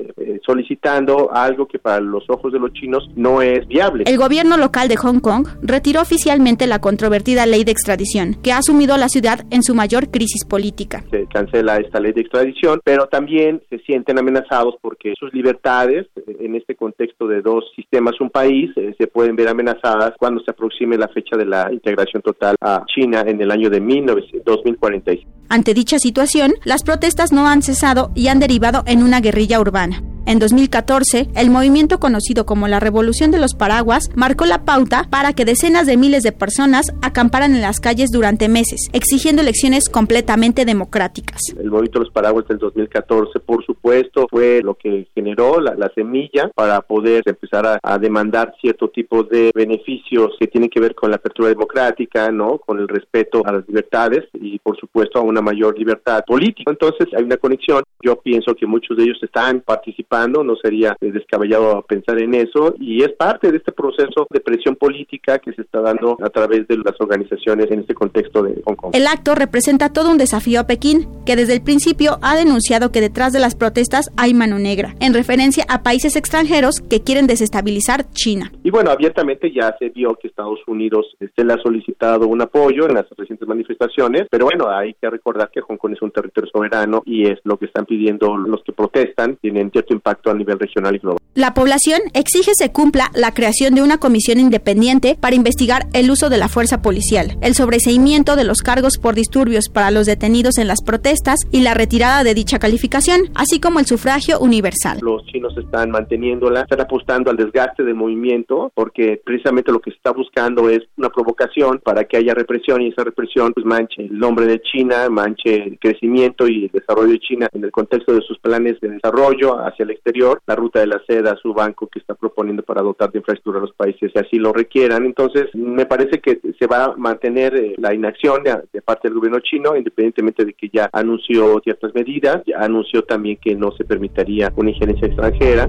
[0.43, 4.87] solicitando algo que para los ojos de los chinos no es viable El gobierno local
[4.87, 9.09] de Hong Kong retiró oficialmente la controvertida ley de extradición, que ha sumido a la
[9.09, 11.03] ciudad en su mayor crisis política.
[11.11, 16.07] Se cancela esta ley de extradición, pero también se sienten amenazados porque sus libertades,
[16.39, 20.53] en este contexto de dos sistemas, un país, eh, se pueden ver amenazadas cuando se
[20.53, 25.29] aproxime la fecha de la integración total a China en el año de 2045.
[25.49, 30.01] Ante dicha situación, las protestas no han cesado y han derivado en una guerrilla urbana.
[30.29, 35.35] En 2014, el movimiento conocido como la Revolución de los Paraguas marcó la pauta para
[35.35, 40.65] que decenas de miles de personas acamparan en las calles durante meses, exigiendo elecciones completamente
[40.65, 41.41] democráticas.
[41.57, 46.51] El movimiento de los Paraguas del 2014, por supuesto, fue lo que generó la, semilla
[46.57, 51.11] para poder empezar a, a, demandar cierto tipo de beneficios que tienen que ver con
[51.11, 52.59] la apertura democrática, ¿no?
[52.59, 56.73] Con el respeto a las libertades y, por supuesto, a una mayor libertad política.
[56.73, 57.85] Entonces, hay una conexión.
[58.03, 63.03] Yo pienso que muchos de ellos están participando no sería descabellado pensar en eso y
[63.03, 66.79] es parte de este proceso de presión política que se está dando a través de
[66.79, 68.91] las organizaciones en este contexto de Hong Kong.
[68.95, 73.01] El acto representa todo un desafío a Pekín, que desde el principio ha denunciado que
[73.01, 78.11] detrás de las protestas hay mano negra, en referencia a países extranjeros que quieren desestabilizar
[78.13, 78.51] China.
[78.65, 82.87] Y bueno, abiertamente ya se vio que Estados Unidos se le ha solicitado un apoyo
[82.89, 86.51] en las recientes manifestaciones, pero bueno, hay que recordar que Hong Kong es un territorio
[86.51, 90.59] soberano y es lo que están pidiendo los que protestan, tienen cierto impacto a nivel
[90.59, 91.19] regional y global.
[91.35, 96.31] La población exige se cumpla la creación de una comisión independiente para investigar el uso
[96.31, 100.67] de la fuerza policial, el sobreseimiento de los cargos por disturbios para los detenidos en
[100.67, 104.99] las protestas y la retirada de dicha calificación, así como el sufragio universal.
[105.03, 109.97] Los chinos están manteniéndola, están apostando al desgaste del movimiento porque precisamente lo que se
[109.97, 114.19] está buscando es una provocación para que haya represión y esa represión pues manche el
[114.19, 118.23] nombre de China, manche el crecimiento y el desarrollo de China en el contexto de
[118.23, 121.99] sus planes de desarrollo hacia el exterior, la ruta de la seda, su banco que
[121.99, 125.05] está proponiendo para dotar de infraestructura a los países si así lo requieran.
[125.05, 129.41] Entonces, me parece que se va a mantener eh, la inacción de, parte del gobierno
[129.41, 134.53] chino, independientemente de que ya anunció ciertas medidas, ya anunció también que no se permitiría
[134.57, 135.69] una injerencia extranjera.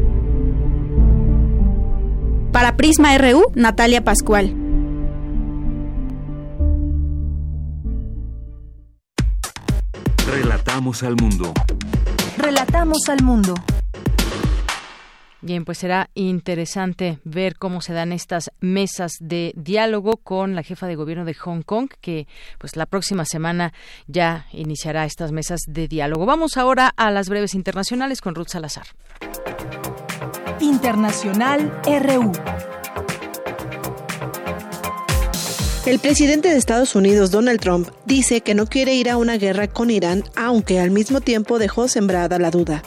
[2.51, 4.53] Para Prisma RU, Natalia Pascual.
[10.31, 11.53] Relatamos al mundo.
[12.37, 13.55] Relatamos al mundo.
[15.41, 20.87] Bien, pues será interesante ver cómo se dan estas mesas de diálogo con la jefa
[20.87, 22.27] de gobierno de Hong Kong, que
[22.57, 23.71] pues la próxima semana
[24.07, 26.25] ya iniciará estas mesas de diálogo.
[26.25, 28.87] Vamos ahora a las breves internacionales con Ruth Salazar.
[30.59, 32.31] Internacional RU.
[35.87, 39.69] El presidente de Estados Unidos, Donald Trump, dice que no quiere ir a una guerra
[39.69, 42.83] con Irán, aunque al mismo tiempo dejó sembrada la duda.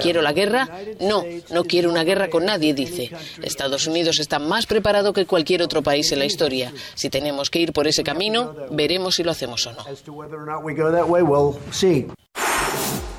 [0.00, 0.68] ¿Quiero la guerra?
[1.00, 3.10] No, no quiero una guerra con nadie, dice.
[3.42, 6.72] Estados Unidos está más preparado que cualquier otro país en la historia.
[6.94, 9.84] Si tenemos que ir por ese camino, veremos si lo hacemos o no.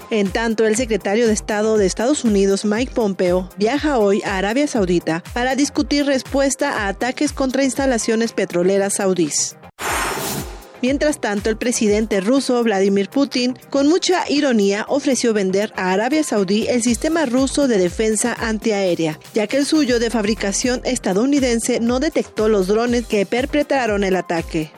[0.10, 4.66] En tanto, el secretario de Estado de Estados Unidos, Mike Pompeo, viaja hoy a Arabia
[4.66, 9.58] Saudita para discutir respuesta a ataques contra instalaciones petroleras saudíes.
[10.82, 16.68] Mientras tanto, el presidente ruso Vladimir Putin, con mucha ironía, ofreció vender a Arabia Saudí
[16.68, 22.48] el sistema ruso de defensa antiaérea, ya que el suyo de fabricación estadounidense no detectó
[22.48, 24.72] los drones que perpetraron el ataque.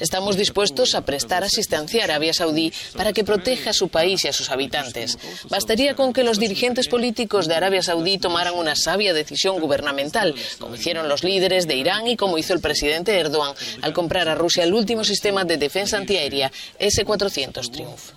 [0.00, 4.28] Estamos dispuestos a prestar asistencia a Arabia Saudí para que proteja a su país y
[4.28, 5.18] a sus habitantes.
[5.48, 10.74] Bastaría con que los dirigentes políticos de Arabia Saudí tomaran una sabia decisión gubernamental, como
[10.74, 14.64] hicieron los líderes de Irán y como hizo el presidente Erdogan al comprar a Rusia
[14.64, 18.12] el último sistema de defensa antiaérea S-400 Triumph.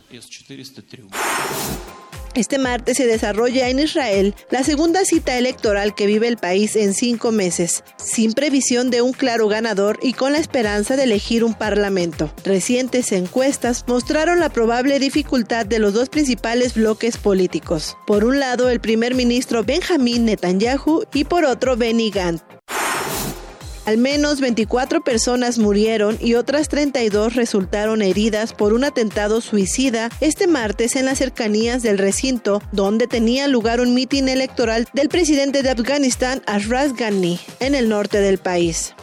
[2.36, 6.96] Este martes se desarrolla en Israel la segunda cita electoral que vive el país en
[6.96, 11.54] cinco meses, sin previsión de un claro ganador y con la esperanza de elegir un
[11.54, 12.34] parlamento.
[12.44, 17.96] Recientes encuestas mostraron la probable dificultad de los dos principales bloques políticos.
[18.08, 22.53] Por un lado, el primer ministro Benjamin Netanyahu y por otro, Benny Gantz.
[23.86, 30.48] Al menos 24 personas murieron y otras 32 resultaron heridas por un atentado suicida este
[30.48, 35.70] martes en las cercanías del recinto donde tenía lugar un mitin electoral del presidente de
[35.70, 38.96] Afganistán, Ashraf Ghani, en el norte del país.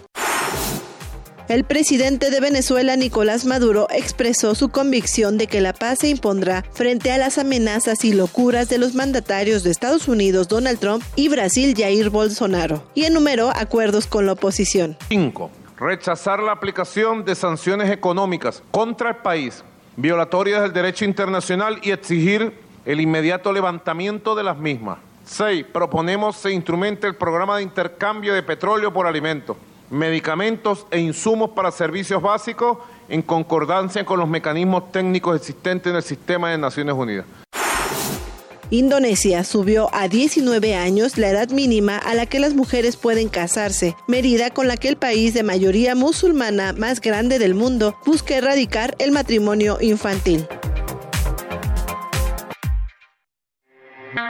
[1.51, 6.63] El presidente de Venezuela, Nicolás Maduro, expresó su convicción de que la paz se impondrá
[6.71, 11.29] frente a las amenazas y locuras de los mandatarios de Estados Unidos, Donald Trump, y
[11.29, 14.97] Brasil, Jair Bolsonaro, y enumeró acuerdos con la oposición.
[15.09, 15.51] 5.
[15.77, 19.65] Rechazar la aplicación de sanciones económicas contra el país,
[19.97, 22.55] violatorias del derecho internacional y exigir
[22.85, 24.99] el inmediato levantamiento de las mismas.
[25.25, 29.57] Seis, proponemos se instrumente el programa de intercambio de petróleo por alimentos,
[29.91, 36.03] medicamentos e insumos para servicios básicos en concordancia con los mecanismos técnicos existentes en el
[36.03, 37.27] sistema de Naciones Unidas.
[38.71, 43.97] Indonesia subió a 19 años la edad mínima a la que las mujeres pueden casarse,
[44.07, 48.95] medida con la que el país de mayoría musulmana más grande del mundo busca erradicar
[49.01, 50.47] el matrimonio infantil.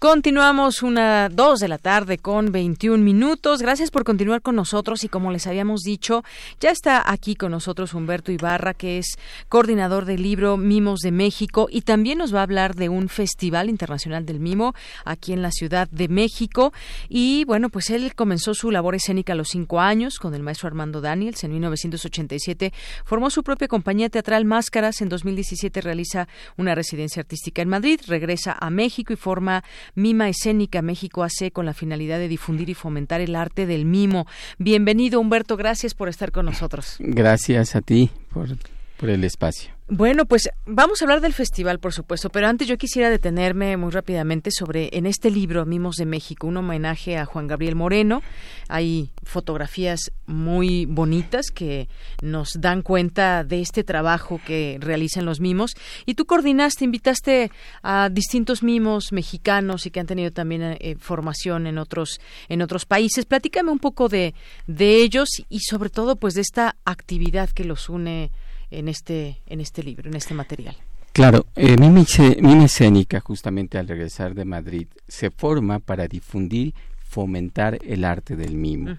[0.00, 3.60] Continuamos una dos de la tarde con 21 minutos.
[3.60, 6.24] Gracias por continuar con nosotros y como les habíamos dicho,
[6.58, 9.18] ya está aquí con nosotros Humberto Ibarra, que es
[9.50, 13.68] coordinador del libro Mimos de México y también nos va a hablar de un festival
[13.68, 14.74] internacional del mimo
[15.04, 16.72] aquí en la Ciudad de México.
[17.10, 20.68] Y bueno, pues él comenzó su labor escénica a los cinco años con el maestro
[20.68, 21.44] Armando Daniels.
[21.44, 22.72] En 1987
[23.04, 25.02] formó su propia compañía teatral Máscaras.
[25.02, 29.62] En 2017 realiza una residencia artística en Madrid, regresa a México y forma
[29.94, 34.26] Mima Escénica México AC con la finalidad de difundir y fomentar el arte del mimo.
[34.58, 35.56] Bienvenido, Humberto.
[35.56, 36.96] Gracias por estar con nosotros.
[36.98, 38.48] Gracias a ti por,
[38.96, 39.72] por el espacio.
[39.92, 43.90] Bueno, pues vamos a hablar del festival, por supuesto, pero antes yo quisiera detenerme muy
[43.90, 48.22] rápidamente sobre en este libro Mimos de México, un homenaje a Juan Gabriel Moreno.
[48.68, 51.88] Hay fotografías muy bonitas que
[52.22, 55.74] nos dan cuenta de este trabajo que realizan los mimos
[56.06, 57.50] y tú coordinaste, invitaste
[57.82, 62.86] a distintos mimos mexicanos y que han tenido también eh, formación en otros en otros
[62.86, 63.26] países.
[63.26, 64.36] Platícame un poco de
[64.68, 68.30] de ellos y sobre todo pues de esta actividad que los une
[68.70, 70.76] en este, en este libro, en este material.
[71.12, 77.78] Claro, eh, mi, mi escénica, justamente al regresar de Madrid, se forma para difundir, fomentar
[77.84, 78.96] el arte del mimo.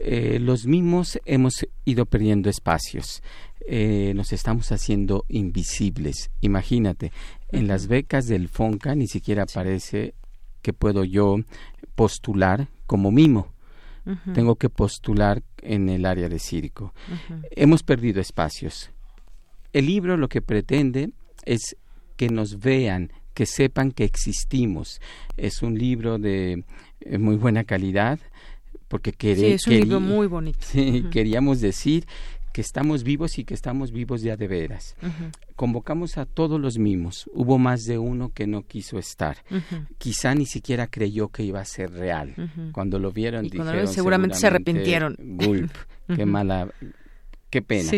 [0.00, 3.22] Eh, los mimos hemos ido perdiendo espacios,
[3.66, 6.30] eh, nos estamos haciendo invisibles.
[6.42, 7.12] Imagínate,
[7.50, 10.14] en las becas del FONCA ni siquiera parece
[10.60, 11.38] que puedo yo
[11.94, 13.52] postular como mimo.
[14.32, 16.94] Tengo que postular en el área de circo.
[17.50, 18.90] Hemos perdido espacios
[19.72, 21.10] el libro lo que pretende
[21.44, 21.76] es
[22.16, 25.00] que nos vean, que sepan que existimos.
[25.36, 26.64] Es un libro de
[27.00, 28.18] eh, muy buena calidad
[28.88, 30.58] porque sí, es un libro muy bonito.
[31.10, 32.06] queríamos decir
[32.52, 34.96] que estamos vivos y que estamos vivos ya de veras.
[35.54, 37.30] Convocamos a todos los mimos.
[37.32, 39.36] Hubo más de uno que no quiso estar.
[39.98, 42.34] Quizá ni siquiera creyó que iba a ser real.
[42.72, 45.16] Cuando lo vieron, dijeron, seguramente, se arrepintieron.
[45.18, 45.70] Gulp,
[46.16, 46.68] qué mala
[47.50, 47.90] Qué pena.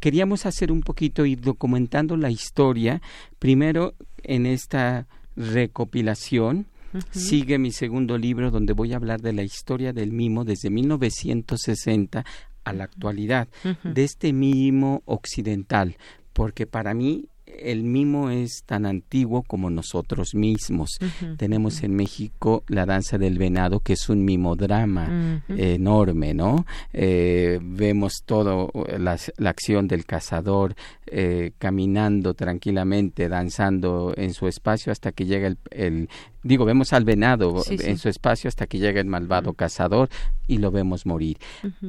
[0.00, 3.02] Queríamos hacer un poquito, ir documentando la historia,
[3.38, 5.06] primero en esta
[5.36, 6.66] recopilación.
[7.10, 12.24] Sigue mi segundo libro donde voy a hablar de la historia del mimo desde 1960
[12.62, 13.48] a la actualidad,
[13.82, 15.96] de este mimo occidental,
[16.32, 17.26] porque para mí
[17.58, 20.98] el mimo es tan antiguo como nosotros mismos.
[21.36, 26.66] Tenemos en México la danza del venado, que es un mimodrama enorme, ¿no?
[26.92, 29.18] Eh, vemos todo la,
[29.48, 30.74] acción del cazador
[31.06, 36.08] eh, caminando tranquilamente, danzando en su espacio hasta que llega el,
[36.42, 40.08] digo, vemos al venado en su espacio hasta que llega el malvado cazador
[40.46, 41.38] y lo vemos morir.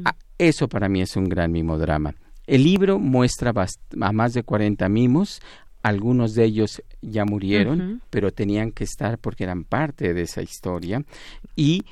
[0.04, 2.16] Ah, eso para mí es un gran mimodrama.
[2.48, 3.54] El libro muestra
[4.02, 5.42] a más de 40 mimos,
[5.82, 11.04] algunos de ellos ya murieron, pero tenían que estar porque eran parte de esa historia.
[11.56, 11.84] Y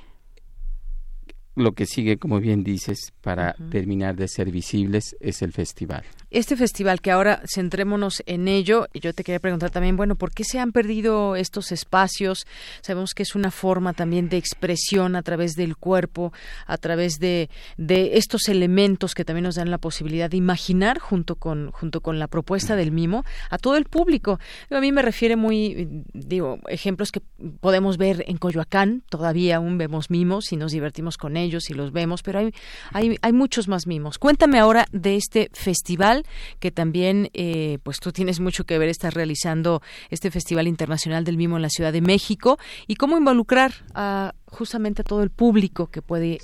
[1.56, 6.04] lo que sigue, como bien dices, para terminar de ser visibles es el festival.
[6.34, 10.32] Este festival, que ahora centrémonos en ello, y yo te quería preguntar también, bueno, ¿por
[10.32, 12.48] qué se han perdido estos espacios?
[12.82, 16.34] Sabemos que es una forma también de expresión a través del cuerpo,
[16.66, 21.36] a través de, de estos elementos que también nos dan la posibilidad de imaginar junto
[21.36, 24.40] con, junto con la propuesta del mimo a todo el público.
[24.72, 27.22] A mí me refiere muy, digo, ejemplos que
[27.60, 31.92] podemos ver en Coyoacán, todavía aún vemos mimos y nos divertimos con ellos y los
[31.92, 32.56] vemos, pero hay,
[32.92, 34.18] hay, hay muchos más mimos.
[34.18, 36.23] Cuéntame ahora de este festival
[36.60, 41.38] que también, eh, pues tú tienes mucho que ver, estás realizando este Festival Internacional del
[41.38, 45.88] Mimo en la Ciudad de México y cómo involucrar a justamente a todo el público
[45.88, 46.38] que puede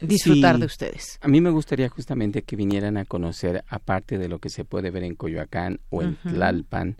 [0.00, 1.18] disfrutar de ustedes.
[1.20, 4.90] A mí me gustaría justamente que vinieran a conocer, aparte de lo que se puede
[4.90, 6.96] ver en Coyoacán o en Tlalpan,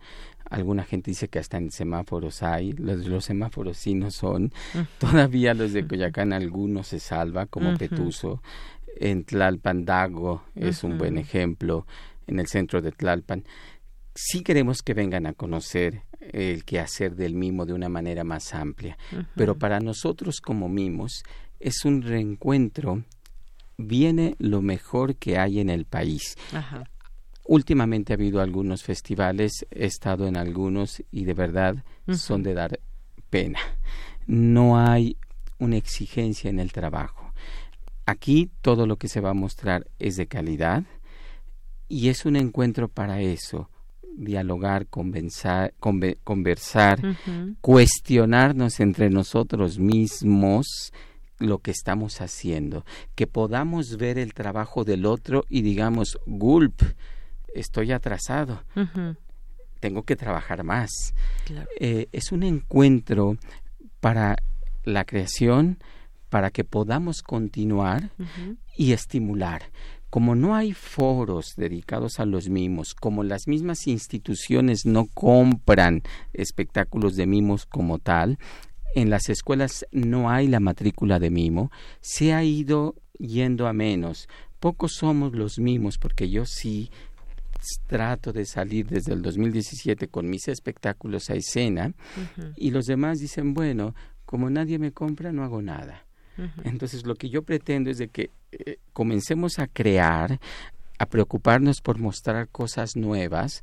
[0.51, 4.53] alguna gente dice que hasta en semáforos hay, los, los semáforos sí no son,
[4.99, 8.43] todavía los de Coyoacán algunos se salva, como Petuso,
[8.99, 11.87] en Tlalpan Dago es un buen ejemplo,
[12.27, 13.45] en el centro de Tlalpan.
[14.15, 18.97] sí queremos que vengan a conocer el quehacer del mimo de una manera más amplia,
[19.35, 21.23] pero para nosotros como mimos
[21.61, 23.05] es un reencuentro,
[23.77, 26.37] viene lo mejor que hay en el país.
[27.45, 32.81] Últimamente ha habido algunos festivales, he estado en algunos y de verdad son de dar
[33.31, 33.61] pena.
[34.27, 35.17] No hay
[35.59, 37.33] una exigencia en el trabajo.
[38.05, 40.85] Aquí todo lo que se va a mostrar es de calidad
[41.89, 43.71] y es un encuentro para eso,
[44.17, 45.73] dialogar, conversar,
[47.61, 50.93] cuestionarnos entre nosotros mismos
[51.39, 52.85] lo que estamos haciendo,
[53.15, 56.83] que podamos ver el trabajo del otro y digamos, gulp,
[57.55, 58.63] estoy atrasado,
[59.81, 61.15] tengo que trabajar más.
[61.79, 63.37] Eh, es un encuentro
[64.01, 64.37] para
[64.85, 65.79] la creación,
[66.31, 68.11] para que podamos continuar
[68.77, 69.71] y estimular
[70.11, 76.03] como no hay foros dedicados a los mimos, como las mismas instituciones no compran
[76.33, 78.39] espectáculos de mimos como tal,
[78.95, 81.71] en las escuelas no hay la matrícula de mimo,
[82.01, 84.29] se ha ido yendo a menos.
[84.59, 86.91] Pocos somos los mimos, porque yo sí
[87.87, 91.93] trato de salir desde el 2017 con mis espectáculos a escena
[92.57, 96.06] y los demás dicen, bueno, como nadie me compra, no hago nada.
[96.65, 100.39] Entonces lo que yo pretendo es de que eh, comencemos a crear,
[100.99, 103.63] a preocuparnos por mostrar cosas nuevas.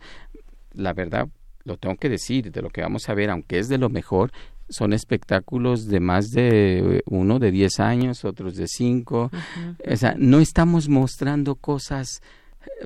[0.73, 1.27] La verdad,
[1.63, 4.31] lo tengo que decir, de lo que vamos a ver, aunque es de lo mejor,
[4.69, 9.29] son espectáculos de más de uno de diez años, otros de cinco.
[9.85, 12.21] O sea, no estamos mostrando cosas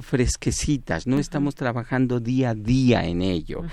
[0.02, 3.64] fresquecitas, no estamos trabajando día a día en ello.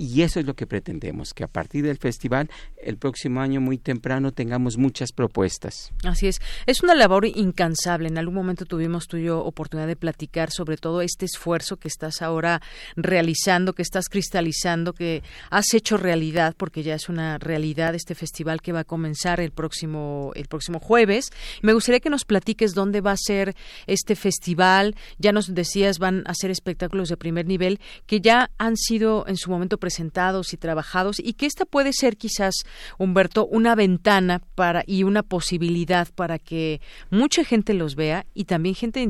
[0.00, 2.48] Y eso es lo que pretendemos, que a partir del festival
[2.78, 5.92] el próximo año muy temprano tengamos muchas propuestas.
[6.04, 6.40] Así es.
[6.64, 8.08] Es una labor incansable.
[8.08, 11.88] En algún momento tuvimos tú y yo oportunidad de platicar sobre todo este esfuerzo que
[11.88, 12.62] estás ahora
[12.96, 18.62] realizando, que estás cristalizando, que has hecho realidad, porque ya es una realidad este festival
[18.62, 21.28] que va a comenzar el próximo, el próximo jueves.
[21.60, 23.54] Me gustaría que nos platiques dónde va a ser
[23.86, 24.96] este festival.
[25.18, 29.36] Ya nos decías, van a ser espectáculos de primer nivel que ya han sido en
[29.36, 29.89] su momento presentados
[30.52, 32.54] y trabajados y que esta puede ser quizás,
[32.98, 36.80] Humberto, una ventana para y una posibilidad para que
[37.10, 39.00] mucha gente los vea y también gente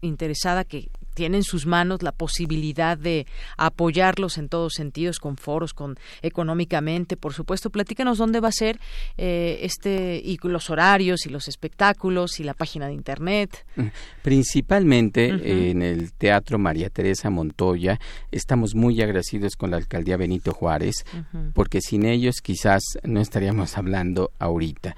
[0.00, 3.26] interesada que tiene en sus manos la posibilidad de
[3.56, 7.70] apoyarlos en todos sentidos, con foros, con económicamente, por supuesto.
[7.70, 8.80] Platícanos dónde va a ser
[9.16, 13.66] eh, este y los horarios y los espectáculos y la página de internet.
[13.76, 13.86] Mm,
[14.22, 18.00] principalmente en el Teatro María Teresa Montoya.
[18.30, 21.04] Estamos muy agradecidos con la alcaldía Benito Juárez,
[21.54, 24.96] porque sin ellos quizás no estaríamos hablando ahorita.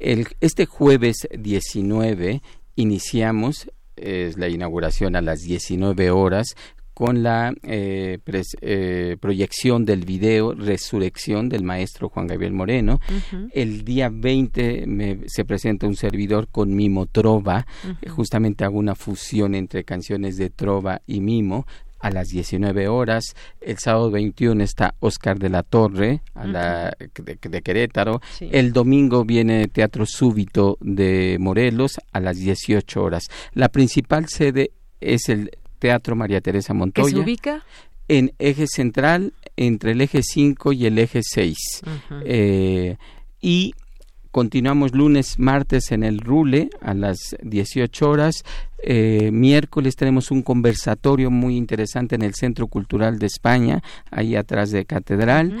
[0.00, 2.42] El, este jueves 19
[2.76, 6.54] iniciamos es la inauguración a las 19 horas
[6.94, 8.18] con la eh,
[8.60, 13.00] eh, proyección del video Resurrección del maestro Juan Gabriel Moreno.
[13.52, 17.66] El día 20 se presenta un servidor con Mimo Trova,
[18.08, 21.66] justamente hago una fusión entre canciones de Trova y Mimo
[22.02, 23.34] a las 19 horas.
[23.60, 28.20] El sábado 21 está Oscar de la Torre a la, de, Querétaro.
[28.40, 33.28] El domingo viene Teatro Súbito de Morelos a las 18 horas.
[33.54, 37.06] La principal sede es el Teatro María Teresa Montoya.
[37.06, 37.64] ¿Qué se ubica?
[38.08, 41.56] En eje central, entre el eje 5 y el eje 6.
[42.24, 42.96] Eh,
[43.40, 43.74] y
[44.32, 48.42] continuamos lunes, martes en el Rule a las 18 horas.
[48.84, 53.80] Eh, miércoles tenemos un conversatorio muy interesante en el Centro Cultural de España,
[54.10, 55.56] ahí atrás de Catedral.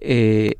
[0.00, 0.56] Eh,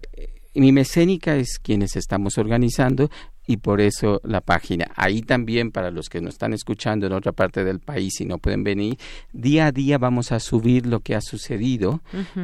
[0.54, 3.10] Mima Escénica es quienes estamos organizando
[3.50, 4.92] y por eso la página.
[4.94, 8.38] Ahí también para los que nos están escuchando en otra parte del país y no
[8.38, 8.96] pueden venir,
[9.32, 12.00] día a día vamos a subir lo que ha sucedido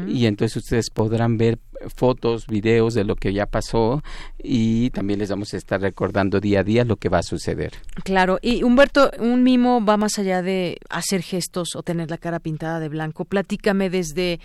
[0.08, 1.60] y entonces ustedes podrán ver
[1.94, 4.02] fotos, videos de lo que ya pasó
[4.36, 7.74] y también les vamos a estar recordando día a día lo que va a suceder.
[8.02, 12.40] Claro, y Humberto, un mimo va más allá de hacer gestos o tener la cara
[12.40, 13.24] pintada de blanco.
[13.24, 14.40] Platícame desde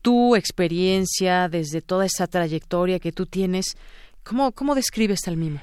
[0.00, 3.76] tu experiencia, desde toda esa trayectoria que tú tienes,
[4.22, 5.60] ¿cómo, cómo describes al mimo?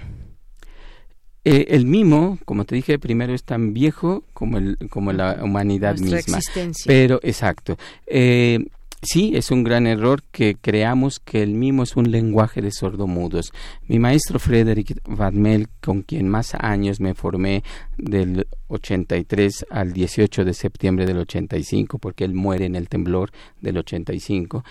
[1.45, 5.97] Eh, el mimo, como te dije primero, es tan viejo como, el, como la humanidad
[5.97, 6.17] misma.
[6.19, 6.85] Existencia.
[6.87, 7.77] Pero, exacto.
[8.07, 8.59] Eh,
[9.05, 13.51] Sí, es un gran error que creamos que el mimo es un lenguaje de sordomudos.
[13.85, 17.65] Mi maestro Frederick Vadmel, con quien más años me formé
[17.97, 23.77] del 83 al 18 de septiembre del 85, porque él muere en el temblor del
[23.79, 24.63] 85,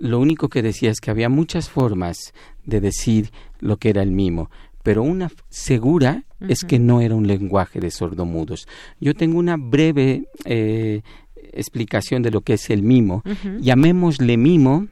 [0.00, 2.32] lo único que decía es que había muchas formas
[2.64, 3.30] de decir
[3.60, 4.50] lo que era el mimo,
[4.84, 8.68] pero una segura es que no era un lenguaje de sordomudos.
[9.00, 11.00] Yo tengo una breve eh,
[11.34, 13.22] explicación de lo que es el mimo.
[13.60, 14.88] Llamémosle mimo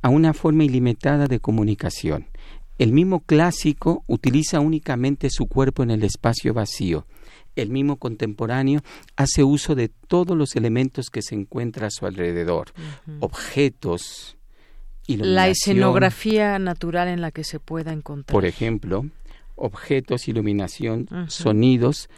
[0.00, 2.26] a una forma ilimitada de comunicación.
[2.78, 7.08] El mimo clásico utiliza únicamente su cuerpo en el espacio vacío.
[7.56, 8.82] El mimo contemporáneo
[9.16, 12.72] hace uso de todos los elementos que se encuentran a su alrededor,
[13.18, 14.36] objetos,
[15.08, 18.32] la escenografía natural en la que se pueda encontrar.
[18.32, 19.06] Por ejemplo,
[19.54, 22.08] objetos, iluminación, sonidos,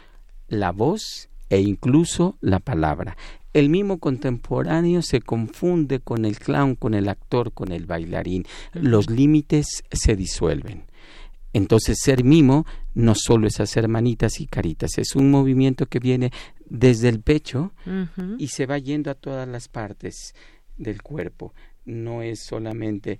[0.47, 3.15] la voz e incluso la palabra
[3.53, 8.45] el mimo contemporáneo se confunde con el clown, con el actor, con el bailarín.
[8.73, 10.83] Los límites se disuelven.
[11.51, 16.31] Entonces ser mimo no solo es hacer manitas y caritas, es un movimiento que viene
[16.69, 17.71] desde el pecho
[18.37, 20.35] y se va yendo a todas las partes
[20.77, 21.53] del cuerpo.
[21.89, 23.19] No es solamente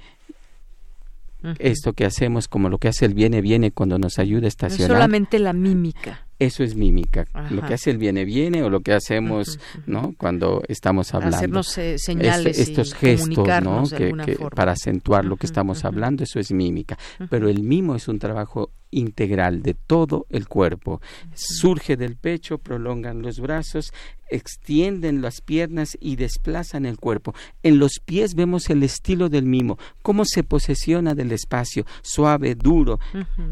[1.58, 4.90] esto que hacemos como lo que hace el viene viene cuando nos ayuda a estacionar.
[4.90, 7.28] No solamente la mímica eso es mímica.
[7.52, 10.16] Lo que hace el viene viene o lo que hacemos, ¿no?
[10.18, 11.38] Cuando estamos hablando.
[11.38, 13.84] Hacernos eh, señales estos gestos, ¿no?
[13.84, 16.98] Que, para acentuar lo que estamos hablando, eso es mímica.
[17.30, 21.02] Pero el mimo es un trabajo integral de todo el cuerpo.
[21.34, 23.94] Surge del pecho, prolongan los brazos,
[24.30, 27.34] extienden las piernas y desplazan el cuerpo.
[27.64, 33.00] En los pies vemos el estilo del mimo, cómo se posesiona del espacio, suave, duro,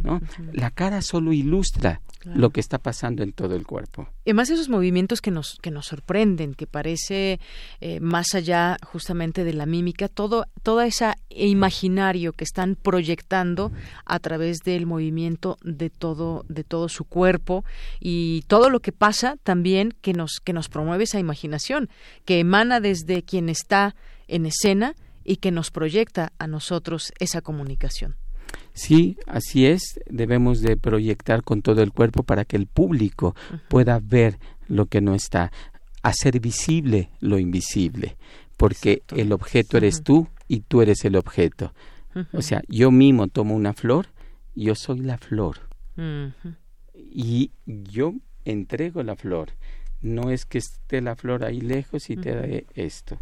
[0.04, 0.22] ¿no?
[0.54, 4.10] La cara solo ilustra lo que está pasando en todo el cuerpo.
[4.26, 7.40] Además esos movimientos que nos que nos sorprenden, que parece
[7.80, 13.72] eh, más allá justamente de la mímica, todo toda esa imaginario que están proyectando
[14.06, 15.27] a través del movimiento
[15.64, 17.66] de todo de todo su cuerpo
[18.00, 21.90] y todo lo que pasa también que nos que nos promueve esa imaginación,
[22.26, 23.96] que emana desde quien está
[24.28, 28.16] en escena y que nos proyecta a nosotros esa comunicación.
[28.74, 33.36] Sí, así es, debemos de proyectar con todo el cuerpo para que el público
[33.68, 35.52] pueda ver lo que no está,
[36.04, 38.18] hacer visible lo invisible,
[38.56, 41.74] porque el objeto eres tú y tú eres el objeto.
[42.34, 44.08] O sea, yo mismo tomo una flor,
[44.64, 45.60] yo soy la flor.
[46.94, 48.14] Y yo
[48.46, 49.52] entrego la flor.
[50.02, 53.18] No es que esté la flor ahí lejos y te dé esto.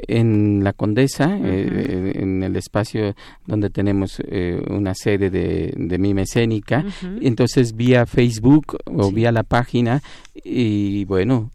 [0.08, 3.16] en la Condesa, eh, en el espacio
[3.46, 6.86] donde tenemos eh, una sede de, de mime escénica.
[7.22, 10.02] Entonces, vía Facebook o vía la página,
[10.44, 11.52] y bueno,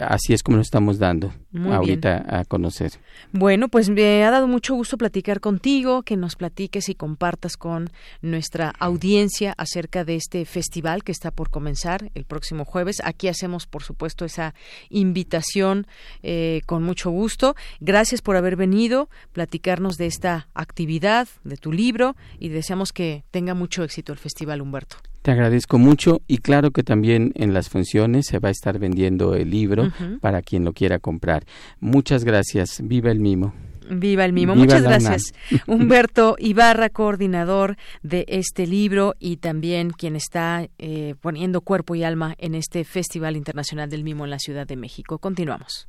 [0.00, 2.92] así es como lo estamos dando ahorita a conocer.
[3.32, 7.90] Bueno, pues me ha dado mucho gusto platicar contigo, que nos platiques y compartas con
[8.20, 13.02] nuestra audiencia acerca de este festival que está por comenzar el próximo jueves.
[13.04, 14.54] Aquí hacemos, por supuesto, esa
[14.90, 15.86] invitación
[16.22, 17.54] eh, con mucho gusto.
[17.84, 23.54] Gracias por haber venido, platicarnos de esta actividad, de tu libro y deseamos que tenga
[23.54, 24.98] mucho éxito el festival, Humberto.
[25.22, 29.34] Te agradezco mucho y claro que también en las funciones se va a estar vendiendo
[29.34, 31.44] el libro para quien lo quiera comprar.
[31.80, 32.80] Muchas gracias.
[32.84, 33.52] Viva el mimo.
[33.90, 34.54] Viva el mimo.
[34.54, 35.34] Muchas gracias.
[35.66, 42.36] Humberto Ibarra, coordinador de este libro y también quien está eh, poniendo cuerpo y alma
[42.38, 45.18] en este Festival Internacional del Mimo en la Ciudad de México.
[45.18, 45.88] Continuamos.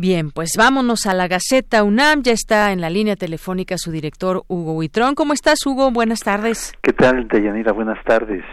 [0.00, 2.22] Bien, pues vámonos a la Gaceta UNAM.
[2.22, 5.16] Ya está en la línea telefónica su director Hugo Huitrón.
[5.16, 5.90] ¿Cómo estás, Hugo?
[5.90, 6.72] Buenas tardes.
[6.82, 7.72] ¿Qué tal, Deyanira?
[7.72, 8.44] Buenas tardes.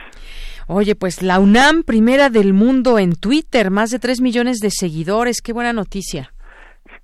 [0.65, 5.43] Oye, pues la UNAM, primera del mundo en Twitter, más de tres millones de seguidores.
[5.43, 6.33] Qué buena noticia.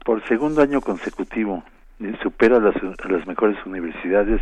[0.04, 1.64] Por segundo año consecutivo,
[2.00, 4.42] eh, supera las, las mejores universidades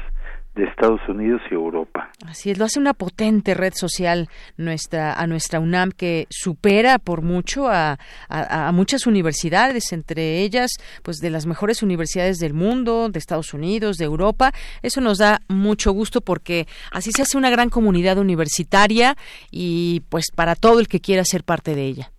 [0.59, 2.09] de Estados Unidos y Europa.
[2.27, 4.27] Así es, lo hace una potente red social
[4.57, 7.97] nuestra, a nuestra UNAM que supera por mucho a,
[8.29, 10.71] a, muchas universidades, entre ellas,
[11.03, 14.51] pues de las mejores universidades del mundo, de Estados Unidos, de Europa.
[14.83, 19.15] Eso nos da mucho gusto porque así se hace una gran comunidad universitaria
[19.51, 22.11] y pues para todo el que quiera ser parte de ella.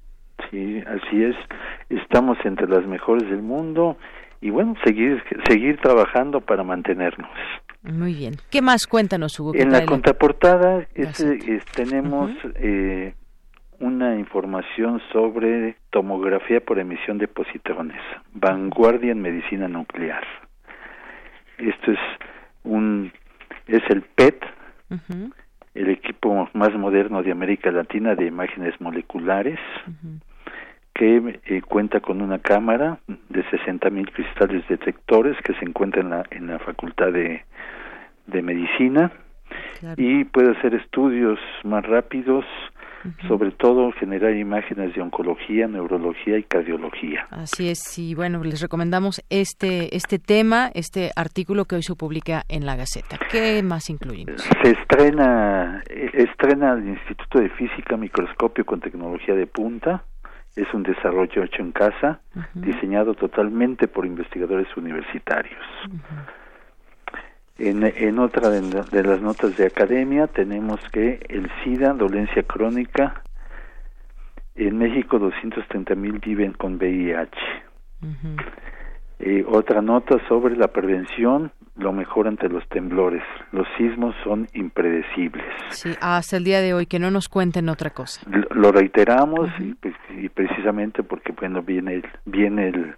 [0.51, 1.37] Sí, así es.
[1.91, 3.99] Estamos entre las mejores del mundo
[4.41, 7.29] y bueno, seguir seguir trabajando para mantenernos.
[7.83, 8.35] Muy bien.
[8.51, 8.87] ¿Qué más?
[8.87, 9.55] Cuéntanos, Hugo.
[9.55, 10.87] En la contraportada
[11.75, 13.15] tenemos eh,
[13.79, 18.01] una información sobre tomografía por emisión de positrones,
[18.35, 20.25] vanguardia en medicina nuclear.
[21.59, 21.99] Esto es
[22.65, 23.13] un
[23.67, 24.43] es el PET,
[25.75, 29.59] el equipo más moderno de América Latina de imágenes moleculares,
[31.01, 36.27] que eh, cuenta con una cámara de 60.000 cristales detectores que se encuentra en la,
[36.31, 37.43] en la Facultad de
[38.27, 39.11] de medicina
[39.97, 42.45] y puede hacer estudios más rápidos,
[43.27, 47.27] sobre todo generar imágenes de oncología, neurología y cardiología.
[47.31, 52.45] Así es, y bueno, les recomendamos este este tema, este artículo que hoy se publica
[52.49, 53.19] en la Gaceta.
[53.31, 54.43] ¿Qué más incluimos?
[54.63, 55.83] Se estrena
[56.13, 60.05] estrena el Instituto de Física Microscopio con tecnología de punta.
[60.57, 62.21] Es un desarrollo hecho en casa,
[62.55, 65.63] diseñado totalmente por investigadores universitarios.
[67.59, 73.23] En, en otra de, las notas de academia tenemos que el SIDA, dolencia crónica,
[74.55, 77.31] en México 230 mil viven con VIH.
[79.19, 83.23] Eh, otra nota sobre la prevención, lo mejor ante los temblores.
[83.53, 85.45] Los sismos son impredecibles.
[85.71, 88.21] Sí, hasta el día de hoy, que no nos cuenten otra cosa.
[88.51, 92.95] Lo, reiteramos y, pues, y, precisamente porque, bueno, viene, viene el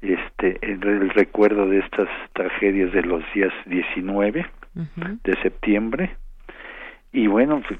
[0.00, 4.46] este el, recuerdo de estas tragedias de los días 19
[5.24, 6.16] de septiembre
[7.12, 7.78] y bueno pues,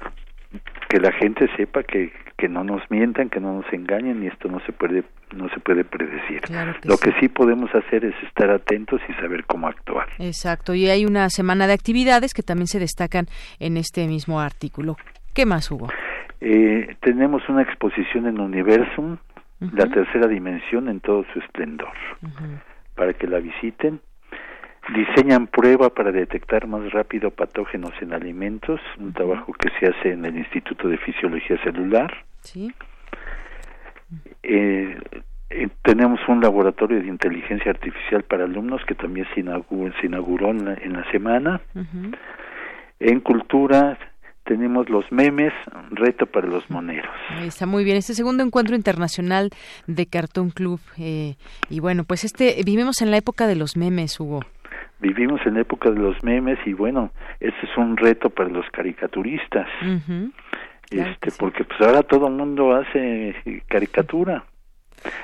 [0.89, 2.11] que la gente sepa que,
[2.41, 5.59] que no nos mientan que no nos engañen y esto no se puede no se
[5.59, 6.41] puede predecir.
[6.83, 10.07] Lo que sí podemos hacer es estar atentos y saber cómo actuar.
[10.17, 13.27] Exacto y hay una semana de actividades que también se destacan
[13.59, 14.97] en este mismo artículo.
[15.33, 15.87] Qué más hubo
[16.41, 19.17] eh, tenemos una exposición en Universum
[19.59, 21.93] la tercera dimensión en todo su esplendor,
[22.95, 23.99] para que la visiten.
[24.95, 30.25] Diseñan prueba para detectar más rápido patógenos en alimentos, un trabajo que se hace en
[30.25, 32.11] el Instituto de Fisiología Celular.
[32.41, 32.71] Sí.
[34.43, 34.97] Eh,
[35.49, 40.51] eh, tenemos un laboratorio de inteligencia artificial para alumnos que también se inauguró, se inauguró
[40.51, 41.61] en, la, semana.
[42.99, 43.97] En cultura
[44.45, 45.53] tenemos los memes,
[45.91, 47.11] reto para los moneros.
[47.41, 49.49] Está muy bien, este segundo encuentro internacional
[49.87, 50.79] de Cartoon Club.
[50.97, 51.35] Eh,
[51.69, 54.41] y bueno, pues este, vivimos en la época de los memes, Hugo.
[54.99, 58.65] Vivimos en la época de los memes y bueno, este es un reto para los
[58.71, 59.67] caricaturistas.
[60.91, 63.35] Este, porque pues ahora todo el mundo hace
[63.67, 64.43] caricatura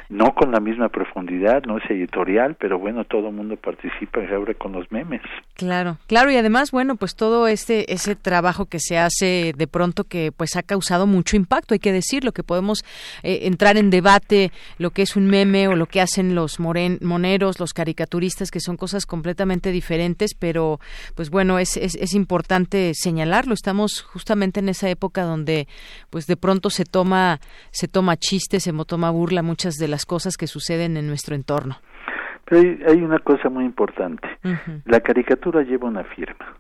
[0.10, 4.54] no con la misma profundidad, no es editorial, pero bueno, todo el mundo participa ahora
[4.54, 5.22] con los memes.
[5.56, 10.04] Claro, claro, y además, bueno, pues todo este ese trabajo que se hace de pronto
[10.04, 12.84] que pues ha causado mucho impacto, hay que decirlo, que podemos
[13.24, 17.00] eh, entrar en debate lo que es un meme o lo que hacen los moren,
[17.02, 20.80] moneros, los caricaturistas, que son cosas completamente diferentes, pero
[21.16, 25.68] pues bueno, es, es, es importante señalarlo, estamos justamente en esa época donde
[26.10, 27.40] pues de pronto se toma
[27.72, 31.78] se toma chiste, se toma burla muchas de las cosas que suceden en nuestro entorno.
[32.46, 34.28] Pero hay, una cosa muy importante.
[34.86, 36.58] La caricatura lleva una firma.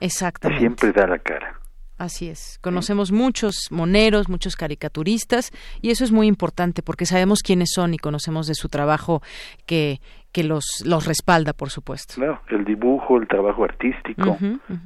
[0.00, 0.60] Exactamente.
[0.60, 1.60] Siempre da la cara.
[1.98, 2.58] Así es.
[2.62, 5.50] Conocemos muchos moneros, muchos caricaturistas
[5.80, 9.22] y eso es muy importante porque sabemos quiénes son y conocemos de su trabajo
[9.64, 10.00] que,
[10.30, 12.14] que los, los respalda, por supuesto.
[12.16, 14.36] Claro, el dibujo, el trabajo artístico,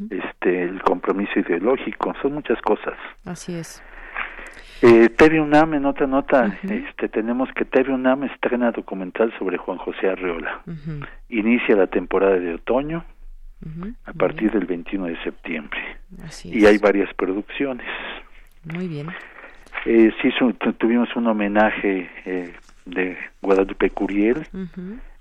[0.08, 2.94] este, el compromiso ideológico, son muchas cosas.
[3.24, 3.82] Así es.
[4.82, 9.78] Eh, TV UNAM, en otra nota, este, tenemos que TV UNAM estrena documental sobre Juan
[9.78, 10.62] José Arreola.
[11.28, 13.04] Inicia la temporada de otoño
[14.06, 15.80] a partir del 21 de septiembre.
[16.44, 17.86] y hay varias producciones.
[18.64, 19.08] Muy bien.
[19.84, 20.30] Eh, sí,
[20.78, 22.52] tuvimos un homenaje eh,
[22.86, 24.46] de Guadalupe Curiel,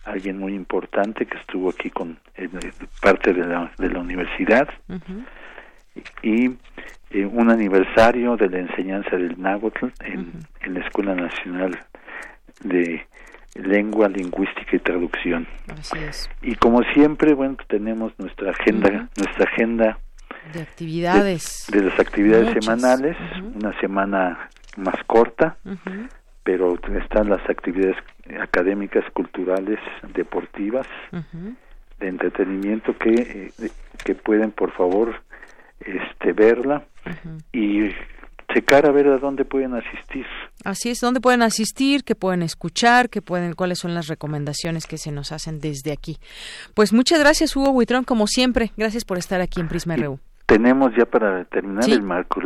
[0.05, 2.17] alguien muy importante que estuvo aquí con
[3.01, 4.69] parte de la, de la universidad
[6.21, 6.51] y
[7.11, 10.31] eh, un aniversario de la enseñanza del náhuatl en,
[10.61, 11.79] en la Escuela Nacional
[12.63, 13.05] de
[13.55, 15.47] Lengua, Lingüística y Traducción.
[16.41, 19.99] Y como siempre, bueno, tenemos nuestra agenda, nuestra agenda
[20.53, 23.17] de actividades, de, las actividades semanales,
[23.55, 25.57] una semana más corta,
[26.43, 27.97] pero están las actividades
[28.39, 29.79] académicas, culturales,
[30.13, 30.87] deportivas,
[31.99, 33.69] de entretenimiento que, eh,
[34.05, 35.21] que pueden por favor
[35.79, 36.85] este verla
[37.51, 37.89] y
[38.53, 40.25] checar a ver a dónde pueden asistir.
[40.63, 44.97] Así es, dónde pueden asistir, qué pueden escuchar, qué pueden, cuáles son las recomendaciones que
[44.97, 46.17] se nos hacen desde aquí.
[46.73, 50.19] Pues muchas gracias Hugo Huitrón, como siempre, gracias por estar aquí en Prisma RU.
[50.49, 52.41] Tenemos ya para terminar el marco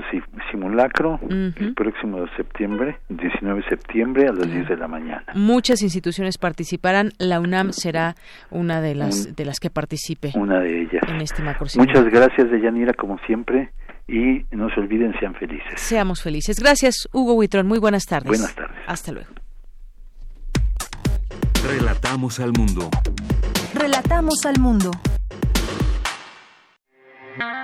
[0.52, 5.24] simulacro el próximo septiembre, 19 de septiembre a las 10 de la mañana.
[5.36, 8.16] Muchas instituciones participarán, la UNAM será
[8.52, 10.34] una de las de las que participe.
[10.36, 11.02] Una de ellas.
[11.08, 13.72] En este macro Muchas gracias, Deyanira, como siempre
[14.06, 15.80] y no se olviden, sean felices.
[15.80, 16.60] Seamos felices.
[16.60, 17.68] Gracias, Hugo Huitrón.
[17.68, 18.28] Muy buenas tardes.
[18.28, 18.78] Buenas tardes.
[18.86, 19.30] Hasta luego.
[21.66, 22.90] Relatamos al mundo.
[23.74, 24.92] Relatamos al mundo.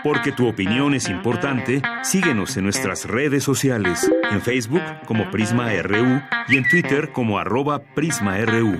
[0.04, 6.22] Porque tu opinión es importante, síguenos en nuestras redes sociales, en Facebook como Prisma RU
[6.48, 8.80] y en Twitter como arroba PrismaRU.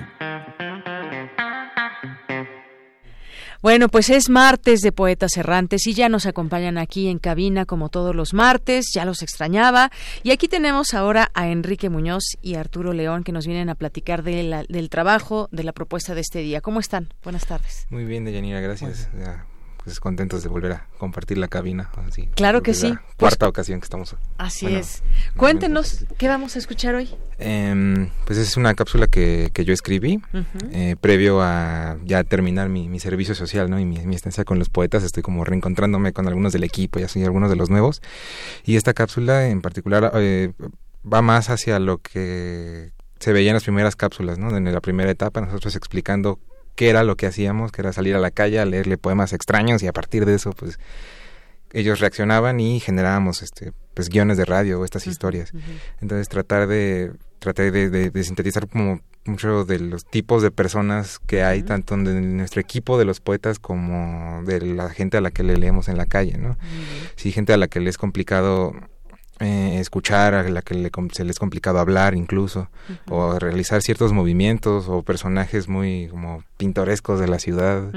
[3.62, 7.90] Bueno, pues es martes de Poetas Errantes y ya nos acompañan aquí en cabina como
[7.90, 9.90] todos los martes, ya los extrañaba.
[10.22, 14.22] Y aquí tenemos ahora a Enrique Muñoz y Arturo León que nos vienen a platicar
[14.22, 16.62] del trabajo, de la propuesta de este día.
[16.62, 17.12] ¿Cómo están?
[17.22, 17.86] Buenas tardes.
[17.90, 19.10] Muy bien, Deyanira, gracias
[19.82, 21.90] pues contentos de volver a compartir la cabina.
[22.06, 22.94] Así, claro que sí.
[23.16, 24.16] Cuarta ocasión que estamos.
[24.38, 25.02] Así es.
[25.36, 27.08] Cuéntenos, ¿qué vamos a escuchar hoy?
[27.38, 30.20] Eh, pues es una cápsula que, que yo escribí
[30.72, 33.80] eh, previo a ya terminar mi, mi, servicio social ¿no?
[33.80, 35.02] y mi, mi, estancia con los poetas.
[35.02, 38.02] Estoy como reencontrándome con algunos del equipo y así algunos de los nuevos.
[38.64, 40.52] Y esta cápsula en particular eh,
[41.10, 44.54] va más hacia lo que se veía en las primeras cápsulas, ¿no?
[44.56, 46.38] En la primera etapa, nosotros explicando
[46.80, 49.82] qué era lo que hacíamos, que era salir a la calle a leerle poemas extraños
[49.82, 50.78] y a partir de eso, pues
[51.74, 55.52] ellos reaccionaban y generábamos este pues guiones de radio o estas historias.
[56.00, 61.62] Entonces tratar de tratar de, sintetizar como mucho de los tipos de personas que hay
[61.62, 65.58] tanto en nuestro equipo de los poetas como de la gente a la que le
[65.58, 66.56] leemos en la calle, ¿no?
[67.14, 68.72] Sí, gente a la que le es complicado
[69.40, 72.68] eh, escuchar, a la que le, se les es complicado hablar incluso,
[73.08, 77.90] o realizar ciertos movimientos o personajes muy como pintorescos de la ciudad,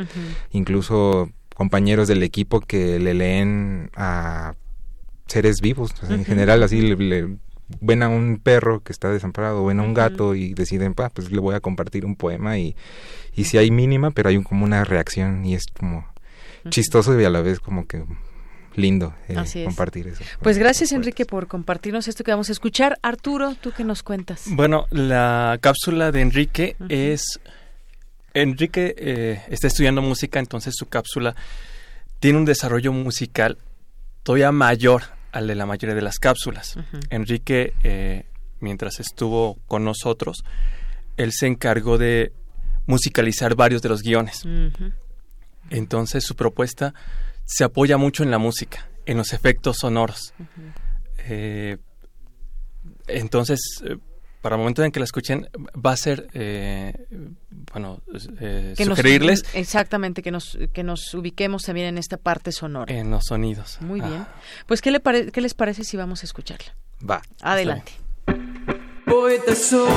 [0.52, 4.56] incluso compañeros del equipo que le leen a
[5.28, 7.38] seres vivos, en general así le,
[7.82, 11.40] ven a un perro que está desamparado, ven a un gato y deciden, pues le
[11.40, 12.76] voy a compartir un poema y,
[13.36, 16.06] y si hay mínima, pero hay como una reacción y es como
[16.70, 18.06] chistoso y a la vez como que
[18.76, 19.36] lindo eh,
[19.66, 20.24] compartir eso.
[20.42, 22.98] Pues gracias Enrique por compartirnos esto que vamos a escuchar.
[23.02, 24.44] Arturo, ¿tú qué nos cuentas?
[24.48, 27.40] Bueno, la cápsula de Enrique es...
[28.36, 31.36] Enrique eh, está estudiando música, entonces su cápsula
[32.20, 33.60] tiene un desarrollo musical
[34.24, 36.76] todavía mayor al de la mayoría de las cápsulas.
[37.10, 38.26] Enrique, eh,
[38.60, 40.44] mientras estuvo con nosotros,
[41.18, 42.32] él se encargó de
[42.88, 44.44] musicalizar varios de los guiones.
[45.70, 46.94] Entonces su propuesta
[47.46, 50.34] se apoya mucho en la música, en los efectos sonoros.
[51.20, 51.78] Eh,
[53.08, 53.98] entonces, eh,
[54.42, 56.94] para el momento en que la escuchen, va a ser, eh,
[57.72, 58.02] bueno,
[58.76, 59.44] sugerirles...
[59.54, 62.94] exactamente, que nos, que nos ubiquemos también en esta parte sonora.
[62.94, 63.78] En los sonidos.
[63.82, 64.26] Muy bien.
[64.28, 64.36] Ah.
[64.68, 65.02] Pues, ¿qué, le
[65.32, 66.76] ¿qué les parece si vamos a escucharla?
[67.10, 67.22] Va.
[67.42, 67.94] Adelante.
[69.06, 69.88] Poeta soy,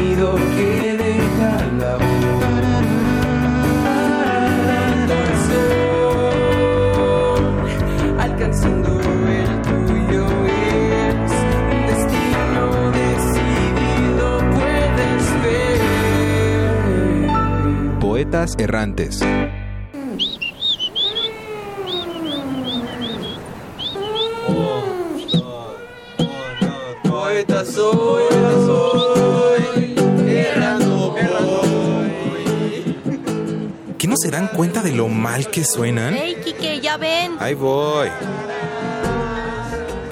[18.31, 19.21] Poetas Errantes.
[27.03, 28.23] Poeta soy,
[28.67, 29.20] soy,
[34.21, 36.15] se dan cuenta de lo mal que suenan?
[36.15, 37.37] ¡Ey, Kike, ya ven!
[37.39, 38.09] Ahí voy.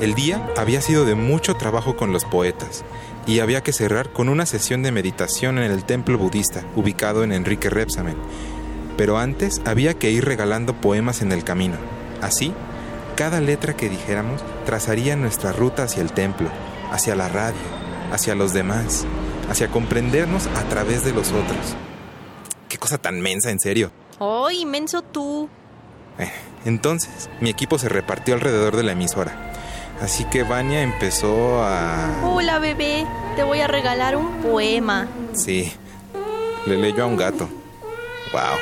[0.00, 2.84] El día había sido de mucho trabajo con los poetas
[3.26, 7.32] y había que cerrar con una sesión de meditación en el templo budista ubicado en
[7.32, 8.16] Enrique Repsamen.
[8.96, 11.76] Pero antes había que ir regalando poemas en el camino.
[12.22, 12.54] Así,
[13.14, 16.48] cada letra que dijéramos trazaría nuestra ruta hacia el templo,
[16.90, 17.58] hacia la radio,
[18.10, 19.04] hacia los demás,
[19.50, 21.76] hacia comprendernos a través de los otros.
[22.68, 23.90] Qué cosa tan mensa, en serio.
[24.20, 25.48] ¡Ay, inmenso tú!
[26.18, 26.30] Eh,
[26.64, 29.52] entonces, mi equipo se repartió alrededor de la emisora.
[30.00, 32.20] Así que Vania empezó a...
[32.24, 33.06] Hola, bebé.
[33.36, 35.08] Te voy a regalar un poema.
[35.32, 35.72] Sí,
[36.66, 37.48] le leyó a un gato.
[38.32, 38.58] Wow.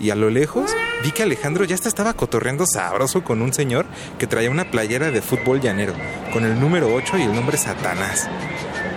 [0.00, 0.70] Y a lo lejos
[1.02, 3.86] vi que Alejandro ya hasta estaba cotorreando sabroso con un señor
[4.18, 5.94] que traía una playera de fútbol llanero,
[6.32, 8.28] con el número 8 y el nombre Satanás.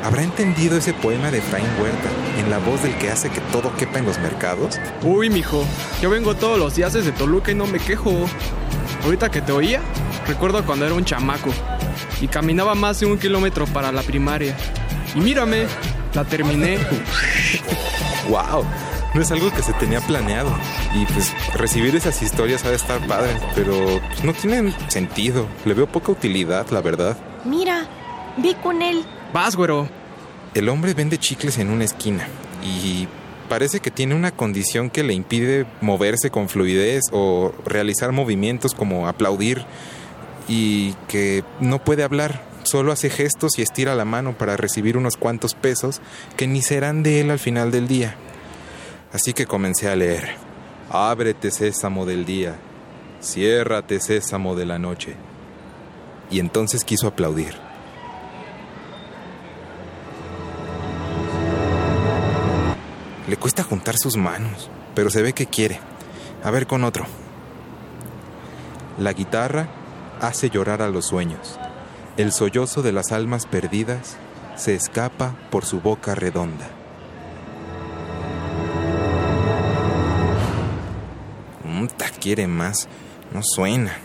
[0.03, 2.10] ¿Habrá entendido ese poema de Efraín Huerta
[2.40, 4.80] en la voz del que hace que todo quepa en los mercados?
[5.03, 5.64] Uy, mijo,
[6.02, 8.11] yo vengo todos los días desde Toluca y no me quejo.
[9.03, 9.82] Ahorita que te oía,
[10.28, 11.52] recuerdo cuando era un chamaco
[12.19, 14.56] y caminaba más de un kilómetro para la primaria.
[15.15, 15.68] Y mírame,
[16.15, 16.80] la terminé.
[18.30, 18.65] ¡Wow!
[19.14, 20.49] No es algo que se tenía planeado.
[20.95, 25.48] Y pues recibir esas historias ha de estar padre, pero pues, no tienen sentido.
[25.65, 27.18] Le veo poca utilidad, la verdad.
[27.45, 27.86] Mira,
[28.38, 29.06] ve con él.
[29.33, 29.87] Vas, güero.
[30.53, 32.27] El hombre vende chicles en una esquina
[32.61, 33.07] y
[33.47, 39.07] parece que tiene una condición que le impide moverse con fluidez o realizar movimientos como
[39.07, 39.65] aplaudir
[40.49, 45.15] y que no puede hablar, solo hace gestos y estira la mano para recibir unos
[45.15, 46.01] cuantos pesos
[46.35, 48.15] que ni serán de él al final del día.
[49.13, 50.35] Así que comencé a leer.
[50.89, 52.57] Ábrete sésamo del día,
[53.21, 55.15] ciérrate sésamo de la noche.
[56.29, 57.70] Y entonces quiso aplaudir.
[63.31, 65.79] Le cuesta juntar sus manos, pero se ve que quiere.
[66.43, 67.05] A ver con otro.
[68.99, 69.69] La guitarra
[70.19, 71.57] hace llorar a los sueños.
[72.17, 74.17] El sollozo de las almas perdidas
[74.57, 76.67] se escapa por su boca redonda.
[81.63, 82.89] Mta, quiere más.
[83.33, 83.95] No suena.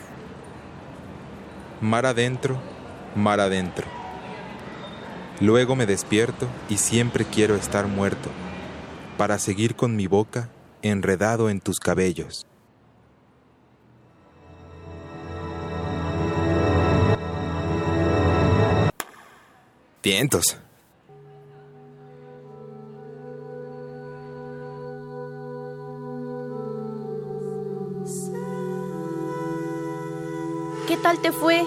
[1.81, 2.61] Mar adentro,
[3.17, 3.89] mar adentro.
[5.41, 8.31] Luego me despierto y siempre quiero estar muerto
[9.17, 10.51] para seguir con mi boca
[10.83, 12.47] enredado en tus cabellos.
[20.01, 20.59] Tientos.
[30.87, 31.65] ¿Qué tal te fue?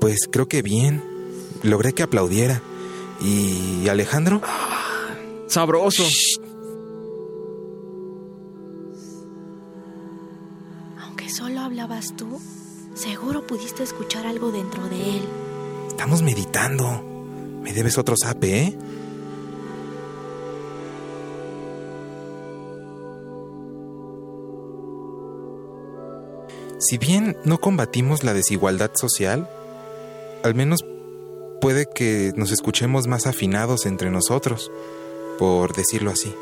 [0.00, 1.02] Pues creo que bien.
[1.62, 2.60] Logré que aplaudiera.
[3.20, 4.40] ¿Y Alejandro?
[5.48, 6.04] Sabroso.
[11.00, 12.40] Aunque solo hablabas tú,
[12.94, 15.22] seguro pudiste escuchar algo dentro de él.
[15.88, 17.02] Estamos meditando.
[17.62, 18.78] Me debes otro zape, ¿eh?
[26.78, 29.50] Si bien no combatimos la desigualdad social,
[30.44, 30.84] al menos
[31.60, 34.70] puede que nos escuchemos más afinados entre nosotros,
[35.38, 36.34] por decirlo así.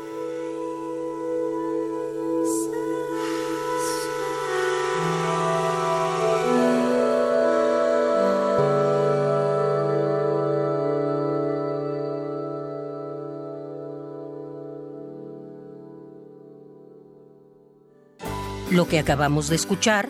[18.71, 20.09] Lo que acabamos de escuchar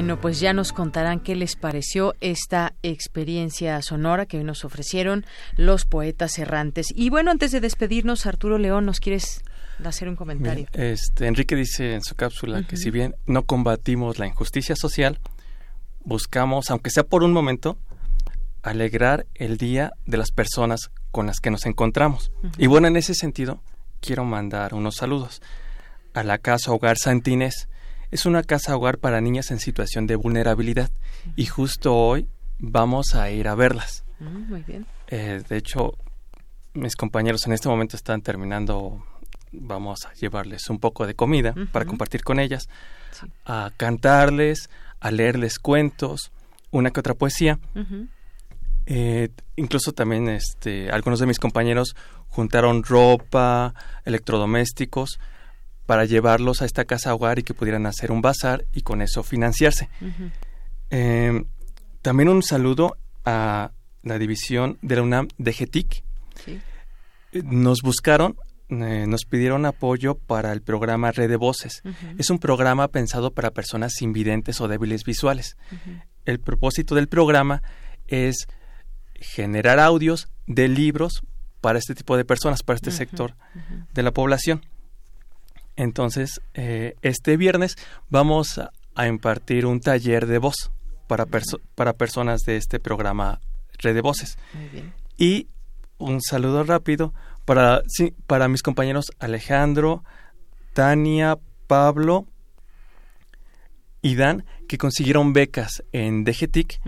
[0.00, 5.26] Bueno, pues ya nos contarán qué les pareció esta experiencia sonora que hoy nos ofrecieron
[5.58, 6.86] los poetas errantes.
[6.94, 9.42] Y bueno, antes de despedirnos, Arturo León, ¿nos quieres
[9.84, 10.68] hacer un comentario?
[10.72, 15.20] Bien, este, Enrique dice en su cápsula que si bien no combatimos la injusticia social,
[16.02, 17.76] buscamos, aunque sea por un momento,
[18.62, 22.32] alegrar el día de las personas con las que nos encontramos.
[22.56, 23.60] Y bueno, en ese sentido,
[24.00, 25.42] quiero mandar unos saludos
[26.14, 27.68] a la Casa Hogar Santines
[28.10, 30.90] Es una casa hogar para niñas en situación de vulnerabilidad
[31.36, 32.26] y justo hoy
[32.58, 34.04] vamos a ir a verlas.
[34.18, 34.84] Mm, muy bien.
[35.06, 35.94] Eh, de hecho,
[36.74, 39.04] mis compañeros en este momento están terminando,
[39.52, 42.68] vamos a llevarles un poco de comida para compartir con ellas,
[43.46, 46.32] a cantarles, a leerles cuentos,
[46.72, 47.60] una que otra poesía.
[48.86, 51.94] Eh, incluso también este, algunos de mis compañeros
[52.26, 53.72] juntaron ropa,
[54.04, 55.20] electrodomésticos
[55.90, 59.24] para llevarlos a esta casa hogar y que pudieran hacer un bazar y con eso
[59.24, 59.88] financiarse.
[60.88, 61.46] Em,
[62.00, 63.72] también un saludo a
[64.04, 66.04] la división de la UNAM de GETIC.
[67.42, 68.36] Nos buscaron,
[68.68, 71.82] eh, nos pidieron apoyo para el programa Red de Voces.
[72.18, 75.56] Es un programa pensado para personas invidentes o débiles visuales.
[76.24, 77.64] El propósito del programa
[78.06, 78.46] es
[79.14, 81.24] generar audios de libros
[81.60, 83.34] para este tipo de personas, para este sector
[83.92, 84.62] de la población.
[85.80, 87.76] Entonces, eh, este viernes
[88.10, 88.70] vamos a,
[89.08, 90.70] impartir un taller de voz
[91.06, 91.24] para,
[91.74, 93.40] para personas de este programa
[93.78, 94.36] Red de Voces.
[95.16, 95.48] Y
[95.96, 97.14] un saludo rápido
[97.46, 100.04] para, sí, para mis compañeros Alejandro,
[100.74, 102.26] Tania, Pablo
[104.02, 106.78] y Dan, que consiguieron becas en DGTIC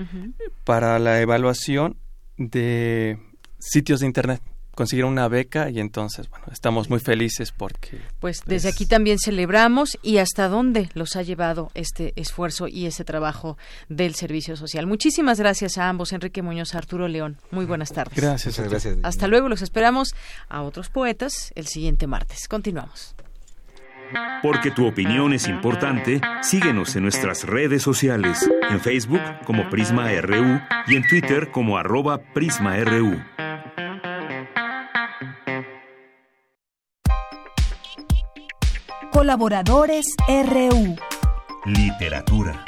[0.65, 1.97] para la evaluación
[2.37, 3.19] de
[3.59, 4.43] sitios de Internet
[4.75, 8.01] consiguieron una beca y entonces, bueno, estamos muy felices porque...
[8.21, 13.05] Pues desde aquí también celebramos y hasta dónde los ha llevado este esfuerzo y ese
[13.05, 13.57] trabajo
[13.89, 14.87] del servicio social.
[14.87, 17.37] Muchísimas gracias a ambos, Enrique Muñoz, Arturo León.
[17.51, 18.17] Muy buenas tardes.
[18.17, 18.99] Gracias, gracias.
[19.03, 20.15] Hasta luego, los esperamos
[20.49, 22.49] a otros poetas el siguiente martes.
[22.49, 23.15] Continuamos.
[24.43, 30.61] Porque tu opinión es importante, síguenos en nuestras redes sociales, en Facebook como Prisma RU
[30.87, 33.23] y en Twitter como arroba PrismaRU.
[39.13, 40.97] Colaboradores RU.
[41.67, 42.65] Literatura.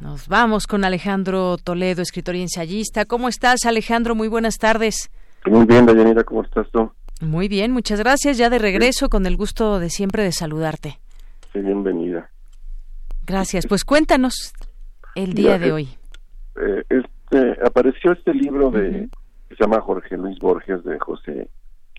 [0.00, 3.04] Nos vamos con Alejandro Toledo, escritor y ensayista.
[3.04, 4.14] ¿Cómo estás, Alejandro?
[4.14, 5.10] Muy buenas tardes.
[5.44, 6.90] Muy bien, Dayanira, ¿cómo estás tú?
[7.20, 8.38] Muy bien, muchas gracias.
[8.38, 10.98] Ya de regreso, con el gusto de siempre de saludarte.
[11.52, 12.30] Sí, bienvenida.
[13.26, 13.66] Gracias.
[13.66, 14.54] Pues cuéntanos
[15.14, 15.88] el día de hoy.
[16.56, 19.10] Eh, este, apareció este libro de
[19.50, 21.50] que se llama Jorge Luis Borges de José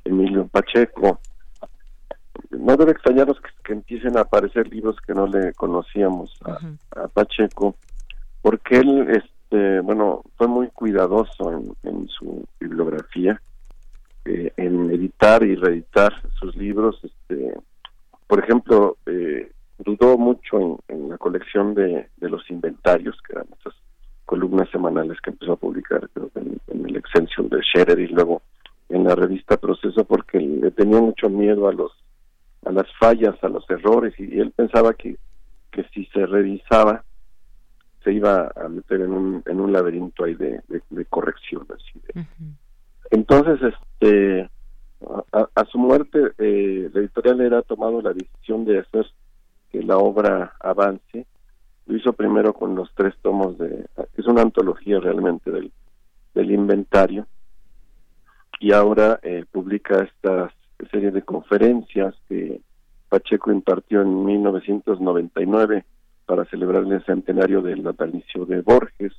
[0.10, 1.20] Emilio Pacheco.
[2.52, 6.34] No debe extrañarnos que, empiecen a aparecer libros que no le conocíamos
[6.96, 7.76] a, Pacheco,
[8.42, 13.40] porque él, este, bueno, fue muy cuidadoso en su bibliografía
[14.26, 17.00] eh, en editar y reeditar sus libros.
[17.04, 17.54] Este,
[18.28, 23.74] por ejemplo, eh, dudó mucho en, la colección de, los inventarios, que eran estas
[24.26, 28.44] columnas semanales que empezó a publicar en, el Excelsior de Scherer y luego
[28.90, 31.92] en la revista Proceso, porque le tenía mucho miedo a los
[32.66, 35.18] a las fallas, a los errores, y, él pensaba que,
[35.72, 37.04] que si se revisaba
[38.04, 41.80] se iba a meter en un, en un laberinto ahí de, de, correcciones.
[43.12, 44.50] Entonces, este,
[45.32, 49.06] a, su muerte, eh, la editorial era tomado la decisión de hacer
[49.70, 51.26] que la obra avance.
[51.88, 53.86] Lo hizo primero con los tres tomos de,
[54.16, 55.72] es una antología realmente del,
[56.34, 57.28] del inventario,
[58.60, 60.52] y ahora eh, publica esta
[60.92, 62.62] serie de conferencias que
[63.10, 65.84] Pacheco impartió en 1999
[66.26, 69.14] para celebrar el centenario del natalicio de Borges.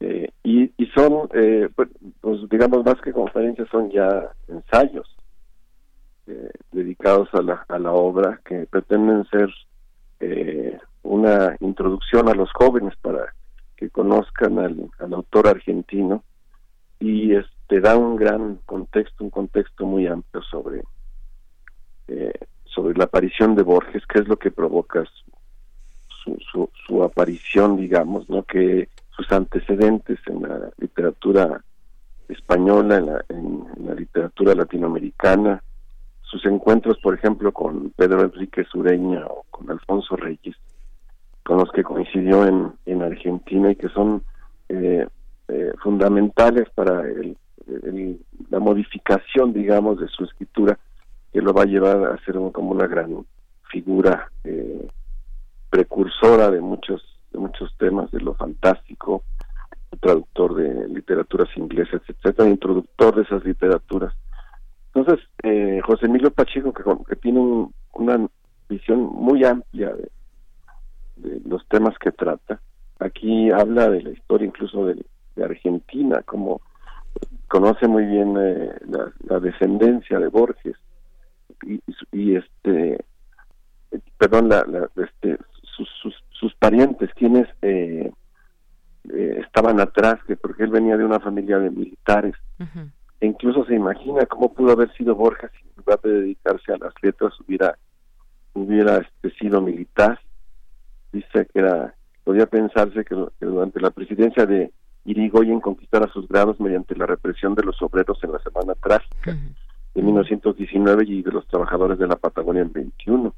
[0.00, 1.88] Eh, y, son, eh, pues,
[2.20, 5.06] pues, digamos, más que conferencias, son ya ensayos
[6.26, 9.48] eh, dedicados a la, a la obra que pretenden ser
[11.02, 13.34] una introducción a los jóvenes para
[13.76, 16.22] que conozcan al, autor argentino.
[16.98, 20.82] Y este da un gran contexto, un contexto muy amplio sobre
[22.64, 25.04] sobre la aparición de Borges, qué es lo que provoca
[26.24, 28.42] su, su, su aparición, digamos, ¿no?
[28.44, 31.62] Que sus antecedentes en la literatura
[32.28, 35.62] española, en la, en la literatura latinoamericana,
[36.22, 40.56] sus encuentros, por ejemplo, con Pedro Enrique Sureña o con Alfonso Reyes,
[41.42, 44.22] con los que coincidió en, en Argentina y que son
[44.68, 45.06] eh,
[45.48, 47.36] eh, fundamentales para el,
[48.50, 50.78] la modificación, digamos, de su escritura,
[51.32, 53.24] que lo va a llevar a ser como una gran
[53.70, 54.86] figura eh,
[55.70, 57.02] precursora de muchos
[57.32, 59.22] de muchos temas de lo fantástico,
[60.00, 64.14] traductor de literaturas inglesas, etcétera, introductor de esas literaturas.
[64.94, 68.26] Entonces, eh, José Emilio Pacheco, que, tiene una
[68.68, 72.60] visión muy amplia de, los temas que trata,
[72.98, 75.04] aquí habla de la historia incluso de,
[75.42, 76.60] Argentina, como
[77.48, 78.70] conoce muy bien eh,
[79.28, 80.76] la, descendencia de Borges
[81.66, 81.80] y,
[82.12, 83.04] y, este
[84.18, 84.64] perdón, la,
[84.96, 85.38] este,
[85.76, 88.10] sus, sus, sus, parientes, quienes eh,
[89.12, 92.34] eh, estaban atrás, que porque él venía de una familia de militares.
[93.20, 96.78] E incluso se imagina cómo pudo haber sido Borges si en lugar de dedicarse a
[96.78, 97.76] las letras hubiera,
[98.54, 100.20] hubiera este, sido militar.
[101.12, 101.94] Dice que era,
[102.24, 104.72] podía pensarse que, durante la presidencia de
[105.04, 109.36] Irigoyen conquistara sus grados mediante la represión de los obreros en la Semana Trágica
[109.94, 113.34] de 1919 y de los trabajadores de la Patagonia en 21.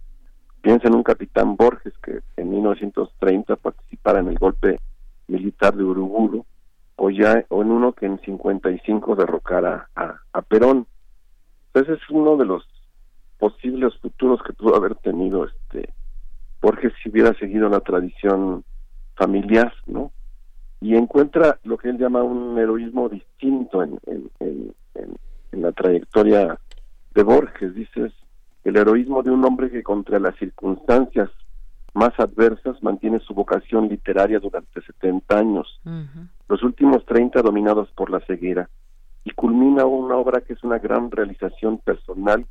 [0.61, 4.81] Piensa en un capitán Borges que en 1930 participara en el golpe
[5.27, 6.45] militar de Uruguru
[6.97, 10.87] o ya o en uno que en 55 derrocara a, a Perón.
[11.73, 12.65] Ese es uno de los
[13.39, 15.93] posibles futuros que pudo haber tenido este
[16.63, 18.65] Borges si hubiera seguido la tradición
[19.17, 20.13] familiar, ¿no?
[20.85, 24.75] Y encuentra lo que él llama un heroísmo distinto en, en, en,
[25.53, 26.59] en la trayectoria
[27.15, 27.75] de Borges.
[27.75, 28.13] Dices,
[28.65, 31.31] el heroísmo de un hombre que contra las circunstancias
[31.95, 35.81] más adversas mantiene su vocación literaria durante 70 años,
[36.49, 38.69] los últimos 30 dominados por la ceguera,
[39.25, 42.45] y culmina una obra que es una gran realización personal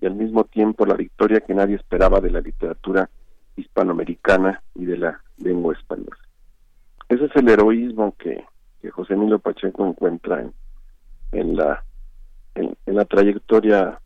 [0.00, 3.08] y al mismo tiempo la victoria que nadie esperaba de la literatura
[3.54, 6.16] hispanoamericana y de la lengua española.
[7.08, 8.44] Ese es el heroísmo que,
[8.82, 10.52] que José Emilio Pacheco encuentra en,
[11.32, 11.84] en la
[12.56, 14.00] en, la trayectoria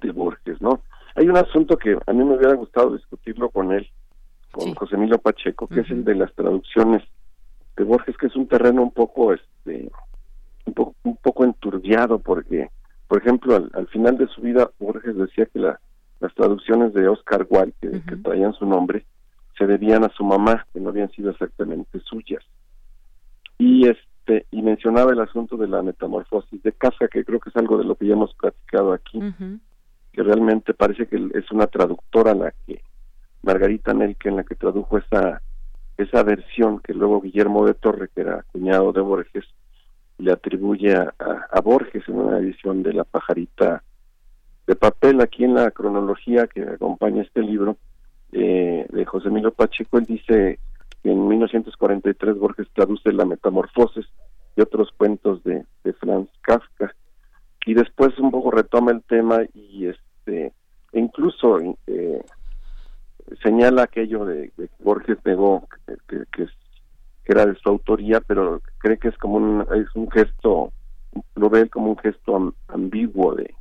[0.00, 0.82] de Borges, ¿no?
[1.14, 3.88] Hay un asunto que a mí me hubiera gustado discutirlo con él,
[4.50, 7.02] con José Emilio Pacheco, que es el de las traducciones
[7.76, 9.90] de Borges, que es un terreno un poco, este,
[10.66, 12.68] un poco, un poco enturbiado, porque,
[13.08, 15.80] por ejemplo, al, final de su vida, Borges decía que la,
[16.20, 19.04] las traducciones de Oscar Wilde, que, que traían su nombre,
[19.56, 22.42] se debían a su mamá, que no habían sido exactamente suyas.
[23.58, 27.50] Y es este, y mencionaba el asunto de la metamorfosis de Kafka, que creo que
[27.50, 29.20] es algo de lo que ya hemos platicado aquí,
[30.12, 32.80] que realmente parece que es una traductora la que,
[33.42, 35.42] Margarita Nelke, en la que tradujo esa,
[35.98, 39.44] esa versión que luego Guillermo de Torre, que era cuñado de Borges,
[40.16, 41.12] le atribuye a,
[41.50, 43.82] a, Borges en una edición de La pajarita
[44.66, 45.20] de papel.
[45.20, 47.76] Aquí en la cronología que acompaña este libro
[48.36, 50.58] eh, de José Emilio Pacheco, él dice
[51.04, 54.06] en 1943 Borges traduce La Metamorfosis
[54.56, 56.92] y otros cuentos de, de Franz Kafka.
[57.64, 60.52] Y después un poco retoma el tema y este
[60.92, 62.22] e incluso eh,
[63.42, 65.68] señala aquello de, que Borges negó
[66.08, 66.48] que, que,
[67.26, 70.72] era de su autoría, pero cree que es como un, es un gesto,
[71.36, 73.54] lo ve como un gesto ambiguo de,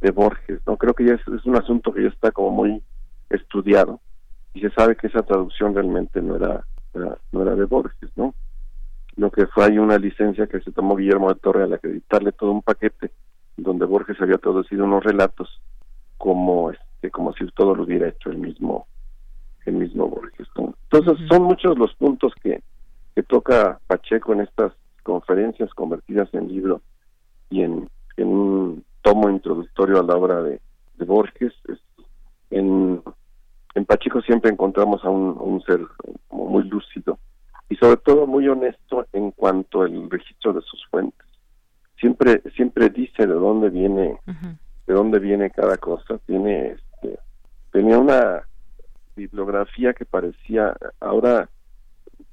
[0.00, 0.60] de Borges.
[0.66, 2.82] no Creo que ya es, es un asunto que ya está como muy
[3.30, 4.00] estudiado
[4.54, 6.64] y se sabe que esa traducción realmente no era
[7.32, 8.34] no era de Borges, ¿no?
[9.16, 12.52] Lo que fue ahí una licencia que se tomó Guillermo de Torre al acreditarle todo
[12.52, 13.10] un paquete
[13.56, 15.60] donde Borges había traducido unos relatos
[16.16, 18.86] como este como si todo lo hubiera hecho el mismo
[19.66, 20.48] el mismo Borges.
[20.56, 22.62] Entonces son muchos los puntos que,
[23.14, 24.72] que toca Pacheco en estas
[25.02, 26.80] conferencias convertidas en libro
[27.50, 30.60] y en, en un tomo introductorio a la obra de,
[30.96, 31.52] de Borges.
[32.50, 33.02] En,
[33.78, 35.80] en Pacheco siempre encontramos a un, ser
[36.30, 37.18] muy lúcido
[37.68, 41.26] y sobre todo muy honesto en cuanto al registro de sus fuentes.
[41.98, 44.18] Siempre siempre dice de dónde viene
[44.86, 46.18] de dónde viene cada cosa.
[46.26, 47.18] Tiene este,
[47.70, 48.42] tenía una
[49.14, 51.48] bibliografía que parecía ahora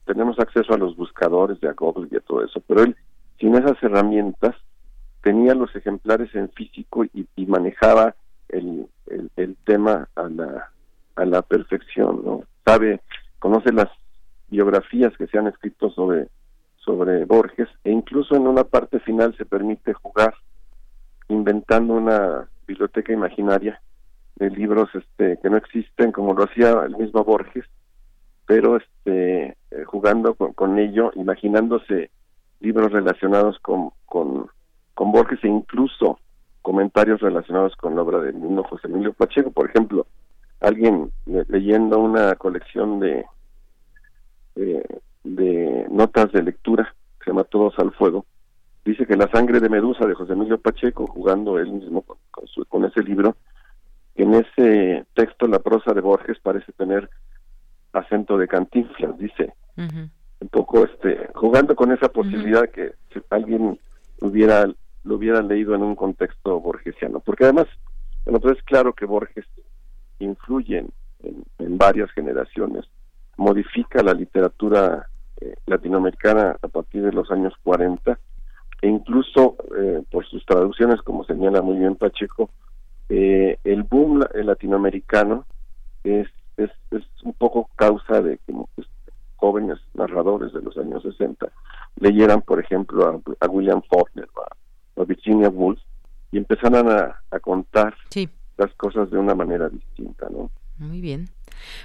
[0.06, 2.96] tenemos acceso a los buscadores de Google y a todo eso, pero él
[3.40, 4.56] sin esas herramientas
[5.22, 8.16] tenía los ejemplares en físico y, manejaba
[8.50, 8.88] el,
[9.36, 10.72] el tema a la
[11.16, 12.44] a la perfección, ¿no?
[12.66, 13.02] Sabe,
[13.40, 13.90] conoce las
[14.50, 16.30] biografías que se han escrito sobre
[16.86, 20.36] sobre Borges e incluso en una parte final se permite jugar
[21.28, 23.82] inventando una biblioteca imaginaria
[24.36, 27.66] de libros este que no existen como lo hacía el mismo Borges
[28.46, 32.12] pero este eh, jugando con, ello imaginándose
[32.60, 34.48] libros relacionados con, con,
[34.94, 36.20] con Borges e incluso
[36.62, 40.06] comentarios relacionados con la obra de mismo José Emilio Pacheco por ejemplo
[40.60, 41.12] alguien
[41.48, 43.26] leyendo una colección de,
[44.56, 48.26] de notas de lectura que se llama Todos al Fuego,
[48.86, 52.18] dice que La sangre de Medusa de José Emilio Pacheco, jugando él mismo con,
[52.70, 53.36] con, ese libro,
[54.16, 57.10] en ese texto la prosa de Borges parece tener
[57.92, 59.54] acento de cantinflas, dice.
[59.78, 63.80] Un poco este jugando con esa posibilidad que si alguien
[64.22, 64.68] hubiera
[65.04, 67.68] lo hubiera leído en un contexto borgesiano, porque además
[68.26, 69.46] bueno, pues es claro que Borges
[70.20, 70.90] influyen
[71.24, 72.86] en, varias generaciones,
[73.38, 75.08] modifica la literatura
[75.42, 78.18] eh, latinoamericana a partir de los años 40
[78.82, 82.50] e incluso eh, por sus traducciones, como señala muy bien Pacheco,
[83.10, 85.46] eh, el boom latinoamericano
[86.04, 86.28] es,
[86.58, 86.70] es,
[87.24, 88.88] un poco causa de que pues,
[89.36, 91.48] jóvenes narradores de los años 60
[92.00, 94.28] leyeran, por ejemplo, a, William Faulkner
[94.96, 95.80] o a, Virginia Woolf
[96.32, 97.96] y empezaran a, a contar
[98.58, 100.50] las cosas de una manera distinta, ¿no?
[100.78, 101.30] Muy bien.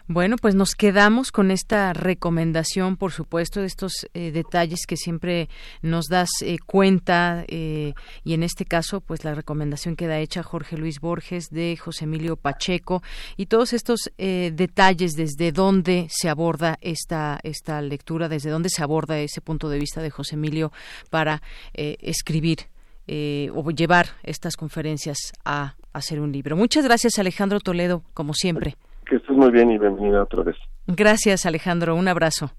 [0.09, 5.49] Bueno, pues nos quedamos con esta recomendación, por supuesto, de estos eh, detalles que siempre
[5.81, 7.95] nos das eh, cuenta eh,
[8.25, 12.37] y en este caso, pues la recomendación queda hecha Jorge Luis Borges de José Emilio
[12.37, 13.03] Pacheco
[13.37, 19.19] y todos estos detalles desde dónde se aborda esta esta lectura, desde dónde se aborda
[19.19, 20.73] ese punto de vista de José Emilio
[21.11, 21.43] para
[21.73, 22.69] escribir
[23.07, 26.57] o llevar estas conferencias a hacer un libro.
[26.57, 28.77] Muchas gracias Alejandro Toledo, como siempre.
[29.07, 30.57] Que estés muy bien y bienvenida otra vez.
[30.87, 31.97] Gracias, Alejandro.
[31.97, 32.53] Un abrazo.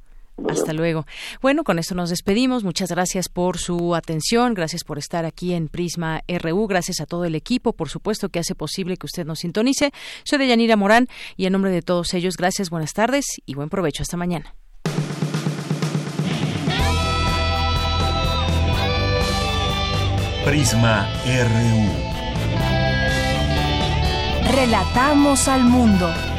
[0.49, 1.06] Hasta luego.
[1.41, 2.64] Bueno, con esto nos despedimos.
[2.64, 4.53] Muchas gracias por su atención.
[4.53, 6.68] Gracias por estar aquí en Prisma RU.
[6.68, 9.91] Gracias a todo el equipo, por supuesto, que hace posible que usted nos sintonice.
[10.24, 13.70] Soy de Yanira Morán y en nombre de todos ellos, gracias, buenas tardes y buen
[13.70, 14.03] provecho.
[14.03, 14.56] Hasta mañana.
[20.44, 22.11] Prisma RU.
[24.44, 26.31] Relatamos al mundo.